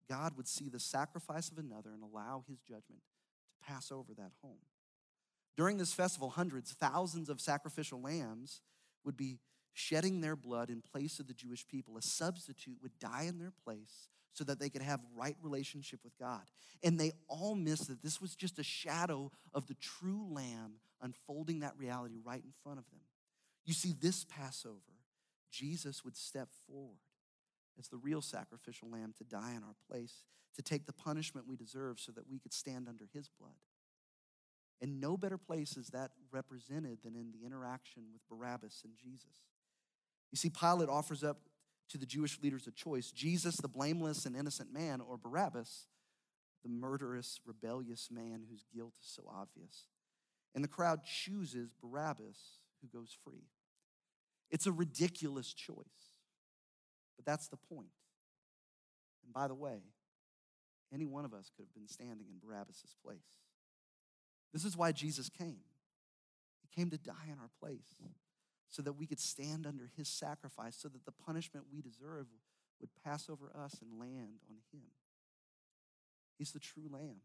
God 0.09 0.37
would 0.37 0.49
see 0.49 0.69
the 0.69 0.81
sacrifice 0.81 1.51
of 1.51 1.59
another 1.59 1.91
and 1.93 2.03
allow 2.03 2.45
his 2.49 2.61
judgment 2.61 3.01
to 3.01 3.73
pass 3.73 3.91
over 3.91 4.13
that 4.15 4.33
home. 4.43 4.59
During 5.57 5.79
this 5.79 5.93
festival, 5.93 6.31
hundreds, 6.31 6.73
thousands 6.73 7.29
of 7.29 7.41
sacrificial 7.41 8.01
lambs 8.01 8.61
would 9.05 9.17
be 9.17 9.39
shedding 9.73 10.21
their 10.21 10.37
blood 10.37 10.71
in 10.71 10.83
place 10.83 11.21
of 11.21 11.27
the 11.27 11.35
Jewish 11.35 11.67
people. 11.67 11.97
A 11.97 12.03
substitute 12.03 12.79
would 12.83 12.99
die 12.99 13.25
in 13.29 13.39
their 13.39 13.53
place 13.65 14.09
so 14.35 14.45
that 14.45 14.59
they 14.59 14.68
could 14.68 14.82
have 14.82 15.01
right 15.16 15.37
relationship 15.43 16.01
with 16.05 16.16
God. 16.18 16.43
And 16.82 16.99
they 16.99 17.12
all 17.28 17.55
missed 17.55 17.89
that 17.89 18.03
this 18.03 18.20
was 18.20 18.35
just 18.35 18.59
a 18.59 18.64
shadow 18.64 19.30
of 19.55 19.66
the 19.66 19.74
true 19.74 20.26
lamb 20.30 20.74
unfolding 21.01 21.61
that 21.61 21.74
reality 21.78 22.16
right 22.22 22.43
in 22.45 22.53
front 22.62 22.78
of 22.78 22.85
them. 22.91 23.01
You 23.64 23.72
see, 23.72 23.95
this 23.99 24.24
Passover, 24.24 24.80
Jesus 25.51 26.05
would 26.05 26.16
step 26.16 26.49
forward 26.66 26.99
as 27.78 27.89
the 27.89 27.97
real 27.97 28.20
sacrificial 28.20 28.91
lamb 28.91 29.14
to 29.18 29.24
die 29.24 29.53
in 29.57 29.62
our 29.62 29.76
place, 29.91 30.24
to 30.57 30.62
take 30.62 30.87
the 30.87 30.93
punishment 30.93 31.49
we 31.49 31.57
deserve 31.57 31.99
so 31.99 32.12
that 32.12 32.28
we 32.28 32.39
could 32.39 32.53
stand 32.53 32.89
under 32.89 33.05
his 33.12 33.28
blood. 33.28 33.53
And 34.80 35.01
no 35.01 35.16
better 35.16 35.39
place 35.39 35.76
is 35.76 35.89
that 35.89 36.11
represented 36.30 36.99
than 37.03 37.14
in 37.14 37.32
the 37.32 37.47
interaction 37.47 38.05
with 38.12 38.22
Barabbas 38.28 38.82
and 38.85 38.93
Jesus. 38.97 39.43
You 40.30 40.37
see, 40.37 40.51
Pilate 40.51 40.89
offers 40.89 41.22
up 41.22 41.39
to 41.91 41.99
the 41.99 42.07
Jewish 42.07 42.41
leaders 42.43 42.66
a 42.66 42.72
choice 42.72 43.11
Jesus, 43.11 43.57
the 43.57 43.68
blameless 43.68 44.26
and 44.26 44.37
innocent 44.37 44.72
man, 44.72 45.01
or 45.01 45.16
Barabbas, 45.16 45.87
the 46.62 46.70
murderous, 46.70 47.41
rebellious 47.45 48.09
man 48.11 48.45
whose 48.51 48.64
guilt 48.74 48.95
is 49.01 49.09
so 49.09 49.24
obvious. 49.30 49.87
And 50.55 50.64
the 50.64 50.68
crowd 50.68 51.01
chooses 51.05 51.74
Barabbas, 51.80 52.39
who 52.80 52.99
goes 52.99 53.16
free. 53.24 53.49
It's 54.51 54.66
a 54.66 54.72
ridiculous 54.72 55.53
choice, 55.53 55.74
but 57.16 57.26
that's 57.26 57.49
the 57.49 57.57
point. 57.57 57.89
And 59.24 59.32
by 59.32 59.49
the 59.49 59.55
way, 59.55 59.80
any 60.93 61.07
one 61.07 61.24
of 61.24 61.35
us 61.35 61.51
could 61.57 61.64
have 61.64 61.74
been 61.74 61.89
standing 61.89 62.26
in 62.28 62.39
Barabbas' 62.47 62.95
place. 63.05 63.18
This 64.53 64.64
is 64.64 64.76
why 64.76 64.93
Jesus 64.93 65.28
came. 65.28 65.64
He 66.62 66.80
came 66.80 66.91
to 66.91 66.99
die 66.99 67.26
in 67.26 67.39
our 67.39 67.51
place 67.61 67.99
so 68.75 68.83
that 68.83 68.95
we 68.95 69.07
could 69.07 69.20
stand 69.20 69.68
under 69.68 69.89
his 69.97 70.09
sacrifice, 70.09 70.77
so 70.77 70.89
that 70.89 71.05
the 71.05 71.12
punishment 71.12 71.66
we 71.72 71.81
deserve 71.81 72.27
would 72.81 72.91
pass 73.05 73.31
over 73.31 73.53
us 73.57 73.79
and 73.81 74.01
land 74.01 74.41
on 74.51 74.57
him. 74.72 74.89
He's 76.37 76.51
the 76.51 76.59
true 76.59 76.89
lamb. 76.91 77.20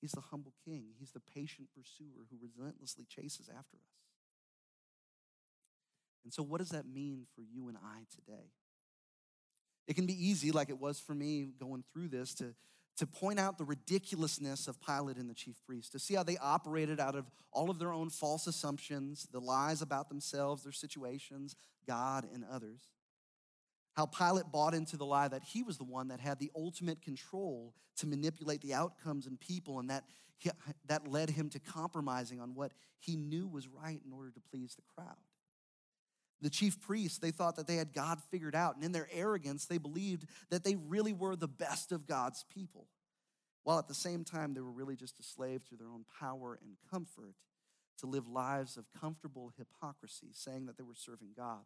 He's 0.00 0.10
the 0.10 0.20
humble 0.20 0.52
king. 0.64 0.86
He's 0.98 1.12
the 1.12 1.20
patient 1.20 1.68
pursuer 1.72 2.26
who 2.28 2.36
relentlessly 2.58 3.04
chases 3.08 3.48
after 3.48 3.76
us. 3.76 4.00
And 6.24 6.32
so, 6.32 6.42
what 6.42 6.58
does 6.58 6.70
that 6.70 6.84
mean 6.84 7.26
for 7.36 7.42
you 7.42 7.68
and 7.68 7.78
I 7.78 8.00
today? 8.12 8.50
It 9.86 9.94
can 9.94 10.06
be 10.06 10.28
easy, 10.28 10.50
like 10.50 10.68
it 10.68 10.80
was 10.80 10.98
for 10.98 11.14
me 11.14 11.46
going 11.60 11.84
through 11.92 12.08
this, 12.08 12.34
to, 12.34 12.54
to 12.96 13.06
point 13.06 13.38
out 13.38 13.56
the 13.56 13.64
ridiculousness 13.64 14.68
of 14.68 14.80
Pilate 14.80 15.16
and 15.16 15.28
the 15.28 15.34
chief 15.34 15.56
priests, 15.66 15.90
to 15.90 15.98
see 15.98 16.14
how 16.14 16.22
they 16.22 16.36
operated 16.38 17.00
out 17.00 17.14
of 17.14 17.30
all 17.52 17.70
of 17.70 17.78
their 17.78 17.92
own 17.92 18.10
false 18.10 18.46
assumptions, 18.46 19.26
the 19.32 19.40
lies 19.40 19.82
about 19.82 20.08
themselves, 20.08 20.62
their 20.62 20.72
situations, 20.72 21.56
God, 21.86 22.26
and 22.32 22.44
others. 22.50 22.90
How 23.94 24.06
Pilate 24.06 24.52
bought 24.52 24.74
into 24.74 24.96
the 24.96 25.06
lie 25.06 25.28
that 25.28 25.42
he 25.42 25.62
was 25.62 25.78
the 25.78 25.84
one 25.84 26.08
that 26.08 26.20
had 26.20 26.38
the 26.38 26.50
ultimate 26.54 27.02
control 27.02 27.74
to 27.96 28.06
manipulate 28.06 28.60
the 28.60 28.74
outcomes 28.74 29.26
and 29.26 29.38
people, 29.40 29.78
and 29.78 29.90
that, 29.90 30.04
that 30.86 31.08
led 31.08 31.30
him 31.30 31.48
to 31.50 31.58
compromising 31.58 32.40
on 32.40 32.54
what 32.54 32.72
he 32.98 33.16
knew 33.16 33.48
was 33.48 33.66
right 33.66 34.00
in 34.04 34.12
order 34.12 34.30
to 34.30 34.40
please 34.50 34.74
the 34.74 34.82
crowd. 34.94 35.16
The 36.42 36.50
chief 36.50 36.80
priests, 36.80 37.18
they 37.18 37.30
thought 37.30 37.56
that 37.56 37.66
they 37.66 37.76
had 37.76 37.92
God 37.92 38.18
figured 38.30 38.54
out. 38.54 38.74
And 38.74 38.84
in 38.84 38.92
their 38.92 39.08
arrogance, 39.12 39.66
they 39.66 39.78
believed 39.78 40.26
that 40.50 40.64
they 40.64 40.76
really 40.76 41.12
were 41.12 41.36
the 41.36 41.48
best 41.48 41.92
of 41.92 42.06
God's 42.06 42.44
people. 42.54 42.86
While 43.62 43.78
at 43.78 43.88
the 43.88 43.94
same 43.94 44.24
time, 44.24 44.54
they 44.54 44.60
were 44.60 44.70
really 44.70 44.96
just 44.96 45.20
a 45.20 45.22
slave 45.22 45.64
to 45.68 45.76
their 45.76 45.88
own 45.88 46.04
power 46.18 46.58
and 46.62 46.76
comfort 46.90 47.34
to 47.98 48.06
live 48.06 48.26
lives 48.26 48.78
of 48.78 48.86
comfortable 48.98 49.52
hypocrisy, 49.58 50.28
saying 50.32 50.66
that 50.66 50.78
they 50.78 50.82
were 50.82 50.94
serving 50.94 51.30
God 51.36 51.60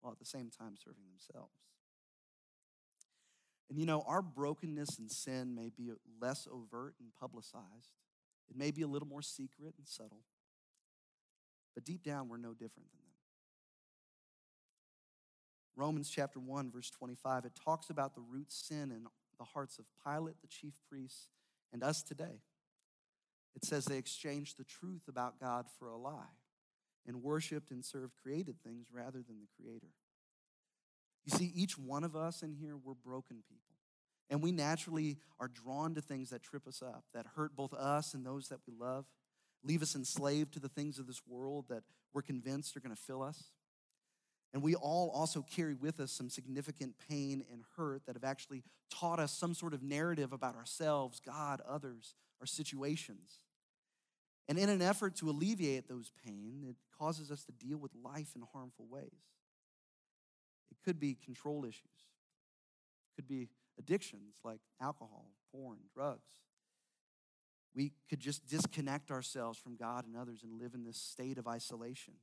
while 0.00 0.12
at 0.12 0.18
the 0.18 0.24
same 0.24 0.50
time 0.50 0.74
serving 0.76 1.04
themselves. 1.08 1.54
And 3.68 3.78
you 3.78 3.86
know, 3.86 4.04
our 4.06 4.22
brokenness 4.22 4.98
and 4.98 5.10
sin 5.10 5.54
may 5.54 5.70
be 5.70 5.90
less 6.20 6.46
overt 6.52 6.94
and 7.00 7.14
publicized, 7.18 7.94
it 8.48 8.56
may 8.56 8.70
be 8.70 8.82
a 8.82 8.86
little 8.86 9.08
more 9.08 9.22
secret 9.22 9.74
and 9.76 9.86
subtle, 9.86 10.22
but 11.74 11.84
deep 11.84 12.02
down, 12.02 12.28
we're 12.28 12.36
no 12.36 12.52
different 12.52 12.90
than 12.92 13.05
Romans 15.76 16.10
chapter 16.10 16.40
1, 16.40 16.70
verse 16.70 16.90
25, 16.90 17.44
it 17.44 17.52
talks 17.62 17.90
about 17.90 18.14
the 18.14 18.22
root 18.22 18.50
sin 18.50 18.90
in 18.90 19.06
the 19.38 19.44
hearts 19.44 19.78
of 19.78 19.84
Pilate, 20.04 20.40
the 20.40 20.48
chief 20.48 20.74
priests, 20.88 21.28
and 21.72 21.82
us 21.82 22.02
today. 22.02 22.40
It 23.54 23.64
says 23.64 23.84
they 23.84 23.98
exchanged 23.98 24.58
the 24.58 24.64
truth 24.64 25.02
about 25.08 25.38
God 25.38 25.66
for 25.78 25.88
a 25.88 25.96
lie 25.96 26.34
and 27.06 27.22
worshiped 27.22 27.70
and 27.70 27.84
served 27.84 28.14
created 28.22 28.56
things 28.62 28.88
rather 28.92 29.22
than 29.22 29.40
the 29.40 29.48
Creator. 29.56 29.88
You 31.24 31.36
see, 31.36 31.52
each 31.54 31.78
one 31.78 32.04
of 32.04 32.16
us 32.16 32.42
in 32.42 32.52
here, 32.52 32.76
we're 32.76 32.94
broken 32.94 33.42
people. 33.48 33.74
And 34.28 34.42
we 34.42 34.52
naturally 34.52 35.18
are 35.38 35.48
drawn 35.48 35.94
to 35.94 36.00
things 36.00 36.30
that 36.30 36.42
trip 36.42 36.66
us 36.66 36.82
up, 36.82 37.04
that 37.14 37.26
hurt 37.36 37.54
both 37.54 37.72
us 37.74 38.14
and 38.14 38.24
those 38.24 38.48
that 38.48 38.58
we 38.66 38.74
love, 38.78 39.06
leave 39.62 39.82
us 39.82 39.94
enslaved 39.94 40.52
to 40.54 40.60
the 40.60 40.68
things 40.68 40.98
of 40.98 41.06
this 41.06 41.22
world 41.26 41.66
that 41.68 41.82
we're 42.12 42.22
convinced 42.22 42.76
are 42.76 42.80
going 42.80 42.94
to 42.94 43.00
fill 43.00 43.22
us. 43.22 43.44
And 44.56 44.62
we 44.62 44.74
all 44.74 45.10
also 45.10 45.42
carry 45.42 45.74
with 45.74 46.00
us 46.00 46.10
some 46.10 46.30
significant 46.30 46.94
pain 47.10 47.44
and 47.52 47.62
hurt 47.76 48.06
that 48.06 48.16
have 48.16 48.24
actually 48.24 48.62
taught 48.90 49.20
us 49.20 49.30
some 49.30 49.52
sort 49.52 49.74
of 49.74 49.82
narrative 49.82 50.32
about 50.32 50.56
ourselves, 50.56 51.20
God, 51.20 51.60
others, 51.68 52.14
our 52.40 52.46
situations. 52.46 53.40
And 54.48 54.58
in 54.58 54.70
an 54.70 54.80
effort 54.80 55.14
to 55.16 55.28
alleviate 55.28 55.90
those 55.90 56.10
pain, 56.24 56.64
it 56.66 56.76
causes 56.98 57.30
us 57.30 57.44
to 57.44 57.52
deal 57.52 57.76
with 57.76 57.90
life 58.02 58.30
in 58.34 58.44
harmful 58.54 58.86
ways. 58.88 59.12
It 60.70 60.78
could 60.82 60.98
be 60.98 61.18
control 61.22 61.66
issues, 61.66 61.84
it 61.84 63.16
could 63.16 63.28
be 63.28 63.50
addictions 63.78 64.36
like 64.42 64.60
alcohol, 64.80 65.32
porn, 65.52 65.80
drugs. 65.92 66.32
We 67.74 67.92
could 68.08 68.20
just 68.20 68.46
disconnect 68.46 69.10
ourselves 69.10 69.58
from 69.58 69.76
God 69.76 70.06
and 70.06 70.16
others 70.16 70.42
and 70.42 70.58
live 70.58 70.72
in 70.72 70.84
this 70.84 70.96
state 70.96 71.36
of 71.36 71.46
isolation. 71.46 72.14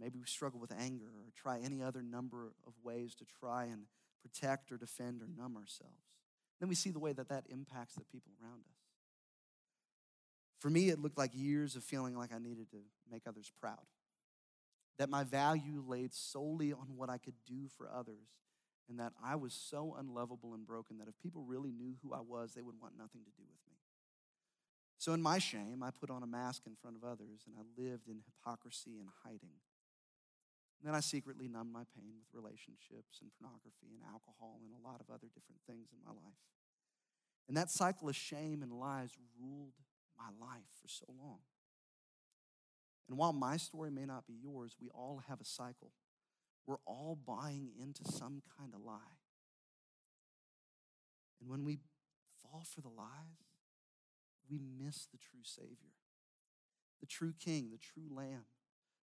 Maybe 0.00 0.18
we 0.18 0.26
struggle 0.26 0.60
with 0.60 0.72
anger 0.78 1.06
or 1.06 1.32
try 1.36 1.60
any 1.60 1.82
other 1.82 2.02
number 2.02 2.52
of 2.66 2.72
ways 2.82 3.14
to 3.16 3.24
try 3.24 3.64
and 3.64 3.82
protect 4.22 4.72
or 4.72 4.76
defend 4.76 5.22
or 5.22 5.28
numb 5.36 5.56
ourselves. 5.56 5.94
Then 6.60 6.68
we 6.68 6.74
see 6.74 6.90
the 6.90 6.98
way 6.98 7.12
that 7.12 7.28
that 7.28 7.44
impacts 7.48 7.94
the 7.94 8.04
people 8.04 8.32
around 8.42 8.60
us. 8.60 8.78
For 10.58 10.70
me, 10.70 10.88
it 10.88 10.98
looked 10.98 11.18
like 11.18 11.30
years 11.34 11.76
of 11.76 11.84
feeling 11.84 12.16
like 12.16 12.32
I 12.34 12.38
needed 12.38 12.70
to 12.72 12.78
make 13.10 13.22
others 13.26 13.50
proud. 13.60 13.86
That 14.98 15.08
my 15.08 15.22
value 15.22 15.84
laid 15.86 16.12
solely 16.12 16.72
on 16.72 16.96
what 16.96 17.08
I 17.08 17.18
could 17.18 17.36
do 17.46 17.68
for 17.76 17.88
others, 17.88 18.26
and 18.88 18.98
that 18.98 19.12
I 19.24 19.36
was 19.36 19.52
so 19.52 19.94
unlovable 19.96 20.54
and 20.54 20.66
broken 20.66 20.98
that 20.98 21.06
if 21.06 21.16
people 21.22 21.42
really 21.42 21.70
knew 21.70 21.94
who 22.02 22.12
I 22.12 22.20
was, 22.20 22.54
they 22.54 22.62
would 22.62 22.80
want 22.80 22.98
nothing 22.98 23.20
to 23.20 23.30
do 23.36 23.44
with 23.48 23.60
me. 23.68 23.76
So, 24.98 25.12
in 25.12 25.22
my 25.22 25.38
shame, 25.38 25.84
I 25.84 25.92
put 25.92 26.10
on 26.10 26.24
a 26.24 26.26
mask 26.26 26.62
in 26.66 26.74
front 26.74 26.96
of 26.96 27.04
others, 27.04 27.46
and 27.46 27.54
I 27.56 27.80
lived 27.80 28.08
in 28.08 28.22
hypocrisy 28.26 28.98
and 28.98 29.08
hiding. 29.22 29.54
And 30.78 30.86
then 30.86 30.94
I 30.94 31.00
secretly 31.00 31.48
numbed 31.48 31.72
my 31.72 31.82
pain 31.96 32.14
with 32.14 32.30
relationships 32.32 33.18
and 33.20 33.30
pornography 33.34 33.90
and 33.90 34.02
alcohol 34.06 34.62
and 34.62 34.72
a 34.72 34.86
lot 34.86 35.00
of 35.00 35.10
other 35.10 35.26
different 35.34 35.60
things 35.66 35.90
in 35.90 35.98
my 36.04 36.12
life. 36.12 36.42
And 37.48 37.56
that 37.56 37.70
cycle 37.70 38.08
of 38.08 38.14
shame 38.14 38.62
and 38.62 38.72
lies 38.72 39.10
ruled 39.40 39.74
my 40.16 40.30
life 40.38 40.70
for 40.80 40.88
so 40.88 41.06
long. 41.08 41.40
And 43.08 43.16
while 43.16 43.32
my 43.32 43.56
story 43.56 43.90
may 43.90 44.04
not 44.04 44.26
be 44.26 44.34
yours, 44.34 44.76
we 44.80 44.88
all 44.90 45.22
have 45.28 45.40
a 45.40 45.44
cycle. 45.44 45.92
We're 46.66 46.84
all 46.86 47.18
buying 47.26 47.70
into 47.80 48.04
some 48.04 48.42
kind 48.58 48.74
of 48.74 48.82
lie. 48.82 49.16
And 51.40 51.48
when 51.48 51.64
we 51.64 51.78
fall 52.42 52.64
for 52.64 52.82
the 52.82 52.88
lies, 52.88 53.48
we 54.50 54.58
miss 54.58 55.08
the 55.10 55.18
true 55.18 55.42
Savior, 55.42 55.96
the 57.00 57.06
true 57.06 57.32
King, 57.38 57.70
the 57.70 57.78
true 57.78 58.14
Lamb, 58.14 58.44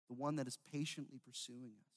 the 0.08 0.14
one 0.14 0.36
that 0.36 0.46
is 0.46 0.58
patiently 0.72 1.20
pursuing 1.24 1.72
us. 1.80 1.92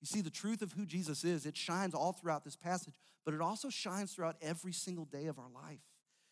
You 0.00 0.06
see, 0.06 0.20
the 0.20 0.30
truth 0.30 0.60
of 0.60 0.72
who 0.72 0.84
Jesus 0.84 1.24
is, 1.24 1.46
it 1.46 1.56
shines 1.56 1.94
all 1.94 2.12
throughout 2.12 2.44
this 2.44 2.56
passage, 2.56 2.94
but 3.24 3.32
it 3.32 3.40
also 3.40 3.70
shines 3.70 4.12
throughout 4.12 4.36
every 4.42 4.72
single 4.72 5.06
day 5.06 5.26
of 5.26 5.38
our 5.38 5.48
life. 5.48 5.80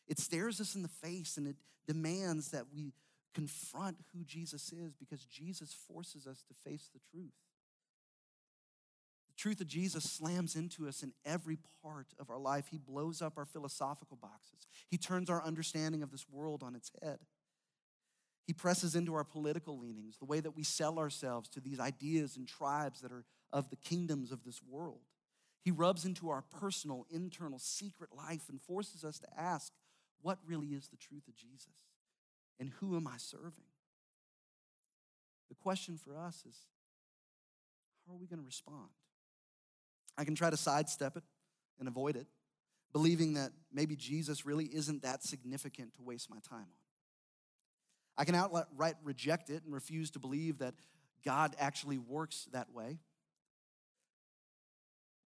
It 0.07 0.19
stares 0.19 0.61
us 0.61 0.75
in 0.75 0.83
the 0.83 0.89
face 0.89 1.37
and 1.37 1.47
it 1.47 1.57
demands 1.87 2.51
that 2.51 2.67
we 2.73 2.93
confront 3.35 3.97
who 4.13 4.25
Jesus 4.25 4.73
is 4.73 4.95
because 4.95 5.25
Jesus 5.25 5.75
forces 5.89 6.27
us 6.27 6.45
to 6.49 6.55
face 6.69 6.91
the 6.93 7.01
truth. 7.11 7.33
The 9.29 9.37
truth 9.37 9.61
of 9.63 9.67
Jesus 9.67 10.05
slams 10.05 10.55
into 10.55 10.87
us 10.87 11.03
in 11.03 11.13
every 11.25 11.57
part 11.83 12.09
of 12.19 12.29
our 12.29 12.39
life. 12.39 12.67
He 12.71 12.77
blows 12.77 13.23
up 13.23 13.39
our 13.39 13.47
philosophical 13.47 14.19
boxes, 14.21 14.67
He 14.89 14.99
turns 14.99 15.31
our 15.31 15.43
understanding 15.43 16.03
of 16.03 16.11
this 16.11 16.27
world 16.31 16.63
on 16.63 16.75
its 16.75 16.91
head. 17.03 17.21
He 18.47 18.53
presses 18.53 18.97
into 18.97 19.15
our 19.15 19.25
political 19.25 19.79
leanings, 19.79 20.19
the 20.19 20.25
way 20.25 20.41
that 20.41 20.57
we 20.57 20.65
sell 20.65 20.99
ourselves 20.99 21.49
to 21.51 21.61
these 21.61 21.79
ideas 21.79 22.37
and 22.37 22.47
tribes 22.47 23.01
that 23.01 23.13
are 23.13 23.25
of 23.53 23.71
the 23.71 23.77
kingdoms 23.77 24.33
of 24.33 24.45
this 24.45 24.61
world. 24.63 25.01
He 25.63 25.71
rubs 25.71 26.05
into 26.05 26.29
our 26.31 26.43
personal, 26.43 27.07
internal, 27.11 27.59
secret 27.59 28.11
life 28.17 28.49
and 28.49 28.61
forces 28.61 29.05
us 29.05 29.19
to 29.21 29.29
ask 29.39 29.73
what 30.21 30.39
really 30.47 30.69
is 30.69 30.89
the 30.89 30.97
truth 30.97 31.29
of 31.29 31.37
Jesus 31.37 31.69
and 32.59 32.71
who 32.81 32.97
am 32.97 33.07
I 33.07 33.17
serving? 33.17 33.53
The 35.49 35.55
question 35.57 35.99
for 35.99 36.17
us 36.17 36.45
is 36.49 36.57
how 38.07 38.15
are 38.15 38.19
we 38.19 38.27
going 38.27 38.41
to 38.41 38.47
respond? 38.47 38.89
I 40.17 40.25
can 40.25 40.35
try 40.35 40.51
to 40.51 40.57
sidestep 40.57 41.17
it 41.17 41.23
and 41.79 41.89
avoid 41.89 42.17
it, 42.17 42.27
believing 42.93 43.35
that 43.35 43.51
maybe 43.73 43.97
Jesus 43.97 44.45
really 44.45 44.67
isn't 44.67 45.03
that 45.03 45.23
significant 45.23 45.95
to 45.97 46.03
waste 46.03 46.31
my 46.31 46.39
time 46.49 46.61
on. 46.61 46.82
I 48.23 48.25
can 48.25 48.37
outright 48.37 48.95
reject 49.03 49.51
it 49.51 49.65
and 49.65 49.75
refuse 49.75 50.13
to 50.13 50.21
believe 50.21 50.59
that 50.59 50.75
God 51.25 51.57
actually 51.59 51.99
works 51.99 52.47
that 52.53 52.73
way. 52.73 53.01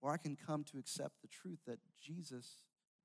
Or 0.01 0.15
I 0.15 0.17
can 0.17 0.35
come 0.35 0.65
to 0.73 0.79
accept 0.79 1.21
the 1.21 1.29
truth 1.29 1.59
that 1.67 1.79
Jesus 2.03 2.63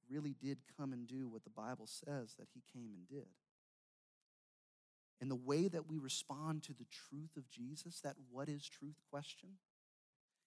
really 0.10 0.34
did 0.42 0.60
come 0.78 0.94
and 0.94 1.06
do 1.06 1.28
what 1.28 1.44
the 1.44 1.50
Bible 1.50 1.88
says 1.88 2.36
that 2.40 2.48
he 2.54 2.64
came 2.74 2.92
and 2.96 3.06
did. 3.06 3.28
And 5.20 5.30
the 5.30 5.36
way 5.36 5.68
that 5.68 5.90
we 5.90 5.98
respond 5.98 6.64
to 6.64 6.74
the 6.74 6.88
truth 6.90 7.36
of 7.36 7.50
Jesus, 7.50 8.00
that 8.00 8.16
what 8.32 8.48
is 8.48 8.70
truth 8.70 8.96
question, 9.10 9.50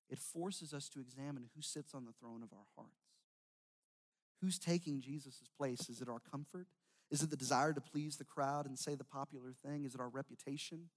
it 0.09 0.18
forces 0.18 0.72
us 0.72 0.88
to 0.88 1.01
examine 1.01 1.51
who 1.55 1.61
sits 1.61 1.92
on 1.92 2.07
the 2.07 2.14
throne 2.18 2.42
of 2.42 2.55
our 2.55 2.64
hearts. 2.78 2.95
Who's 4.40 4.59
taking 4.59 5.03
Jesus' 5.03 5.42
place? 5.55 5.90
Is 5.90 6.01
it 6.01 6.09
our 6.09 6.20
comfort? 6.30 6.66
Is 7.11 7.22
it 7.22 7.30
the 7.30 7.36
desire 7.36 7.72
to 7.72 7.80
please 7.80 8.16
the 8.16 8.24
crowd 8.24 8.66
and 8.66 8.78
say 8.78 8.94
the 8.94 9.05
popular 9.05 9.52
thing? 9.64 9.84
Is 9.84 9.94
it 9.94 10.00
our 10.00 10.09
reputation? 10.09 10.88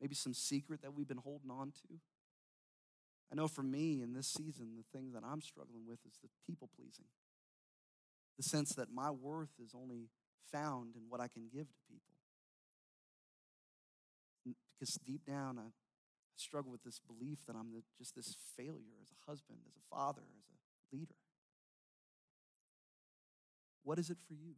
Maybe 0.00 0.14
some 0.14 0.34
secret 0.34 0.82
that 0.82 0.94
we've 0.94 1.08
been 1.08 1.18
holding 1.18 1.50
on 1.50 1.72
to? 1.72 1.98
I 3.30 3.34
know 3.34 3.48
for 3.48 3.62
me 3.62 4.02
in 4.02 4.12
this 4.12 4.26
season, 4.26 4.76
the 4.76 4.98
thing 4.98 5.12
that 5.12 5.22
I'm 5.24 5.40
struggling 5.40 5.86
with 5.86 6.00
is 6.06 6.18
the 6.22 6.28
people 6.46 6.68
pleasing 6.74 7.06
the 8.36 8.42
sense 8.42 8.74
that 8.74 8.88
my 8.92 9.10
worth 9.10 9.52
is 9.62 9.74
only 9.74 10.08
found 10.50 10.96
in 10.96 11.02
what 11.08 11.20
I 11.20 11.28
can 11.28 11.48
give 11.52 11.68
to 11.68 11.78
people. 11.88 12.16
Because 14.44 14.98
deep 15.06 15.24
down, 15.24 15.58
I 15.58 15.70
struggle 16.36 16.72
with 16.72 16.82
this 16.82 16.98
belief 16.98 17.38
that 17.46 17.54
I'm 17.54 17.72
just 17.98 18.16
this 18.16 18.36
failure 18.56 18.98
as 19.00 19.10
a 19.10 19.30
husband, 19.30 19.58
as 19.68 19.76
a 19.76 19.94
father, 19.94 20.22
as 20.38 20.44
a 20.48 20.96
leader. 20.96 21.14
What 23.84 23.98
is 23.98 24.10
it 24.10 24.18
for 24.26 24.34
you? 24.34 24.54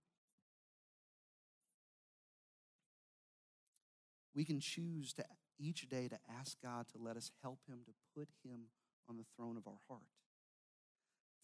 We 4.34 4.44
can 4.44 4.60
choose 4.60 5.12
to 5.14 5.24
each 5.58 5.88
day 5.88 6.08
to 6.08 6.18
ask 6.38 6.56
God 6.62 6.86
to 6.88 6.98
let 6.98 7.16
us 7.16 7.30
help 7.42 7.60
him 7.68 7.80
to 7.86 7.92
put 8.16 8.28
him 8.44 8.66
on 9.08 9.16
the 9.16 9.24
throne 9.36 9.56
of 9.56 9.66
our 9.66 9.78
heart 9.88 10.02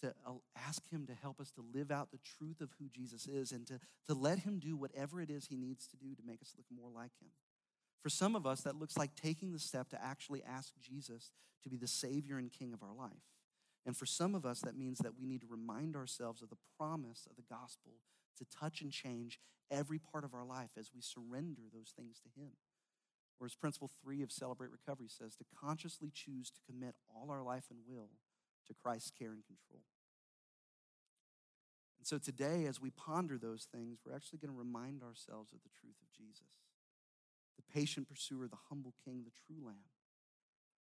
to 0.01 0.15
uh, 0.27 0.33
ask 0.57 0.89
Him 0.91 1.07
to 1.07 1.15
help 1.15 1.41
us 1.41 1.51
to 1.53 1.65
live 1.75 1.91
out 1.91 2.11
the 2.11 2.19
truth 2.39 2.61
of 2.61 2.71
who 2.79 2.89
Jesus 2.89 3.27
is 3.27 3.53
and 3.53 3.67
to, 3.67 3.79
to 4.07 4.15
let 4.15 4.41
Him 4.41 4.59
do 4.59 4.77
whatever 4.77 5.21
it 5.21 5.31
is 5.31 5.47
He 5.47 5.57
needs 5.57 5.87
to 5.89 5.97
do 5.97 6.15
to 6.15 6.23
make 6.27 6.43
us 6.43 6.55
look 6.57 6.67
more 6.75 6.91
like 6.91 7.13
Him. 7.21 7.31
For 8.03 8.09
some 8.09 8.35
of 8.35 8.47
us, 8.47 8.63
that 8.63 8.77
looks 8.77 8.97
like 8.97 9.15
taking 9.15 9.53
the 9.53 9.59
step 9.59 9.91
to 9.91 10.03
actually 10.03 10.43
ask 10.43 10.73
Jesus 10.81 11.31
to 11.63 11.69
be 11.69 11.77
the 11.77 11.87
Savior 11.87 12.39
and 12.39 12.51
King 12.51 12.73
of 12.73 12.83
our 12.83 12.95
life. 12.95 13.11
And 13.85 13.97
for 13.97 14.07
some 14.07 14.35
of 14.35 14.47
us, 14.47 14.61
that 14.61 14.77
means 14.77 14.99
that 14.99 15.19
we 15.19 15.27
need 15.27 15.43
to 15.43 15.47
remind 15.51 15.97
ourselves 15.97 16.43
of 16.43 16.49
the 16.49 16.57
promise 16.79 17.27
of 17.29 17.37
the 17.37 17.55
gospel 17.55 17.93
to 18.39 18.47
touch 18.59 18.81
and 18.81 18.91
change 18.91 19.39
every 19.71 19.99
part 19.99 20.25
of 20.25 20.35
our 20.35 20.45
life 20.45 20.71
as 20.79 20.91
we 20.95 21.01
surrender 21.03 21.63
those 21.73 21.93
things 21.97 22.21
to 22.21 22.41
Him. 22.41 22.53
Or 23.41 23.47
as 23.47 23.55
principle 23.55 23.91
three 24.03 24.23
of 24.23 24.31
Celebrate 24.31 24.71
Recovery 24.71 25.09
says, 25.09 25.35
to 25.37 25.45
consciously 25.59 26.11
choose 26.13 26.51
to 26.51 26.61
commit 26.71 26.95
all 27.09 27.31
our 27.31 27.43
life 27.43 27.65
and 27.71 27.81
will 27.89 28.11
to 28.67 28.75
Christ's 28.75 29.11
care 29.11 29.33
and 29.33 29.45
control. 29.47 29.83
And 31.99 32.07
so 32.07 32.19
today, 32.19 32.67
as 32.67 32.81
we 32.81 32.91
ponder 32.91 33.39
those 33.39 33.67
things, 33.73 34.01
we're 34.05 34.15
actually 34.15 34.39
going 34.39 34.53
to 34.53 34.59
remind 34.59 35.03
ourselves 35.03 35.53
of 35.53 35.63
the 35.63 35.71
truth 35.81 35.97
of 36.03 36.13
Jesus, 36.17 36.49
the 37.57 37.73
patient 37.73 38.09
pursuer, 38.09 38.47
the 38.47 38.57
humble 38.69 38.95
king, 39.05 39.25
the 39.25 39.33
true 39.47 39.65
lamb, 39.65 39.89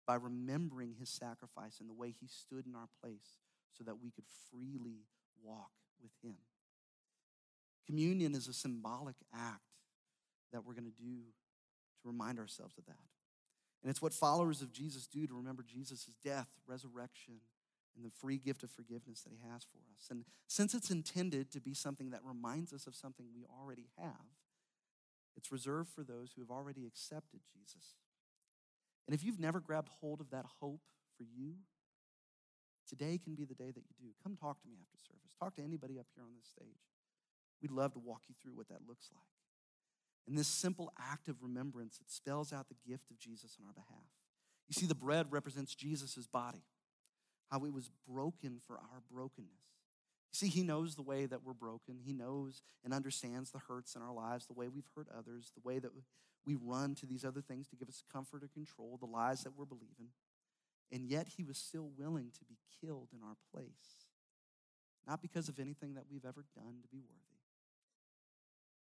by 0.06 0.16
remembering 0.16 0.96
his 1.00 1.10
sacrifice 1.10 1.80
and 1.80 1.90
the 1.90 1.94
way 1.94 2.14
he 2.18 2.28
stood 2.28 2.66
in 2.66 2.76
our 2.76 2.90
place 3.02 3.40
so 3.72 3.84
that 3.84 4.02
we 4.02 4.12
could 4.12 4.26
freely 4.50 5.06
walk 5.42 5.72
with 6.02 6.12
him. 6.24 6.36
Communion 7.86 8.36
is 8.36 8.48
a 8.48 8.54
symbolic 8.54 9.16
act 9.34 9.62
that 10.52 10.66
we're 10.66 10.74
going 10.74 10.86
to 10.86 11.04
do 11.04 11.24
to 12.02 12.08
remind 12.08 12.40
ourselves 12.40 12.78
of 12.78 12.86
that. 12.86 13.08
And 13.84 13.90
it's 13.90 14.02
what 14.02 14.14
followers 14.14 14.62
of 14.62 14.72
Jesus 14.72 15.08
do 15.08 15.26
to 15.26 15.34
remember 15.34 15.64
Jesus' 15.64 16.12
death, 16.24 16.48
resurrection, 16.68 17.42
and 17.96 18.06
the 18.06 18.12
free 18.12 18.38
gift 18.38 18.64
of 18.64 18.72
forgiveness 18.72 19.22
that 19.22 19.34
He 19.34 19.40
has 19.52 19.64
for 19.64 19.80
us. 19.96 20.08
And 20.10 20.26
since 20.48 20.74
it's 20.74 20.92
intended 20.92 21.52
to 21.52 21.60
be 21.60 21.74
something 21.74 22.12
that 22.12 22.22
reminds 22.24 22.74
us 22.74 22.88
of 22.88 22.96
something 22.96 23.28
we 23.34 23.44
already 23.46 23.88
have, 23.98 24.32
it's 25.36 25.52
reserved 25.52 25.90
for 25.90 26.04
those 26.04 26.32
who 26.34 26.42
have 26.42 26.52
already 26.52 26.86
accepted 26.86 27.42
Jesus. 27.52 27.96
And 29.08 29.16
if 29.16 29.24
you've 29.24 29.40
never 29.40 29.60
grabbed 29.60 29.90
hold 30.00 30.22
of 30.22 30.30
that 30.30 30.46
hope 30.60 30.82
for 31.18 31.24
you, 31.24 31.56
today 32.88 33.20
can 33.22 33.36
be 33.36 33.46
the 33.46 33.56
day 33.56 33.72
that 33.72 33.84
you 33.90 33.96
do. 34.00 34.08
Come 34.22 34.36
talk 34.36 34.62
to 34.62 34.68
me 34.68 34.78
after 34.80 34.98
service. 34.98 35.32
Talk 35.40 35.56
to 35.56 35.64
anybody 35.64 36.00
up 36.00 36.08
here 36.16 36.24
on 36.24 36.32
this 36.36 36.48
stage. 36.48 36.86
We'd 37.62 37.72
love 37.72 37.94
to 37.94 38.00
walk 38.00 38.24
you 38.28 38.36
through 38.42 38.54
what 38.54 38.70
that 38.70 38.88
looks 38.88 39.10
like. 39.14 39.41
And 40.28 40.38
this 40.38 40.48
simple 40.48 40.94
act 41.00 41.28
of 41.28 41.42
remembrance, 41.42 42.00
it 42.00 42.12
spells 42.12 42.54
out 42.54 42.68
the 42.70 42.90
gift 42.90 43.10
of 43.10 43.20
Jesus 43.20 43.58
on 43.60 43.68
our 43.68 43.74
behalf. 43.74 44.08
You 44.70 44.74
see, 44.74 44.86
the 44.86 44.96
bread 44.96 45.28
represents 45.32 45.76
Jesus' 45.76 46.28
body, 46.28 46.64
how 47.50 47.66
it 47.66 47.74
was 47.74 47.90
broken 48.08 48.62
for 48.66 48.78
our 48.78 49.02
brokenness. 49.12 49.50
You 50.32 50.38
see, 50.38 50.48
He 50.48 50.64
knows 50.64 50.96
the 50.96 51.02
way 51.02 51.26
that 51.26 51.44
we're 51.44 51.54
broken. 51.54 52.00
He 52.02 52.14
knows 52.14 52.62
and 52.86 52.94
understands 52.94 53.52
the 53.52 53.60
hurts 53.60 53.96
in 53.96 54.02
our 54.02 54.14
lives, 54.14 54.46
the 54.46 54.54
way 54.54 54.70
we've 54.70 54.88
hurt 54.96 55.08
others, 55.18 55.52
the 55.54 55.68
way 55.68 55.80
that 55.80 55.92
we 56.46 56.56
run 56.56 56.96
to 56.96 57.06
these 57.06 57.26
other 57.26 57.42
things 57.42 57.68
to 57.68 57.76
give 57.76 57.90
us 57.90 58.04
comfort 58.12 58.44
or 58.44 58.48
control, 58.48 58.98
the 58.98 59.06
lies 59.06 59.44
that 59.44 59.58
we're 59.58 59.66
believing. 59.66 60.10
And 60.92 61.06
yet, 61.10 61.28
He 61.36 61.44
was 61.44 61.58
still 61.58 61.90
willing 61.98 62.32
to 62.38 62.46
be 62.46 62.58
killed 62.82 63.10
in 63.14 63.20
our 63.24 63.36
place. 63.54 64.08
Not 65.08 65.22
because 65.22 65.50
of 65.50 65.60
anything 65.60 65.96
that 65.96 66.06
we've 66.10 66.26
ever 66.26 66.46
done 66.56 66.76
to 66.82 66.88
be 66.88 67.00
worthy, 67.00 67.31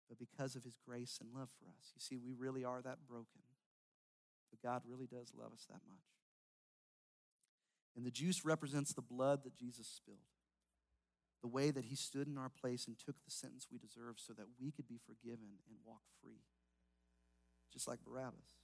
but 0.08 0.18
because 0.18 0.56
of 0.56 0.64
His 0.64 0.76
grace 0.86 1.18
and 1.20 1.30
love 1.34 1.50
for 1.58 1.68
us. 1.68 1.92
You 1.94 2.00
see, 2.00 2.16
we 2.16 2.32
really 2.32 2.64
are 2.64 2.80
that 2.82 3.06
broken, 3.08 3.42
but 4.50 4.62
God 4.62 4.82
really 4.88 5.06
does 5.06 5.32
love 5.38 5.52
us 5.52 5.66
that 5.68 5.80
much. 5.88 6.08
And 7.96 8.06
the 8.06 8.10
juice 8.10 8.44
represents 8.44 8.92
the 8.92 9.02
blood 9.02 9.44
that 9.44 9.56
Jesus 9.56 9.86
spilled 9.86 10.18
the 11.40 11.48
way 11.48 11.70
that 11.70 11.84
he 11.84 11.94
stood 11.94 12.26
in 12.26 12.36
our 12.36 12.48
place 12.48 12.86
and 12.86 12.98
took 12.98 13.16
the 13.24 13.30
sentence 13.30 13.68
we 13.70 13.78
deserve 13.78 14.16
so 14.18 14.32
that 14.32 14.46
we 14.60 14.70
could 14.70 14.88
be 14.88 14.98
forgiven 14.98 15.62
and 15.68 15.78
walk 15.84 16.02
free, 16.20 16.42
just 17.72 17.86
like 17.86 18.00
Barabbas. 18.04 18.58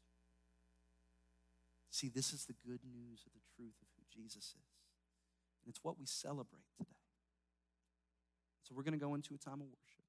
See, 1.90 2.08
this 2.08 2.32
is 2.32 2.46
the 2.46 2.56
good 2.66 2.80
news 2.82 3.22
of 3.26 3.32
the 3.32 3.44
truth 3.54 3.78
of 3.80 3.88
who 3.96 4.02
Jesus 4.10 4.54
is. 4.58 4.74
And 5.62 5.70
it's 5.70 5.84
what 5.84 5.98
we 5.98 6.06
celebrate 6.06 6.66
today. 6.76 6.90
So 8.62 8.74
we're 8.74 8.82
going 8.82 8.98
to 8.98 9.04
go 9.04 9.14
into 9.14 9.34
a 9.34 9.38
time 9.38 9.60
of 9.60 9.68
worship. 9.68 10.03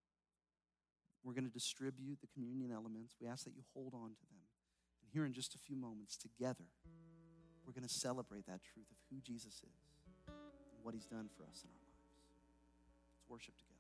We're 1.25 1.33
going 1.33 1.49
to 1.49 1.53
distribute 1.53 2.21
the 2.21 2.27
communion 2.27 2.71
elements. 2.71 3.15
We 3.19 3.27
ask 3.27 3.45
that 3.45 3.55
you 3.57 3.63
hold 3.73 3.95
on 3.95 4.13
to 4.13 4.25
them. 4.29 4.45
And 5.01 5.09
here 5.11 5.25
in 5.25 5.33
just 5.33 5.55
a 5.55 5.57
few 5.57 5.75
moments, 5.75 6.15
together, 6.15 6.69
we're 7.65 7.73
going 7.73 7.87
to 7.87 7.93
celebrate 7.93 8.45
that 8.45 8.61
truth 8.61 8.85
of 8.91 8.97
who 9.09 9.19
Jesus 9.21 9.55
is 9.65 9.81
and 10.29 10.83
what 10.83 10.93
he's 10.93 11.05
done 11.05 11.27
for 11.35 11.43
us 11.49 11.65
in 11.65 11.69
our 11.73 11.81
lives 11.81 12.05
Let's 13.17 13.25
worship 13.27 13.57
together. 13.57 13.74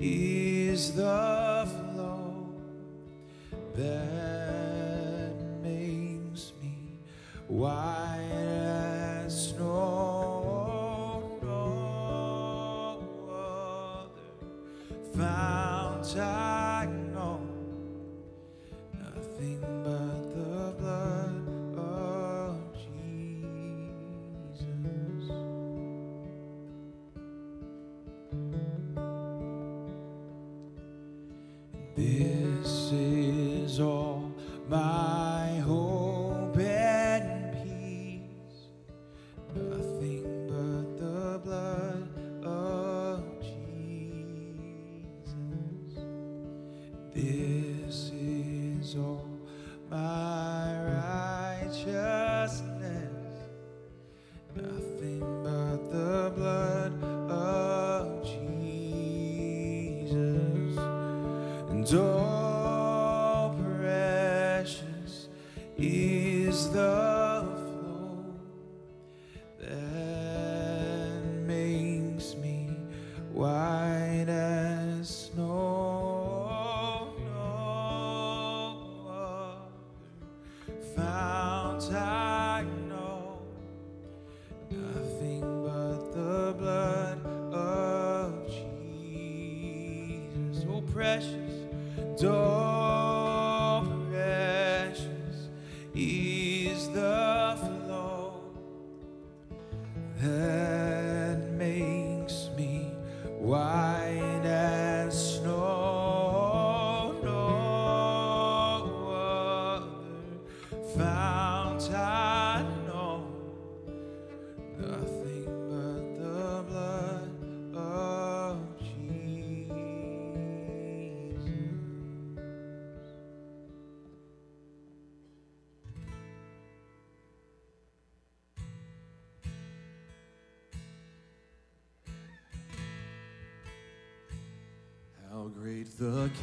Is 0.00 0.92
the 0.94 1.27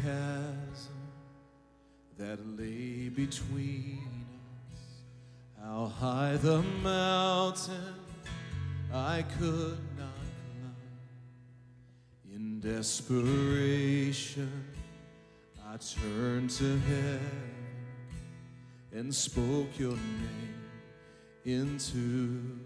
chasm 0.02 0.94
that 2.18 2.40
lay 2.58 3.10
between 3.10 4.26
us. 4.72 4.80
How 5.62 5.88
high 5.88 6.38
the 6.38 6.62
mountain 6.84 7.96
I 8.94 9.24
could 9.38 9.78
not 9.98 10.14
climb. 10.62 10.76
In 12.34 12.60
desperation, 12.60 14.52
I 15.68 15.78
turned 15.78 16.52
to 16.52 16.78
heaven 16.78 17.42
and 18.94 19.14
spoke 19.14 19.78
your 19.78 19.98
name 19.98 20.56
into 21.44 22.58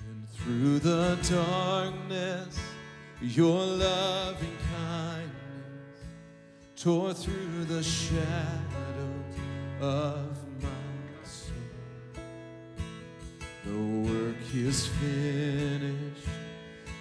and 0.00 0.28
through 0.30 0.80
the 0.80 1.16
darkness, 1.30 2.58
your 3.22 3.64
loving 3.64 4.56
kindness 4.74 5.30
tore 6.76 7.14
through 7.14 7.64
the 7.66 7.80
shadows 7.82 9.36
of 9.80 10.36
my 10.60 10.68
soul. 11.22 11.54
The 13.64 14.10
work 14.10 14.36
is 14.52 14.88
finished, 14.88 16.26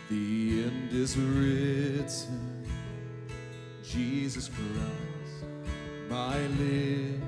the 0.10 0.64
end 0.64 0.94
is 0.94 1.18
written. 1.18 2.68
Jesus 3.84 4.48
Christ, 4.48 5.46
my 6.08 6.38
living. 6.38 7.24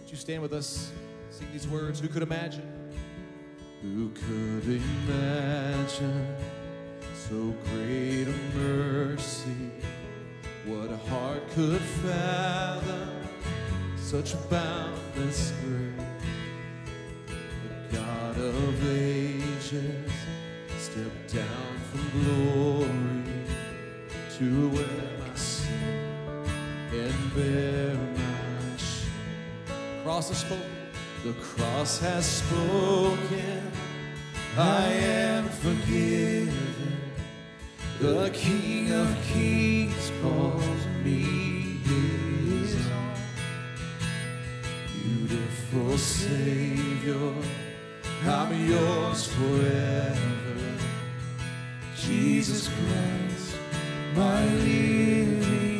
Would 0.00 0.10
you 0.10 0.16
stand 0.16 0.42
with 0.42 0.52
us, 0.52 0.90
sing 1.30 1.46
these 1.52 1.68
words? 1.68 2.00
Who 2.00 2.08
could 2.08 2.24
imagine? 2.24 2.81
Who 3.82 4.10
could 4.10 4.80
imagine 5.08 6.36
so 7.28 7.52
great 7.64 8.28
a 8.28 8.56
mercy? 8.56 9.72
What 10.66 10.92
a 10.92 10.96
heart 11.10 11.42
could 11.50 11.80
fathom 11.80 13.10
such 13.96 14.36
boundless 14.48 15.52
grace? 15.64 16.06
The 17.90 17.96
God 17.96 18.38
of 18.38 18.88
ages 18.88 20.12
stepped 20.78 21.34
down 21.34 21.76
from 21.90 22.22
glory 22.22 22.86
to 24.38 24.68
wear 24.68 25.26
my 25.26 25.34
sin 25.34 26.46
and 26.92 27.34
bear 27.34 27.96
my 27.96 28.76
shame. 28.76 30.04
Cross 30.04 30.28
has 30.28 30.38
spoken. 30.38 30.81
The 31.24 31.34
cross 31.34 32.00
has 32.00 32.26
spoken. 32.26 33.70
I 34.58 34.86
am 34.86 35.48
forgiven. 35.48 36.52
The 38.00 38.28
King 38.30 38.90
of 38.90 39.16
Kings 39.22 40.10
calls 40.20 40.86
me 41.04 41.78
his 41.84 42.74
own. 42.90 43.14
Beautiful 45.00 45.96
Savior, 45.96 47.32
I'm 48.26 48.68
yours 48.68 49.28
forever. 49.28 50.76
Jesus 51.96 52.68
Christ, 52.68 53.56
my 54.16 54.44
living 54.44 55.71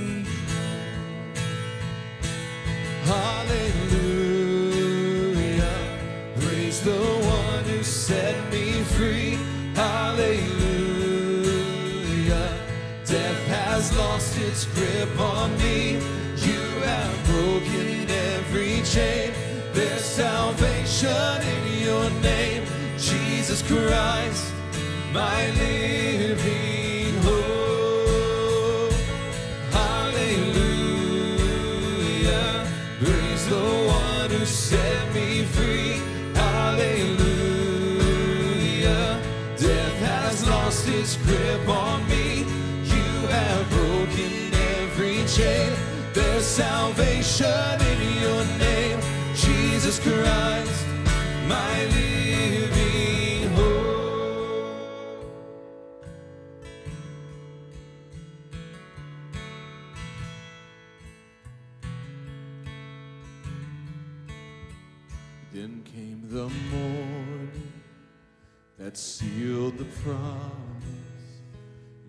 grip 14.74 15.18
on 15.18 15.56
me. 15.58 15.94
You 16.36 16.62
have 16.84 17.26
broken 17.26 18.10
every 18.10 18.82
chain. 18.82 19.32
There's 19.72 20.04
salvation 20.04 21.42
in 21.42 21.82
your 21.84 22.10
name. 22.20 22.64
Jesus 22.98 23.62
Christ, 23.62 24.52
my 25.12 25.50
living 25.52 26.72
salvation 46.53 47.80
in 47.80 48.20
your 48.20 48.44
name. 48.59 49.00
Jesus 49.34 49.98
Christ, 49.98 50.86
my 51.48 51.84
living 51.86 53.48
hope. 53.55 54.44
Then 65.55 65.82
came 65.84 66.28
the 66.28 66.50
morning 66.70 67.72
that 68.78 68.98
sealed 68.98 69.78
the 69.78 69.86
promise. 70.05 70.53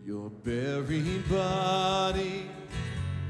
Your 0.06 0.30
buried 0.30 1.30
body 1.30 2.50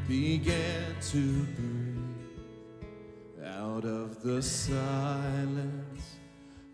began 0.08 0.93
to 1.14 1.46
breathe 1.56 3.46
out 3.46 3.86
of 3.86 4.24
the 4.24 4.42
silence. 4.42 6.18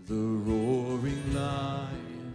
The 0.08 0.16
roaring 0.16 1.34
lion 1.34 2.34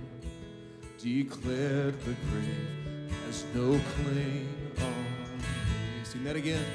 declared 0.99 1.99
the 2.03 2.15
grave 2.29 3.11
has 3.25 3.47
no 3.55 3.81
claim 3.95 4.55
on 4.83 5.39
me. 5.39 6.05
Sing 6.05 6.25
that 6.25 6.37
again. 6.37 6.67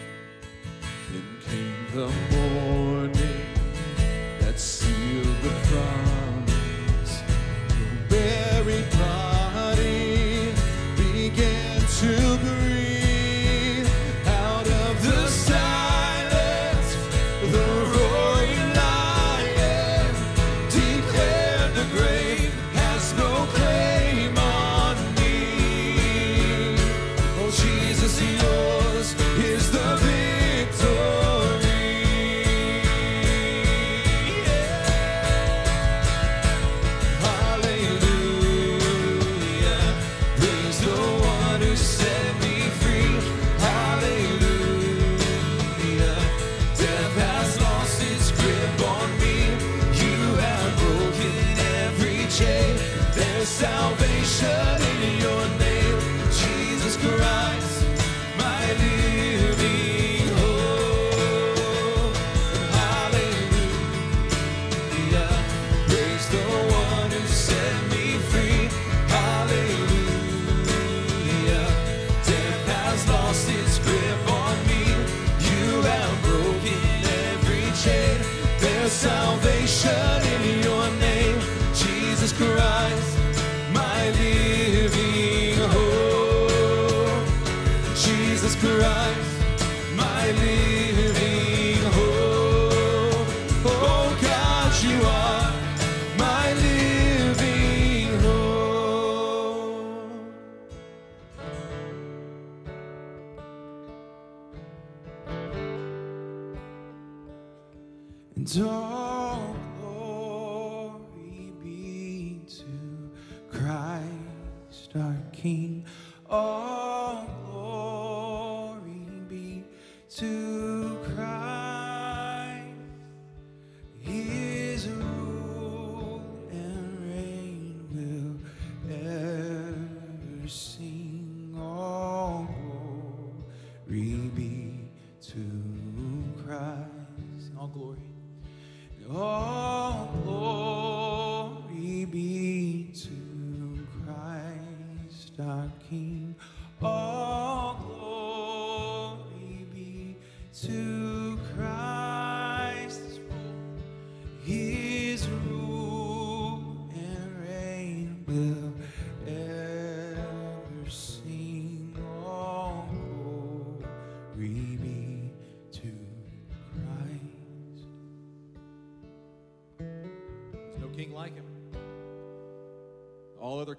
Then 1.11 1.27
came 1.45 1.85
the 1.93 2.11
morning 2.35 3.45
that 4.39 4.59
sealed 4.59 5.41
the 5.43 5.68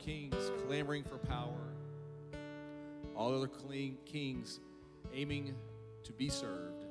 kings 0.05 0.51
clamoring 0.66 1.05
for 1.05 1.18
power. 1.18 1.57
All 3.16 3.34
other 3.34 3.51
kings 4.07 4.61
aiming 5.14 5.55
to 6.05 6.12
be 6.12 6.28
served. 6.28 6.84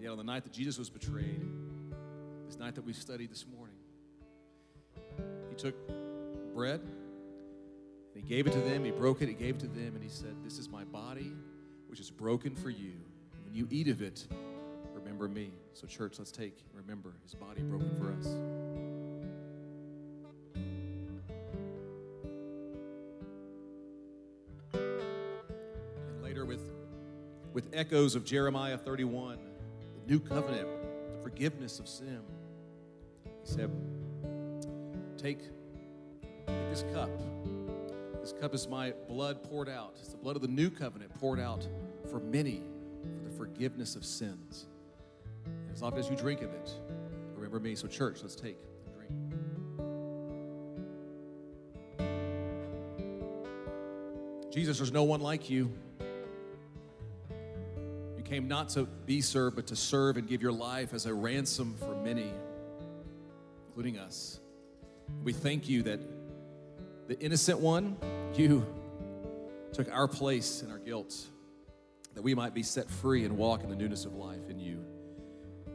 Yet 0.00 0.10
on 0.10 0.18
the 0.18 0.24
night 0.24 0.44
that 0.44 0.52
Jesus 0.52 0.78
was 0.78 0.90
betrayed, 0.90 1.46
this 2.46 2.58
night 2.58 2.74
that 2.74 2.84
we 2.84 2.92
studied 2.92 3.30
this 3.30 3.46
morning, 3.56 3.76
he 5.48 5.54
took 5.54 5.74
bread 6.54 6.80
and 6.80 8.22
he 8.22 8.22
gave 8.22 8.46
it 8.46 8.52
to 8.52 8.60
them. 8.60 8.84
He 8.84 8.90
broke 8.90 9.22
it, 9.22 9.28
he 9.28 9.34
gave 9.34 9.56
it 9.56 9.60
to 9.60 9.68
them, 9.68 9.94
and 9.94 10.02
he 10.02 10.10
said, 10.10 10.34
This 10.42 10.58
is 10.58 10.68
my 10.68 10.84
body, 10.84 11.32
which 11.86 12.00
is 12.00 12.10
broken 12.10 12.54
for 12.54 12.70
you. 12.70 12.94
When 13.44 13.54
you 13.54 13.66
eat 13.70 13.88
of 13.88 14.02
it, 14.02 14.26
remember 14.92 15.28
me. 15.28 15.52
So, 15.72 15.86
church, 15.86 16.18
let's 16.18 16.32
take 16.32 16.58
remember 16.74 17.14
his 17.22 17.34
body 17.34 17.62
broken 17.62 17.90
for 17.96 18.12
us. 18.12 18.61
Echoes 27.82 28.14
of 28.14 28.24
Jeremiah 28.24 28.78
31, 28.78 29.38
the 29.96 30.12
new 30.12 30.20
covenant, 30.20 30.68
the 31.16 31.20
forgiveness 31.20 31.80
of 31.80 31.88
sin, 31.88 32.20
he 33.24 33.30
said, 33.42 33.72
Take, 35.16 35.40
take 36.46 36.70
this 36.70 36.84
cup. 36.94 37.10
This 38.20 38.34
cup 38.40 38.54
is 38.54 38.68
my 38.68 38.92
blood 39.08 39.42
poured 39.42 39.68
out. 39.68 39.96
It's 39.98 40.10
the 40.10 40.16
blood 40.16 40.36
of 40.36 40.42
the 40.42 40.48
new 40.48 40.70
covenant 40.70 41.12
poured 41.18 41.40
out 41.40 41.66
for 42.08 42.20
many 42.20 42.62
for 43.02 43.28
the 43.28 43.36
forgiveness 43.36 43.96
of 43.96 44.04
sins. 44.04 44.68
As 45.74 45.82
often 45.82 45.98
as 45.98 46.08
you 46.08 46.14
drink 46.14 46.40
of 46.42 46.54
it, 46.54 46.70
remember 47.34 47.58
me. 47.58 47.74
So, 47.74 47.88
church, 47.88 48.20
let's 48.22 48.36
take 48.36 48.58
drink. 48.94 49.10
Jesus, 54.52 54.78
there's 54.78 54.92
no 54.92 55.02
one 55.02 55.20
like 55.20 55.50
you. 55.50 55.72
Came 58.32 58.48
not 58.48 58.70
to 58.70 58.84
be 59.04 59.20
served, 59.20 59.56
but 59.56 59.66
to 59.66 59.76
serve 59.76 60.16
and 60.16 60.26
give 60.26 60.40
your 60.40 60.52
life 60.52 60.94
as 60.94 61.04
a 61.04 61.12
ransom 61.12 61.76
for 61.78 61.94
many, 61.96 62.32
including 63.66 63.98
us. 63.98 64.40
We 65.22 65.34
thank 65.34 65.68
you 65.68 65.82
that 65.82 66.00
the 67.08 67.20
innocent 67.20 67.60
one, 67.60 67.94
you 68.34 68.64
took 69.74 69.92
our 69.92 70.08
place 70.08 70.62
in 70.62 70.70
our 70.70 70.78
guilt, 70.78 71.14
that 72.14 72.22
we 72.22 72.34
might 72.34 72.54
be 72.54 72.62
set 72.62 72.88
free 72.88 73.26
and 73.26 73.36
walk 73.36 73.64
in 73.64 73.68
the 73.68 73.76
newness 73.76 74.06
of 74.06 74.14
life 74.14 74.48
in 74.48 74.58
you. 74.58 74.82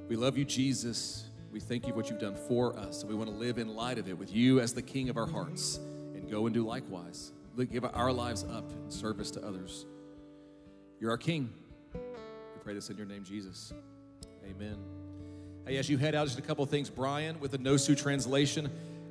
We 0.07 0.15
love 0.15 0.35
you, 0.35 0.43
Jesus. 0.43 1.25
We 1.51 1.59
thank 1.59 1.85
you 1.85 1.91
for 1.91 1.97
what 1.97 2.09
you've 2.09 2.17
done 2.17 2.37
for 2.47 2.75
us, 2.75 3.01
and 3.01 3.09
we 3.11 3.15
want 3.15 3.29
to 3.29 3.35
live 3.35 3.59
in 3.59 3.67
light 3.75 3.99
of 3.99 4.09
it 4.09 4.17
with 4.17 4.33
you 4.33 4.61
as 4.61 4.73
the 4.73 4.81
King 4.81 5.09
of 5.09 5.17
our 5.17 5.27
hearts 5.27 5.79
and 6.15 6.27
go 6.27 6.47
and 6.47 6.55
do 6.55 6.65
likewise. 6.65 7.33
Give 7.71 7.85
our 7.85 8.11
lives 8.11 8.45
up 8.51 8.67
in 8.83 8.89
service 8.89 9.29
to 9.29 9.45
others. 9.45 9.85
You're 10.99 11.11
our 11.11 11.17
King. 11.19 11.53
Pray 12.67 12.73
this 12.73 12.89
in 12.89 12.97
your 12.97 13.05
name, 13.05 13.23
Jesus. 13.23 13.71
Amen. 14.43 14.75
Hey, 15.65 15.77
as 15.77 15.89
you 15.89 15.97
head 15.97 16.15
out, 16.15 16.27
just 16.27 16.37
a 16.37 16.41
couple 16.41 16.65
of 16.65 16.69
things. 16.69 16.89
Brian 16.89 17.39
with 17.39 17.51
the 17.51 17.57
Nosu 17.57 17.97
translation, 17.97 18.69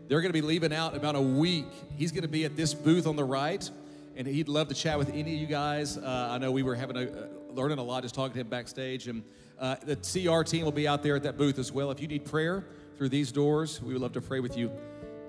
they're 0.09 0.20
going 0.20 0.28
to 0.28 0.38
be 0.38 0.46
leaving 0.46 0.74
out 0.74 0.94
about 0.94 1.14
a 1.14 1.20
week. 1.22 1.64
He's 1.96 2.12
going 2.12 2.20
to 2.20 2.28
be 2.28 2.44
at 2.44 2.54
this 2.54 2.74
booth 2.74 3.07
on 3.07 3.16
the 3.16 3.24
right, 3.24 3.70
and 4.14 4.26
he'd 4.26 4.48
love 4.48 4.68
to 4.68 4.74
chat 4.74 4.98
with 4.98 5.09
any 5.09 5.20
of 5.36 5.40
you 5.40 5.46
guys. 5.46 5.96
Uh, 5.96 6.28
I 6.32 6.36
know 6.36 6.52
we 6.52 6.62
were 6.62 6.74
having 6.74 6.98
a, 6.98 7.04
uh, 7.04 7.28
learning 7.48 7.78
a 7.78 7.82
lot 7.82 8.02
just 8.02 8.14
talking 8.14 8.34
to 8.34 8.40
him 8.40 8.48
backstage, 8.48 9.09
and 9.09 9.22
uh, 9.59 9.76
the 9.82 9.96
CR 9.96 10.42
team 10.42 10.66
will 10.66 10.70
be 10.70 10.86
out 10.86 11.02
there 11.02 11.16
at 11.16 11.22
that 11.22 11.38
booth 11.38 11.59
as 11.59 11.72
well. 11.72 11.90
If 11.90 11.98
you 11.98 12.09
need 12.09 12.26
prayer 12.26 12.62
through 12.98 13.09
these 13.09 13.32
doors, 13.32 13.80
we 13.80 13.94
would 13.94 14.02
love 14.02 14.12
to 14.12 14.20
pray 14.20 14.40
with 14.40 14.59
you. 14.59 14.70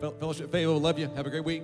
Fellowship, 0.01 0.51
Faye, 0.51 0.67
we 0.67 0.73
love 0.73 0.99
you. 0.99 1.07
Have 1.15 1.27
a 1.27 1.29
great 1.29 1.45
week. 1.45 1.63